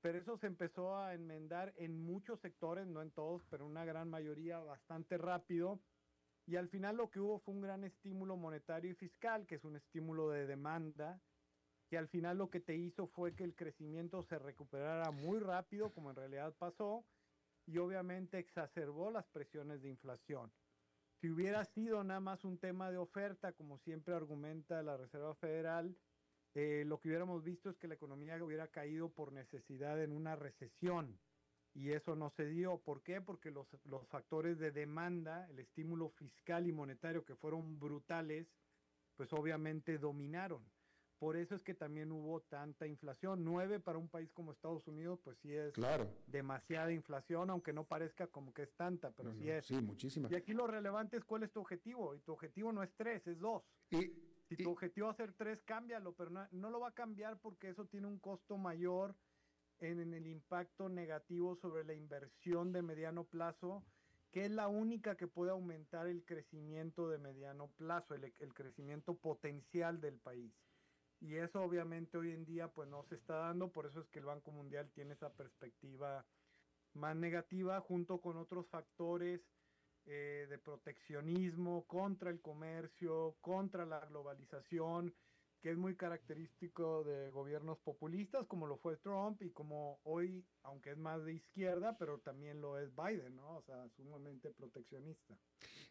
pero 0.00 0.18
eso 0.18 0.36
se 0.38 0.46
empezó 0.46 0.96
a 0.96 1.14
enmendar 1.14 1.74
en 1.76 2.04
muchos 2.04 2.40
sectores, 2.40 2.86
no 2.86 3.02
en 3.02 3.10
todos, 3.10 3.42
pero 3.50 3.66
una 3.66 3.84
gran 3.84 4.08
mayoría 4.08 4.58
bastante 4.60 5.18
rápido. 5.18 5.80
Y 6.46 6.56
al 6.56 6.68
final 6.68 6.96
lo 6.96 7.10
que 7.10 7.20
hubo 7.20 7.40
fue 7.40 7.54
un 7.54 7.60
gran 7.60 7.84
estímulo 7.84 8.36
monetario 8.36 8.90
y 8.90 8.94
fiscal, 8.94 9.46
que 9.46 9.56
es 9.56 9.64
un 9.64 9.76
estímulo 9.76 10.30
de 10.30 10.46
demanda, 10.46 11.20
que 11.88 11.98
al 11.98 12.08
final 12.08 12.38
lo 12.38 12.50
que 12.50 12.60
te 12.60 12.76
hizo 12.76 13.06
fue 13.08 13.34
que 13.34 13.44
el 13.44 13.54
crecimiento 13.54 14.22
se 14.22 14.38
recuperara 14.38 15.10
muy 15.10 15.40
rápido, 15.40 15.92
como 15.92 16.10
en 16.10 16.16
realidad 16.16 16.54
pasó, 16.58 17.04
y 17.66 17.78
obviamente 17.78 18.38
exacerbó 18.38 19.10
las 19.10 19.26
presiones 19.26 19.82
de 19.82 19.88
inflación. 19.88 20.52
Si 21.20 21.28
hubiera 21.28 21.64
sido 21.64 22.04
nada 22.04 22.20
más 22.20 22.44
un 22.44 22.58
tema 22.58 22.90
de 22.90 22.98
oferta, 22.98 23.52
como 23.52 23.78
siempre 23.78 24.14
argumenta 24.14 24.82
la 24.82 24.96
Reserva 24.96 25.34
Federal, 25.34 25.96
eh, 26.60 26.84
lo 26.84 26.98
que 26.98 27.06
hubiéramos 27.06 27.44
visto 27.44 27.70
es 27.70 27.76
que 27.76 27.86
la 27.86 27.94
economía 27.94 28.42
hubiera 28.42 28.66
caído 28.66 29.10
por 29.10 29.32
necesidad 29.32 30.02
en 30.02 30.10
una 30.10 30.34
recesión. 30.34 31.16
Y 31.72 31.92
eso 31.92 32.16
no 32.16 32.30
se 32.30 32.46
dio. 32.46 32.78
¿Por 32.78 33.04
qué? 33.04 33.20
Porque 33.20 33.52
los, 33.52 33.68
los 33.84 34.04
factores 34.08 34.58
de 34.58 34.72
demanda, 34.72 35.46
el 35.50 35.60
estímulo 35.60 36.08
fiscal 36.08 36.66
y 36.66 36.72
monetario 36.72 37.24
que 37.24 37.36
fueron 37.36 37.78
brutales, 37.78 38.48
pues 39.14 39.32
obviamente 39.32 39.98
dominaron. 39.98 40.64
Por 41.20 41.36
eso 41.36 41.54
es 41.54 41.62
que 41.62 41.74
también 41.74 42.10
hubo 42.10 42.40
tanta 42.40 42.88
inflación. 42.88 43.44
Nueve 43.44 43.78
para 43.78 43.98
un 43.98 44.08
país 44.08 44.28
como 44.32 44.50
Estados 44.50 44.86
Unidos, 44.88 45.20
pues 45.22 45.38
sí 45.38 45.54
es 45.54 45.74
claro. 45.74 46.10
demasiada 46.26 46.92
inflación, 46.92 47.50
aunque 47.50 47.72
no 47.72 47.84
parezca 47.84 48.26
como 48.26 48.52
que 48.52 48.62
es 48.62 48.72
tanta, 48.74 49.12
pero 49.12 49.32
sí 49.32 49.48
es. 49.48 49.64
Sí, 49.64 49.80
muchísima. 49.80 50.28
Y 50.28 50.34
aquí 50.34 50.54
lo 50.54 50.66
relevante 50.66 51.16
es 51.16 51.24
cuál 51.24 51.44
es 51.44 51.52
tu 51.52 51.60
objetivo. 51.60 52.16
Y 52.16 52.20
tu 52.20 52.32
objetivo 52.32 52.72
no 52.72 52.82
es 52.82 52.92
tres, 52.96 53.24
es 53.28 53.38
dos. 53.38 53.62
Y, 53.90 54.12
si 54.48 54.56
tu 54.56 54.70
objetivo 54.70 55.08
es 55.08 55.14
hacer 55.14 55.34
tres, 55.34 55.62
cámbialo, 55.64 56.14
pero 56.14 56.30
no, 56.30 56.70
lo 56.70 56.80
va 56.80 56.88
a 56.88 56.94
cambiar 56.94 57.38
porque 57.38 57.68
eso 57.68 57.84
tiene 57.86 58.06
un 58.06 58.18
costo 58.18 58.56
mayor 58.56 59.14
en, 59.80 60.14
el 60.14 60.26
impacto 60.26 60.88
negativo 60.88 61.56
sobre 61.56 61.84
la 61.84 61.92
inversión 61.92 62.72
de 62.72 62.82
mediano 62.82 63.24
plazo, 63.24 63.84
que 64.32 64.46
es 64.46 64.50
la 64.50 64.68
única 64.68 65.16
que 65.16 65.26
puede 65.28 65.50
aumentar 65.50 66.06
el 66.06 66.24
crecimiento 66.24 67.08
de 67.08 67.18
mediano 67.18 67.68
plazo, 67.76 68.14
el, 68.14 68.32
el 68.40 68.54
crecimiento 68.54 69.14
potencial 69.14 70.00
del 70.00 70.18
país. 70.18 70.52
Y 71.20 71.34
eso 71.34 71.62
obviamente 71.62 72.16
hoy 72.16 72.32
en 72.32 72.46
día 72.46 72.68
pues 72.68 72.88
no 72.88 73.02
se 73.04 73.16
está 73.16 73.34
dando, 73.34 73.70
por 73.70 73.86
eso 73.86 74.00
es 74.00 74.08
que 74.08 74.20
el 74.20 74.24
Banco 74.24 74.50
Mundial 74.50 74.90
tiene 74.94 75.12
esa 75.12 75.30
perspectiva 75.34 76.24
más 76.94 77.16
negativa 77.16 77.80
junto 77.80 78.20
con 78.20 78.38
otros 78.38 78.66
factores 78.68 79.42
eh, 80.10 80.46
de 80.48 80.56
proteccionismo 80.56 81.84
contra 81.86 82.30
el 82.30 82.40
comercio, 82.40 83.36
contra 83.42 83.84
la 83.84 84.00
globalización, 84.06 85.14
que 85.60 85.70
es 85.70 85.76
muy 85.76 85.96
característico 85.96 87.04
de 87.04 87.30
gobiernos 87.30 87.76
populistas 87.80 88.46
como 88.46 88.66
lo 88.66 88.78
fue 88.78 88.96
Trump 88.96 89.42
y 89.42 89.50
como 89.50 90.00
hoy, 90.04 90.46
aunque 90.62 90.92
es 90.92 90.96
más 90.96 91.22
de 91.26 91.34
izquierda, 91.34 91.98
pero 91.98 92.20
también 92.20 92.58
lo 92.58 92.78
es 92.78 92.88
Biden, 92.96 93.36
¿no? 93.36 93.58
O 93.58 93.62
sea, 93.62 93.86
sumamente 93.96 94.50
proteccionista. 94.50 95.36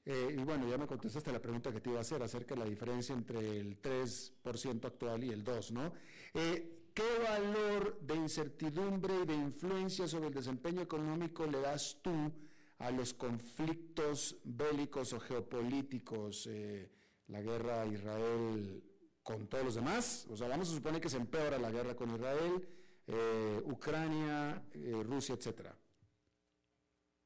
Eh, 0.03 0.35
y 0.35 0.43
bueno, 0.43 0.67
ya 0.67 0.79
me 0.79 0.87
contestaste 0.87 1.31
la 1.31 1.39
pregunta 1.39 1.71
que 1.71 1.81
te 1.81 1.91
iba 1.91 1.99
a 1.99 2.01
hacer 2.01 2.23
acerca 2.23 2.55
de 2.55 2.61
la 2.61 2.69
diferencia 2.69 3.13
entre 3.13 3.59
el 3.59 3.79
3% 3.79 4.85
actual 4.85 5.23
y 5.25 5.29
el 5.29 5.43
2%, 5.43 5.71
¿no? 5.73 5.93
Eh, 6.33 6.73
¿Qué 6.91 7.19
valor 7.23 7.99
de 8.01 8.15
incertidumbre 8.15 9.13
y 9.21 9.25
de 9.27 9.35
influencia 9.35 10.07
sobre 10.07 10.29
el 10.29 10.33
desempeño 10.33 10.81
económico 10.81 11.45
le 11.45 11.61
das 11.61 11.99
tú 12.01 12.46
a 12.79 12.91
los 12.91 13.13
conflictos 13.13 14.39
bélicos 14.43 15.13
o 15.13 15.19
geopolíticos, 15.19 16.47
eh, 16.47 16.91
la 17.27 17.41
guerra 17.41 17.85
Israel 17.85 18.83
con 19.23 19.47
todos 19.47 19.65
los 19.65 19.75
demás. 19.75 20.27
O 20.29 20.37
sea, 20.37 20.47
vamos 20.47 20.71
a 20.71 20.75
suponer 20.75 21.01
que 21.01 21.09
se 21.09 21.17
empeora 21.17 21.57
la 21.57 21.71
guerra 21.71 21.95
con 21.95 22.11
Israel, 22.11 22.67
eh, 23.07 23.61
Ucrania, 23.65 24.63
eh, 24.73 25.03
Rusia, 25.03 25.35
etcétera. 25.35 25.75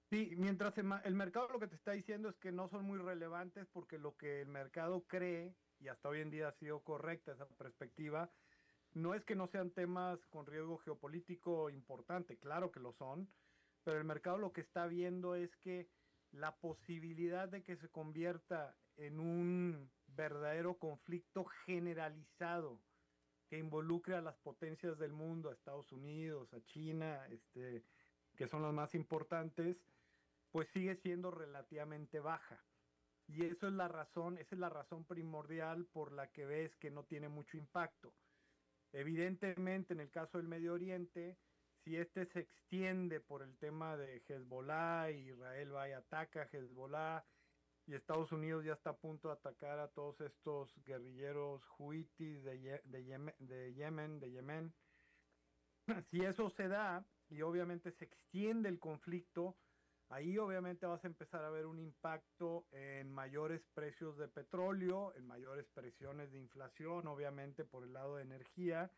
Sí, 0.10 0.34
mientras 0.38 0.74
el, 0.78 1.16
mercado 1.16 1.48
lo 1.50 1.60
que 1.60 1.68
te 1.68 1.76
está 1.76 1.92
diciendo 1.92 2.30
es 2.30 2.36
que 2.38 2.52
no 2.52 2.68
son 2.70 2.84
muy 2.84 2.98
relevantes 2.98 3.66
porque 3.72 3.98
lo 3.98 4.18
que 4.18 4.42
el 4.42 4.50
mercado 4.50 5.06
cree, 5.08 5.56
y 5.80 5.88
hasta 5.88 6.10
hoy 6.10 6.20
en 6.20 6.30
día 6.32 6.50
ha 6.50 6.54
sido 6.54 6.82
correcta 6.82 7.32
esa 7.32 7.48
perspectiva, 7.48 8.30
no 8.94 9.14
es 9.14 9.24
que 9.24 9.36
no 9.36 9.48
sean 9.48 9.72
temas 9.72 10.20
con 10.30 10.46
riesgo 10.46 10.80
geopolítico 10.80 11.70
importante, 11.70 12.38
claro 12.38 12.72
que 12.72 12.82
lo 12.82 12.92
son, 12.92 13.30
pero 13.84 13.98
el 13.98 14.04
mercado 14.04 14.38
lo 14.38 14.54
que 14.54 14.62
está 14.62 14.88
viendo 14.88 15.36
es 15.36 15.56
que 15.58 15.90
la 16.32 16.56
posibilidad 16.58 17.50
de 17.50 17.64
que 17.64 17.76
se 17.76 17.90
convierta 17.90 18.78
en 18.98 19.20
un 19.20 19.92
verdadero 20.08 20.78
conflicto 20.78 21.46
generalizado 21.66 22.82
que 23.48 23.58
involucre 23.58 24.16
a 24.16 24.22
las 24.22 24.38
potencias 24.38 24.98
del 24.98 25.12
mundo, 25.12 25.50
a 25.50 25.54
Estados 25.54 25.92
Unidos, 25.92 26.54
a 26.54 26.64
China, 26.64 27.28
este, 27.28 27.84
que 28.38 28.48
son 28.48 28.62
las 28.62 28.74
más 28.74 28.96
importantes, 28.96 29.78
pues 30.52 30.70
sigue 30.70 30.96
siendo 30.96 31.32
relativamente 31.32 32.20
baja. 32.20 32.64
Y 33.28 33.46
eso 33.46 33.68
es 33.68 33.74
la 33.74 33.88
razón, 33.88 34.38
esa 34.38 34.56
es 34.56 34.60
la 34.60 34.70
razón 34.70 35.06
primordial 35.06 35.86
por 35.86 36.12
la 36.12 36.32
que 36.32 36.46
ves 36.46 36.76
que 36.78 36.92
no 36.92 37.04
tiene 37.04 37.30
mucho 37.30 37.58
impacto. 37.58 38.14
Evidentemente, 38.94 39.94
en 39.94 40.02
el 40.02 40.10
caso 40.10 40.38
del 40.38 40.48
Medio 40.48 40.74
Oriente, 40.74 41.38
si 41.84 41.98
este 41.98 42.26
se 42.28 42.40
extiende 42.40 43.20
por 43.20 43.42
el 43.42 43.58
tema 43.58 43.98
de 43.98 44.22
Hezbollah, 44.28 45.12
Israel 45.12 45.76
va 45.76 45.90
y 45.90 45.92
ataca 45.94 46.44
a 46.44 46.50
Hezbollah, 46.52 47.26
y 47.88 47.96
Estados 47.96 48.32
Unidos 48.32 48.64
ya 48.64 48.74
está 48.74 48.92
a 48.92 48.98
punto 48.98 49.30
de 49.30 49.34
atacar 49.34 49.80
a 49.80 49.88
todos 49.90 50.20
estos 50.22 50.72
guerrilleros 50.86 51.64
huitis 51.80 52.44
de, 52.44 52.60
Yemen, 53.04 53.36
de 53.40 53.74
Yemen, 53.74 54.20
de 54.20 54.32
Yemen. 54.32 54.74
Si 56.12 56.24
eso 56.24 56.50
se 56.52 56.68
da 56.68 57.04
y 57.30 57.42
obviamente 57.42 57.92
se 57.94 58.06
extiende 58.06 58.70
el 58.70 58.80
conflicto, 58.80 59.58
ahí 60.10 60.38
obviamente 60.38 60.86
vas 60.86 61.04
a 61.04 61.08
empezar 61.08 61.44
a 61.44 61.50
ver 61.50 61.66
un 61.66 61.80
impacto 61.80 62.68
en 62.72 63.12
mayores 63.12 63.62
precios 63.74 64.18
de 64.18 64.28
petróleo, 64.28 65.14
en 65.16 65.26
mayores 65.26 65.66
presiones 65.74 66.32
de 66.32 66.40
inflación, 66.40 67.08
obviamente 67.08 67.66
por 67.66 67.84
el 67.84 67.94
lado 67.94 68.18
de 68.18 68.24
energía, 68.24 68.92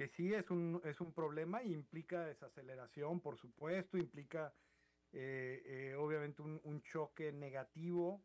que 0.00 0.08
sí 0.08 0.32
es 0.32 0.50
un, 0.50 0.80
es 0.86 0.98
un 1.02 1.12
problema 1.12 1.62
y 1.62 1.74
implica 1.74 2.24
desaceleración, 2.24 3.20
por 3.20 3.36
supuesto, 3.36 3.98
implica 3.98 4.50
eh, 5.12 5.62
eh, 5.66 5.94
obviamente 5.94 6.40
un, 6.40 6.82
choque 6.84 7.32
negativo 7.32 8.24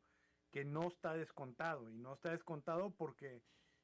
que 0.53 0.63
no 0.63 0.87
está 0.87 1.15
descontado 1.15 1.91
y 1.91 1.97
no 1.97 2.13
está 2.13 2.31
descontado 2.31 2.91
porque 2.91 3.41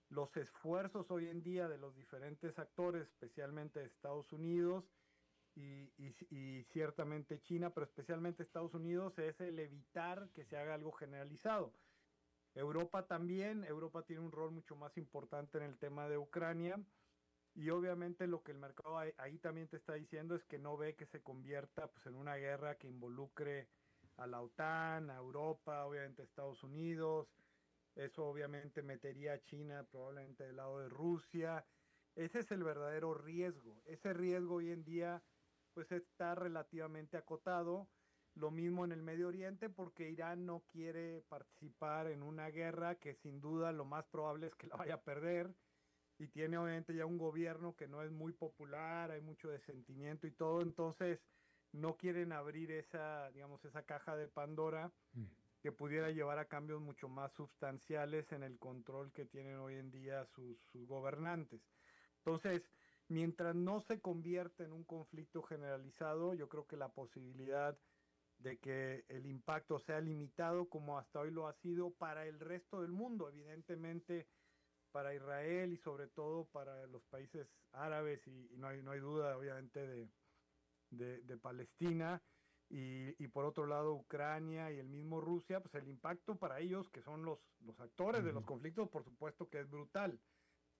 los 0.07 0.33
esfuerzos 0.37 1.11
hoy 1.11 1.27
en 1.27 1.43
día 1.43 1.67
de 1.67 1.77
los 1.77 1.93
diferentes 1.93 2.57
actores, 2.57 3.09
especialmente 3.09 3.81
de 3.81 3.87
Estados 3.87 4.31
Unidos 4.31 4.85
y, 5.53 5.91
y, 5.97 6.63
ciertamente 6.71 7.41
China, 7.41 7.71
pero 7.71 7.87
especialmente 7.87 8.43
Estados 8.43 8.73
Unidos, 8.73 9.19
es 9.19 9.37
el 9.41 9.59
evitar 9.59 10.29
que 10.29 10.45
se 10.45 10.55
haga 10.55 10.75
algo 10.75 10.93
generalizado. 10.93 11.73
Europa 12.55 13.05
también, 13.05 13.65
Europa 13.65 14.03
tiene 14.03 14.21
un 14.21 14.31
rol 14.31 14.51
mucho 14.51 14.77
más 14.77 14.97
importante 14.97 15.57
en 15.57 15.65
el 15.65 15.77
tema 15.77 16.07
de 16.07 16.17
Ucrania 16.17 16.79
y 17.53 17.69
obviamente 17.69 18.27
lo 18.27 18.43
que 18.43 18.51
el 18.51 18.57
mercado 18.57 18.97
ahí, 18.97 19.37
también 19.39 19.67
te 19.67 19.77
está 19.77 19.93
diciendo 19.93 20.35
es 20.35 20.43
que 20.45 20.57
no 20.57 20.77
ve 20.77 20.95
que 20.95 21.05
se 21.05 21.21
convierta 21.21 21.87
pues, 21.87 22.05
en 22.05 22.15
una 22.15 22.35
guerra 22.35 22.75
que 22.75 22.87
involucre 22.87 23.67
a 24.17 24.27
la 24.27 24.41
OTAN, 24.41 25.09
a 25.09 25.17
Europa, 25.17 25.85
obviamente 25.85 26.21
a 26.21 26.25
Estados 26.25 26.63
Unidos. 26.63 27.27
Eso 27.95 28.25
obviamente 28.25 28.81
metería 28.81 29.33
a 29.33 29.43
China 29.43 29.85
probablemente 29.91 30.45
del 30.45 30.55
lado 30.55 30.79
de 30.79 30.89
Rusia. 30.89 31.65
Ese 32.15 32.39
es 32.39 32.51
el 32.51 32.63
verdadero 32.63 33.13
riesgo. 33.13 33.81
Ese 33.85 34.13
riesgo 34.13 34.55
hoy 34.55 34.71
en 34.71 34.83
día 34.83 35.21
pues 35.73 35.91
está 35.91 36.35
relativamente 36.35 37.17
acotado. 37.17 37.89
Lo 38.35 38.49
mismo 38.49 38.85
en 38.85 38.93
el 38.93 39.01
Medio 39.01 39.27
Oriente 39.27 39.69
porque 39.69 40.09
Irán 40.09 40.45
no 40.45 40.63
quiere 40.71 41.21
participar 41.27 42.07
en 42.07 42.23
una 42.23 42.47
guerra 42.47 42.95
que 42.95 43.15
sin 43.15 43.41
duda 43.41 43.73
lo 43.73 43.83
más 43.83 44.05
probable 44.07 44.47
es 44.47 44.55
que 44.55 44.67
la 44.67 44.77
vaya 44.77 44.95
a 44.95 45.01
perder 45.01 45.53
y 46.21 46.27
tiene 46.27 46.55
obviamente 46.59 46.93
ya 46.93 47.07
un 47.07 47.17
gobierno 47.17 47.75
que 47.75 47.87
no 47.87 48.03
es 48.03 48.11
muy 48.11 48.31
popular, 48.31 49.09
hay 49.09 49.21
mucho 49.21 49.49
desentimiento 49.49 50.27
y 50.27 50.31
todo, 50.31 50.61
entonces 50.61 51.19
no 51.71 51.97
quieren 51.97 52.31
abrir 52.31 52.69
esa, 52.69 53.31
digamos, 53.31 53.65
esa 53.65 53.81
caja 53.81 54.15
de 54.15 54.27
Pandora 54.27 54.91
mm. 55.13 55.23
que 55.63 55.71
pudiera 55.71 56.11
llevar 56.11 56.37
a 56.37 56.45
cambios 56.45 56.79
mucho 56.79 57.09
más 57.09 57.33
sustanciales 57.33 58.31
en 58.33 58.43
el 58.43 58.59
control 58.59 59.11
que 59.13 59.25
tienen 59.25 59.55
hoy 59.55 59.77
en 59.77 59.89
día 59.89 60.23
sus, 60.27 60.59
sus 60.71 60.87
gobernantes. 60.87 61.59
Entonces, 62.17 62.61
mientras 63.07 63.55
no 63.55 63.81
se 63.81 63.99
convierta 63.99 64.63
en 64.63 64.73
un 64.73 64.83
conflicto 64.83 65.41
generalizado, 65.41 66.35
yo 66.35 66.47
creo 66.49 66.67
que 66.67 66.77
la 66.77 66.89
posibilidad 66.89 67.75
de 68.37 68.59
que 68.59 69.05
el 69.07 69.25
impacto 69.25 69.79
sea 69.79 70.01
limitado 70.01 70.69
como 70.69 70.99
hasta 70.99 71.21
hoy 71.21 71.31
lo 71.31 71.47
ha 71.47 71.53
sido 71.53 71.89
para 71.89 72.27
el 72.27 72.39
resto 72.39 72.83
del 72.83 72.91
mundo, 72.91 73.27
evidentemente 73.27 74.27
para 74.91 75.13
Israel 75.13 75.73
y 75.73 75.77
sobre 75.77 76.07
todo 76.07 76.45
para 76.45 76.85
los 76.87 77.03
países 77.05 77.47
árabes 77.71 78.25
y, 78.27 78.49
no, 78.57 78.67
hay, 78.67 78.81
no 78.81 78.91
hay 78.91 78.99
duda 78.99 79.37
obviamente 79.37 79.85
de, 79.87 81.21
de, 81.21 81.37
Palestina 81.37 82.21
y, 82.69 83.15
y, 83.23 83.27
por 83.27 83.45
otro 83.45 83.65
lado 83.65 83.93
Ucrania 83.93 84.71
y 84.71 84.79
el 84.79 84.87
mismo 84.87 85.21
Rusia, 85.21 85.59
pues 85.59 85.73
el 85.75 85.89
impacto 85.89 86.35
para 86.35 86.59
ellos 86.59 86.89
que 86.89 87.01
son 87.01 87.23
los, 87.23 87.39
los 87.65 87.79
actores 87.79 88.23
de 88.23 88.33
los 88.33 88.45
conflictos 88.45 88.89
por 88.89 89.03
supuesto 89.03 89.49
que 89.49 89.59
es 89.59 89.69
brutal, 89.69 90.19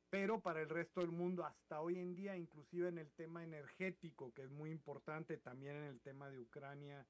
pero 0.09 0.41
para 0.41 0.61
el 0.61 0.69
resto 0.69 0.99
del 0.99 1.11
mundo 1.11 1.45
hasta 1.45 1.79
hoy 1.79 1.97
en 1.97 2.15
día, 2.15 2.35
inclusive 2.35 2.89
en 2.89 2.97
el 2.97 3.09
tema 3.11 3.43
energético 3.43 4.33
que 4.33 4.43
es 4.43 4.51
muy 4.51 4.69
importante, 4.69 5.37
también 5.37 5.77
en 5.77 5.85
el 5.85 6.01
tema 6.01 6.29
de 6.29 6.39
Ucrania 6.39 7.07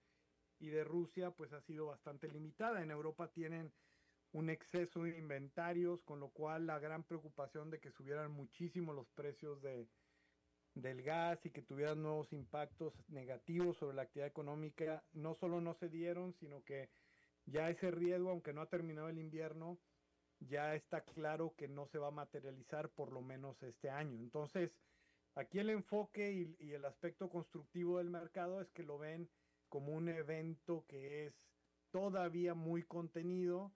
y 0.60 0.68
de 0.68 0.84
Rusia, 0.84 1.32
pues 1.32 1.52
ha 1.52 1.62
sido 1.62 1.88
bastante 1.88 2.28
limitada. 2.28 2.84
En 2.84 2.92
Europa 2.92 3.28
tienen 3.30 3.74
un 4.34 4.50
exceso 4.50 5.04
de 5.04 5.18
inventarios, 5.18 6.02
con 6.04 6.20
lo 6.20 6.30
cual 6.30 6.66
la 6.66 6.80
gran 6.80 7.04
preocupación 7.04 7.70
de 7.70 7.80
que 7.80 7.92
subieran 7.92 8.32
muchísimo 8.32 8.94
los 8.94 9.08
precios 9.10 9.62
de, 9.62 9.88
del 10.76 11.02
gas 11.02 11.46
y 11.46 11.52
que 11.52 11.62
tuvieran 11.62 12.02
nuevos 12.02 12.32
impactos 12.32 12.94
negativos 13.10 13.78
sobre 13.78 13.96
la 13.96 14.04
actividad 14.04 14.30
económica, 14.30 15.04
no 15.14 15.36
solo 15.36 15.60
no 15.60 15.74
se 15.76 15.90
dieron, 15.90 16.34
sino 16.40 16.64
que 16.64 16.90
ya 17.46 17.70
ese 17.70 17.92
riesgo, 17.92 18.30
aunque 18.30 18.54
no 18.54 18.62
ha 18.62 18.70
terminado 18.70 19.10
el 19.10 19.20
invierno, 19.20 19.78
ya 20.40 20.76
está 20.76 21.02
claro 21.02 21.54
que 21.58 21.68
no 21.68 21.88
se 21.88 21.98
va 21.98 22.08
a 22.08 22.12
materializar 22.12 22.90
por 22.90 23.12
lo 23.12 23.22
menos 23.22 23.62
este 23.64 23.90
año. 23.90 24.18
Entonces, 24.20 24.72
aquí 25.36 25.60
el 25.60 25.70
enfoque 25.70 26.32
y, 26.32 26.56
y 26.60 26.72
el 26.72 26.86
aspecto 26.86 27.30
constructivo 27.30 27.98
del 27.98 28.10
mercado 28.10 28.62
es 28.62 28.72
que 28.72 28.84
lo 28.84 28.98
ven 28.98 29.30
como 29.70 29.94
un 29.94 30.10
evento 30.10 30.86
que 30.88 31.26
es 31.26 31.34
todavía 31.92 32.54
muy 32.54 32.84
contenido. 32.84 33.72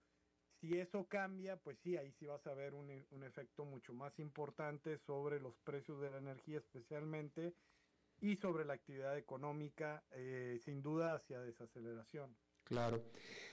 Si 0.61 0.79
eso 0.79 1.05
cambia, 1.05 1.57
pues 1.57 1.77
sí, 1.83 1.97
ahí 1.97 2.11
sí 2.13 2.25
vas 2.25 2.45
a 2.47 2.53
ver 2.53 2.73
un, 2.73 3.05
un 3.11 3.23
efecto 3.23 3.65
mucho 3.65 3.93
más 3.93 4.17
importante 4.19 4.97
sobre 4.99 5.39
los 5.39 5.55
precios 5.63 5.99
de 6.01 6.09
la 6.09 6.17
energía 6.17 6.57
especialmente 6.57 7.53
y 8.21 8.35
sobre 8.37 8.65
la 8.65 8.73
actividad 8.73 9.17
económica, 9.17 10.03
eh, 10.11 10.59
sin 10.63 10.81
duda 10.81 11.15
hacia 11.15 11.39
desaceleración. 11.39 12.35
Claro. 12.63 13.03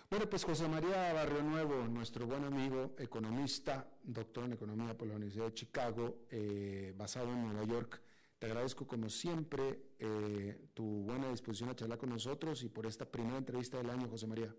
Bueno, 0.09 0.29
pues 0.29 0.45
José 0.45 0.69
María 0.69 1.13
Barrio 1.13 1.43
Nuevo, 1.43 1.87
nuestro 1.89 2.27
buen 2.27 2.45
amigo, 2.45 2.95
economista, 2.99 3.87
doctor 4.03 4.45
en 4.45 4.55
economía 4.55 4.97
por 4.97 5.09
la 5.09 5.17
Universidad 5.17 5.47
de 5.47 5.55
Chicago, 5.55 6.27
eh, 6.31 6.95
basado 6.97 7.31
en 7.31 7.43
Nueva 7.43 7.65
York, 7.65 8.03
te 8.39 8.47
agradezco 8.47 8.87
como 8.87 9.09
siempre 9.09 9.93
eh, 9.99 10.69
tu 10.75 10.85
buena 11.03 11.31
disposición 11.31 11.71
a 11.71 11.77
charlar 11.77 11.99
con 11.99 12.11
nosotros 12.11 12.63
y 12.63 12.69
por 12.69 12.87
esta 12.87 13.05
primera 13.11 13.37
entrevista 13.37 13.77
del 13.77 13.91
año, 13.91 14.09
José 14.09 14.27
María. 14.27 14.55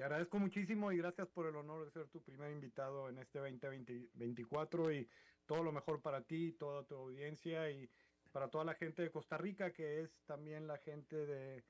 Te 0.00 0.04
agradezco 0.04 0.38
muchísimo 0.38 0.90
y 0.92 0.96
gracias 0.96 1.28
por 1.28 1.46
el 1.46 1.54
honor 1.56 1.84
de 1.84 1.90
ser 1.90 2.08
tu 2.08 2.22
primer 2.22 2.50
invitado 2.52 3.10
en 3.10 3.18
este 3.18 3.38
2024 3.38 4.94
y 4.94 5.06
todo 5.44 5.62
lo 5.62 5.72
mejor 5.72 6.00
para 6.00 6.22
ti, 6.22 6.52
toda 6.52 6.84
tu 6.84 6.94
audiencia 6.94 7.70
y 7.70 7.86
para 8.32 8.48
toda 8.48 8.64
la 8.64 8.72
gente 8.72 9.02
de 9.02 9.10
Costa 9.10 9.36
Rica, 9.36 9.74
que 9.74 10.00
es 10.00 10.10
también 10.24 10.66
la 10.66 10.78
gente 10.78 11.26
de, 11.26 11.66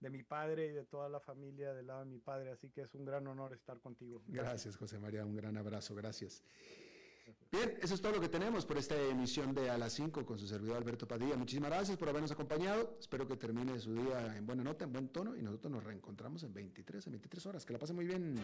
de 0.00 0.08
mi 0.08 0.22
padre 0.22 0.68
y 0.68 0.72
de 0.72 0.86
toda 0.86 1.10
la 1.10 1.20
familia 1.20 1.74
del 1.74 1.88
lado 1.88 2.06
de 2.06 2.10
mi 2.10 2.20
padre. 2.20 2.52
Así 2.52 2.70
que 2.70 2.80
es 2.80 2.94
un 2.94 3.04
gran 3.04 3.26
honor 3.26 3.52
estar 3.52 3.78
contigo. 3.80 4.22
Gracias, 4.28 4.78
José 4.78 4.98
María. 4.98 5.26
Un 5.26 5.36
gran 5.36 5.58
abrazo. 5.58 5.94
Gracias. 5.94 6.42
Bien, 7.50 7.78
eso 7.80 7.94
es 7.94 8.00
todo 8.00 8.12
lo 8.12 8.20
que 8.20 8.28
tenemos 8.28 8.66
por 8.66 8.76
esta 8.78 8.96
emisión 8.96 9.54
de 9.54 9.70
A 9.70 9.78
las 9.78 9.92
5 9.92 10.26
con 10.26 10.38
su 10.38 10.48
servidor 10.48 10.76
Alberto 10.76 11.06
Padilla. 11.06 11.36
Muchísimas 11.36 11.70
gracias 11.70 11.96
por 11.96 12.08
habernos 12.08 12.32
acompañado. 12.32 12.96
Espero 12.98 13.28
que 13.28 13.36
termine 13.36 13.78
su 13.78 13.94
día 13.94 14.36
en 14.36 14.44
buena 14.44 14.64
nota, 14.64 14.84
en 14.84 14.92
buen 14.92 15.08
tono 15.08 15.36
y 15.36 15.42
nosotros 15.42 15.72
nos 15.72 15.84
reencontramos 15.84 16.42
en 16.42 16.52
23, 16.52 17.06
en 17.06 17.12
23 17.12 17.46
horas. 17.46 17.64
Que 17.64 17.72
la 17.72 17.78
pase 17.78 17.92
muy 17.92 18.06
bien. 18.06 18.34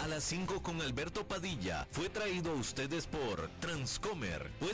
A 0.00 0.06
las 0.06 0.22
5 0.22 0.62
con 0.62 0.80
Alberto 0.80 1.26
Padilla 1.26 1.88
fue 1.90 2.08
traído 2.08 2.52
a 2.52 2.54
ustedes 2.54 3.08
por 3.08 3.48
Transcomer. 3.58 4.52
Pues 4.60 4.66